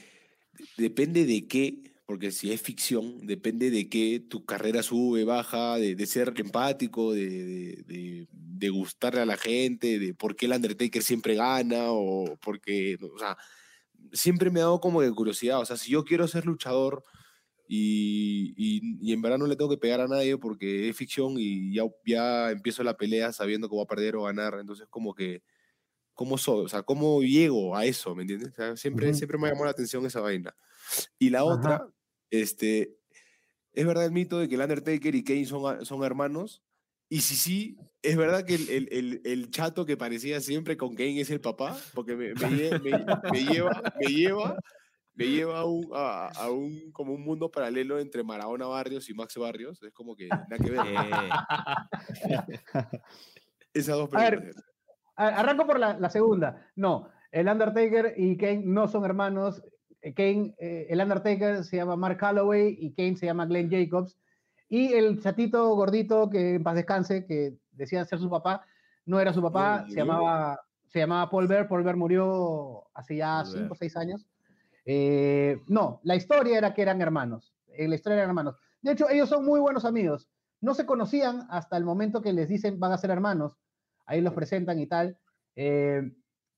[0.77, 5.95] depende de qué, porque si es ficción, depende de qué tu carrera sube, baja, de,
[5.95, 11.03] de ser empático, de, de, de, gustarle a la gente, de por qué el Undertaker
[11.03, 13.37] siempre gana, o porque, o sea,
[14.13, 17.03] siempre me ha dado como de curiosidad, o sea, si yo quiero ser luchador
[17.67, 21.35] y, y, y en verdad no le tengo que pegar a nadie porque es ficción
[21.37, 25.13] y ya, ya empiezo la pelea sabiendo que voy a perder o ganar, entonces como
[25.13, 25.43] que,
[26.13, 26.65] ¿cómo soy?
[26.65, 28.15] O sea, ¿cómo llego a eso?
[28.15, 28.51] ¿Me entiendes?
[28.51, 29.13] O sea, siempre, uh -huh.
[29.15, 30.55] siempre me llamó la atención esa vaina.
[31.19, 31.45] Y la Ajá.
[31.47, 31.87] otra,
[32.29, 32.95] este,
[33.73, 36.63] es verdad el mito de que el Undertaker y Kane son, son hermanos.
[37.09, 40.95] Y si sí, es verdad que el, el, el, el, chato que parecía siempre con
[40.95, 44.57] Kane es el papá, porque me, me, me, me lleva, me lleva,
[45.13, 49.13] me lleva a un, a, a, un, como un mundo paralelo entre Maradona Barrios y
[49.13, 49.83] Max Barrios.
[49.83, 50.81] Es como que nada que ver.
[53.73, 54.15] Esas dos preguntas.
[54.15, 54.55] A ver,
[55.15, 56.67] arranco por la, la segunda.
[56.75, 59.63] No, el Undertaker y Kane no son hermanos.
[60.15, 64.17] Kane, eh, el Undertaker se llama Mark Calloway y Kane se llama Glenn Jacobs.
[64.69, 68.65] Y el chatito gordito que en paz descanse, que decía ser su papá,
[69.05, 71.67] no era su papá, se llamaba, se llamaba Paul Bear.
[71.67, 74.27] Paul Bear murió hace ya 5 o 6 años.
[74.85, 77.53] Eh, no, la historia era que eran hermanos.
[77.67, 78.55] Eh, la historia eran hermanos.
[78.81, 80.29] De hecho, ellos son muy buenos amigos.
[80.61, 83.57] No se conocían hasta el momento que les dicen van a ser hermanos.
[84.05, 85.17] Ahí los presentan y tal.
[85.55, 86.11] Eh,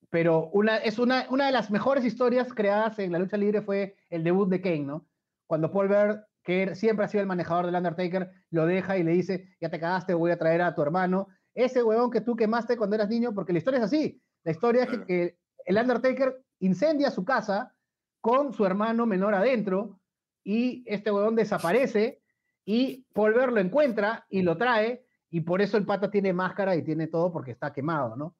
[0.10, 3.96] pero una, es una, una de las mejores historias creadas en la lucha libre fue
[4.10, 5.08] el debut de Kane, ¿no?
[5.48, 9.12] Cuando Paul Bear, que siempre ha sido el manejador del Undertaker, lo deja y le
[9.12, 12.78] dice, ya te cagaste, voy a traer a tu hermano, ese huevón que tú quemaste
[12.78, 14.22] cuando eras niño, porque la historia es así.
[14.44, 17.74] La historia es que, que el Undertaker incendia su casa
[18.22, 20.00] con su hermano menor adentro
[20.44, 22.22] y este huevón desaparece
[22.66, 25.05] y Paul Bear lo encuentra y lo trae
[25.36, 28.38] y por eso el pata tiene máscara y tiene todo porque está quemado, ¿no?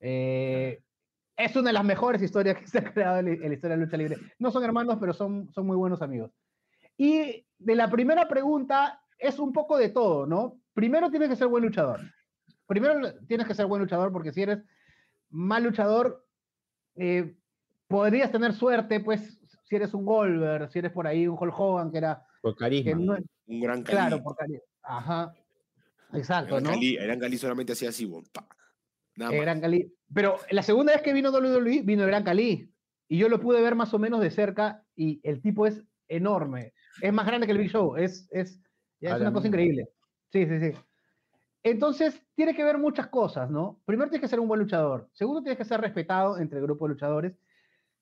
[0.00, 0.82] Eh,
[1.34, 3.84] es una de las mejores historias que se ha creado en la historia de la
[3.86, 4.18] lucha libre.
[4.38, 6.30] No son hermanos, pero son, son muy buenos amigos.
[6.98, 10.60] Y de la primera pregunta es un poco de todo, ¿no?
[10.74, 12.00] Primero tienes que ser buen luchador.
[12.66, 14.62] Primero tienes que ser buen luchador porque si eres
[15.30, 16.22] mal luchador,
[16.96, 17.34] eh,
[17.88, 21.90] podrías tener suerte, pues, si eres un Goldberg, si eres por ahí un Hulk Hogan,
[21.90, 22.26] que era...
[22.42, 22.94] Por carisma.
[22.94, 23.96] No, un gran Cali.
[23.96, 24.66] Claro, por carisma.
[24.82, 25.34] Ajá.
[26.12, 26.70] Exacto, Eran ¿no?
[26.70, 28.46] Cali, Eran Cali solamente hacía así, bon, pa.
[29.16, 29.40] Nada más.
[29.40, 29.92] Gran Cali.
[30.12, 32.72] Pero la segunda vez que vino WWE, vino el Gran Cali.
[33.08, 36.72] Y yo lo pude ver más o menos de cerca y el tipo es enorme.
[37.00, 37.96] Es más grande que el Big Show.
[37.96, 38.60] Es, es,
[39.00, 39.88] es una cosa increíble.
[40.32, 40.78] Sí, sí, sí.
[41.62, 43.80] Entonces, tiene que ver muchas cosas, ¿no?
[43.84, 45.08] Primero, tienes que ser un buen luchador.
[45.12, 47.32] Segundo, tienes que ser respetado entre el grupo de luchadores.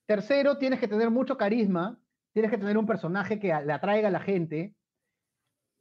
[0.07, 1.99] Tercero, tienes que tener mucho carisma.
[2.33, 4.75] Tienes que tener un personaje que le atraiga a la gente.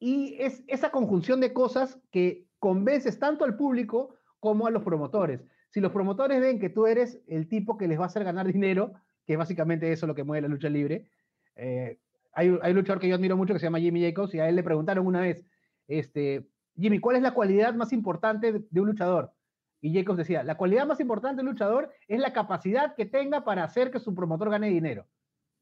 [0.05, 5.45] Y es esa conjunción de cosas que convences tanto al público como a los promotores.
[5.69, 8.45] Si los promotores ven que tú eres el tipo que les va a hacer ganar
[8.51, 8.91] dinero,
[9.25, 11.07] que es básicamente eso lo que mueve la lucha libre,
[11.55, 11.99] eh,
[12.33, 14.49] hay, hay, un luchador que yo admiro mucho que se llama Jimmy Jacobs y a
[14.49, 15.45] él le preguntaron una vez,
[15.87, 19.31] este, Jimmy, ¿cuál es la cualidad más importante de, un luchador?
[19.79, 23.45] Y Jacobs decía, la cualidad más importante de un luchador es la capacidad que tenga
[23.45, 25.07] para hacer que su promotor gane dinero.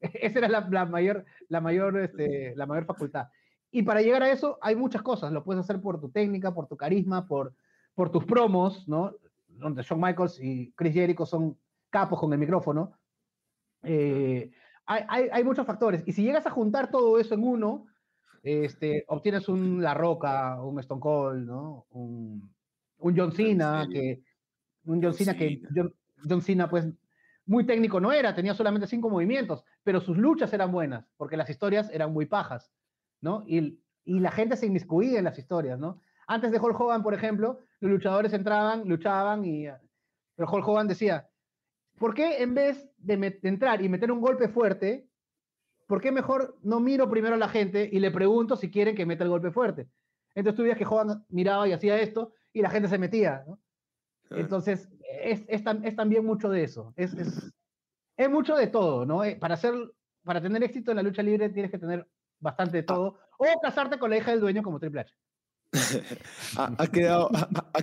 [0.00, 3.28] Esa era la, la mayor, la, mayor, este, la mayor facultad.
[3.72, 5.32] Y para llegar a eso hay muchas cosas.
[5.32, 7.54] Lo puedes hacer por tu técnica, por tu carisma, por,
[7.94, 9.12] por tus promos, ¿no?
[9.48, 11.58] Donde Shawn Michaels y Chris Jericho son
[11.88, 12.92] capos con el micrófono.
[13.82, 14.52] Eh,
[14.84, 16.02] hay, hay, hay, muchos factores.
[16.06, 17.86] Y si llegas a juntar todo eso en uno,
[18.42, 21.86] este, obtienes un La Roca, un Stone Cold, ¿no?
[21.90, 22.52] Un,
[22.98, 24.22] un John Cena, que,
[24.84, 25.94] un John Cena que John,
[26.28, 26.86] John, Cena, pues,
[27.46, 31.50] muy técnico no era, tenía solamente cinco movimientos, pero sus luchas eran buenas, porque las
[31.50, 32.70] historias eran muy pajas,
[33.22, 33.42] ¿no?
[33.46, 36.00] Y, y la gente se inmiscuía en las historias, ¿no?
[36.26, 39.66] Antes de Hulk Hogan, por ejemplo, los luchadores entraban, luchaban y...
[40.34, 41.28] Pero Hulk Hogan decía,
[41.98, 45.08] ¿por qué en vez de, entrar y meter un golpe fuerte,
[45.86, 49.06] ¿por qué mejor no miro primero a la gente y le pregunto si quieren que
[49.06, 49.88] meta el golpe fuerte?
[50.34, 53.58] Entonces tú veías que Hogan miraba y hacía esto y la gente se metía, ¿no?
[54.30, 54.88] Entonces,
[55.22, 56.94] es, es, es también mucho de eso.
[56.96, 57.52] Es, es,
[58.16, 59.22] es mucho de todo, ¿no?
[59.24, 59.74] Eh, Para, hacer,
[60.24, 62.08] para tener éxito en la lucha libre tienes que tener
[62.42, 63.18] bastante de todo.
[63.38, 65.14] O casarte con la hija del dueño como Triple H.
[66.58, 67.30] ha, ha quedado,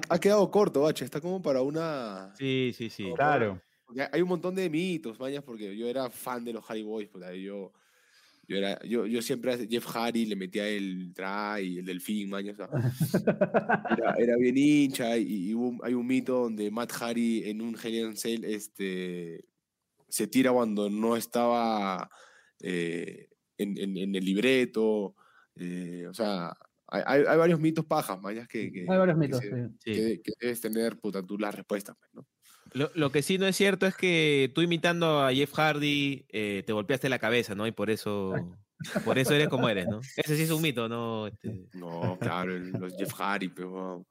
[0.09, 1.05] ha, quedado corto, Bache.
[1.05, 2.31] Está como para una.
[2.37, 3.11] Sí, sí, sí.
[3.15, 3.59] Claro.
[3.85, 7.09] porque hay un montón de mitos, mañas, porque yo era fan de los Harry Boys.
[7.09, 7.73] Pues, ahí yo,
[8.47, 12.59] yo, era, yo, yo siempre a Jeff Hardy le metía el try, el delfín, mañas.
[12.59, 12.69] o sea,
[13.97, 17.61] era, era bien hincha y, y hubo un- hay un mito donde Matt Hardy en
[17.61, 19.45] un a Cell este,
[20.07, 22.09] se tira cuando no estaba
[22.61, 23.29] eh,
[23.59, 25.13] en, en- en el libreto.
[25.55, 26.53] eh, o sea,
[26.87, 29.39] hay, varios mitos pajas, mañas, que, que, Hay varios que mitos.
[29.41, 29.93] se- sí.
[29.93, 31.95] Que, que debes tener puta, tú las respuestas.
[31.99, 32.25] pues, ¿no?
[32.73, 36.63] Lo, lo que sí no es cierto es que tú imitando a Jeff Hardy eh,
[36.65, 37.65] te golpeaste la cabeza, ¿no?
[37.67, 38.33] Y por eso,
[39.03, 39.99] por eso eres como eres, ¿no?
[40.17, 41.27] Ese sí es un mito, ¿no?
[41.27, 44.05] Este, No, claro, los Jeff Hardy, pero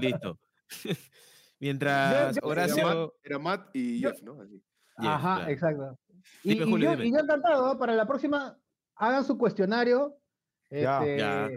[0.00, 0.38] listo.
[1.58, 2.84] Mientras era, Horacio...
[2.84, 4.40] Matt, era Matt y Jeff, ¿no?
[4.40, 4.62] Así.
[4.98, 5.50] Jeff, Ajá, claro.
[5.52, 5.98] exacto.
[6.42, 7.08] Y, Dime, y Julio, yo, dime.
[7.08, 7.78] y yo encantado, ¿no?
[7.78, 8.58] para la próxima,
[8.96, 10.16] hagan su cuestionario
[10.70, 10.98] Ya.
[11.00, 11.48] este, Ya.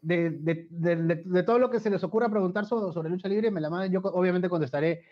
[0.00, 3.60] De, de- de- todo lo que se les ocurra preguntar sobre, sobre lucha libre, me
[3.62, 5.02] la mandan, yo obviamente contestaré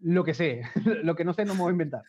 [0.00, 0.62] lo que sé,
[1.02, 2.02] lo que no sé no me voy a inventar.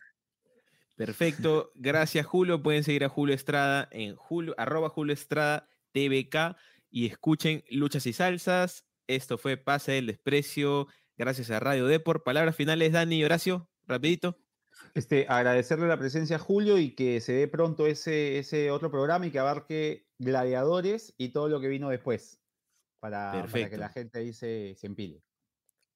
[0.96, 2.62] Perfecto, gracias Julio.
[2.62, 6.56] Pueden seguir a Julio Estrada en Julio, arroba Julio Estrada TVK
[6.90, 8.86] y escuchen Luchas y Salsas.
[9.06, 12.24] Esto fue Pase del Desprecio, gracias a Radio Deport.
[12.24, 14.38] Palabras finales, Dani y Horacio, rapidito.
[14.94, 19.26] Este, agradecerle la presencia a Julio y que se dé pronto ese, ese otro programa
[19.26, 22.42] y que abarque gladiadores y todo lo que vino después.
[22.98, 25.22] Para, para que la gente ahí se, se empile.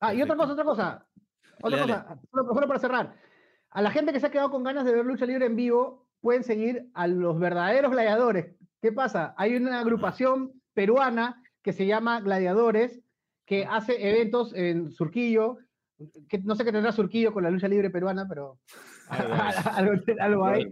[0.01, 1.09] Ah, y otra cosa, otra cosa.
[1.62, 2.05] Otra Dale, dale.
[2.05, 3.16] cosa, solo, solo para cerrar.
[3.70, 6.09] A la gente que se ha quedado con ganas de ver lucha libre en vivo,
[6.20, 8.55] pueden seguir a los verdaderos gladiadores.
[8.82, 9.35] ¿Qué pasa?
[9.36, 13.01] Hay una agrupación peruana que se llama Gladiadores,
[13.44, 15.59] que hace eventos en Surquillo,
[16.28, 18.59] que no sé qué tendrá Surquillo con la lucha libre peruana, pero
[19.09, 19.55] Algo hay.
[19.66, 20.62] algo, algo hay.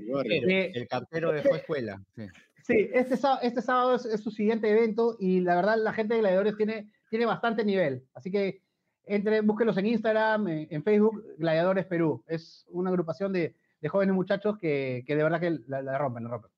[0.49, 2.01] Eh, El cartero dejó escuela.
[2.17, 2.23] sí.
[2.65, 6.13] Sí, este, sá- este sábado es, es su siguiente evento y la verdad la gente
[6.13, 8.05] de Gladiadores tiene, tiene bastante nivel.
[8.13, 8.61] Así que
[9.07, 12.23] entre, búsquenlos en Instagram, en, en Facebook, Gladiadores Perú.
[12.27, 16.25] Es una agrupación de, de jóvenes muchachos que, que de verdad que la, la rompen,
[16.25, 16.51] la rompen.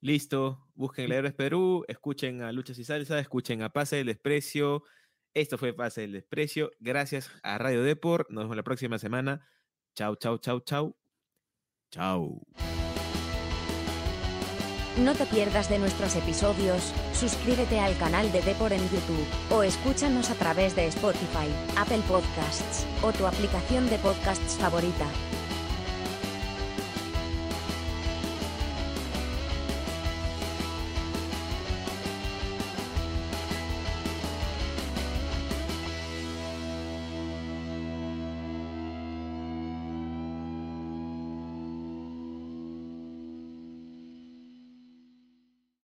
[0.00, 4.84] Listo, busquen Gladiadores Perú, escuchen a Luchas y Salsa, escuchen a Pase del Desprecio.
[5.36, 6.72] Esto fue Pase del Desprecio.
[6.80, 8.30] Gracias a Radio Deport.
[8.30, 9.46] Nos vemos la próxima semana.
[9.94, 10.96] Chau, chau, chau, chau.
[11.90, 12.40] Chau.
[14.96, 20.30] No te pierdas de nuestros episodios, suscríbete al canal de Depor en YouTube, o escúchanos
[20.30, 25.06] a través de Spotify, Apple Podcasts, o tu aplicación de podcasts favorita.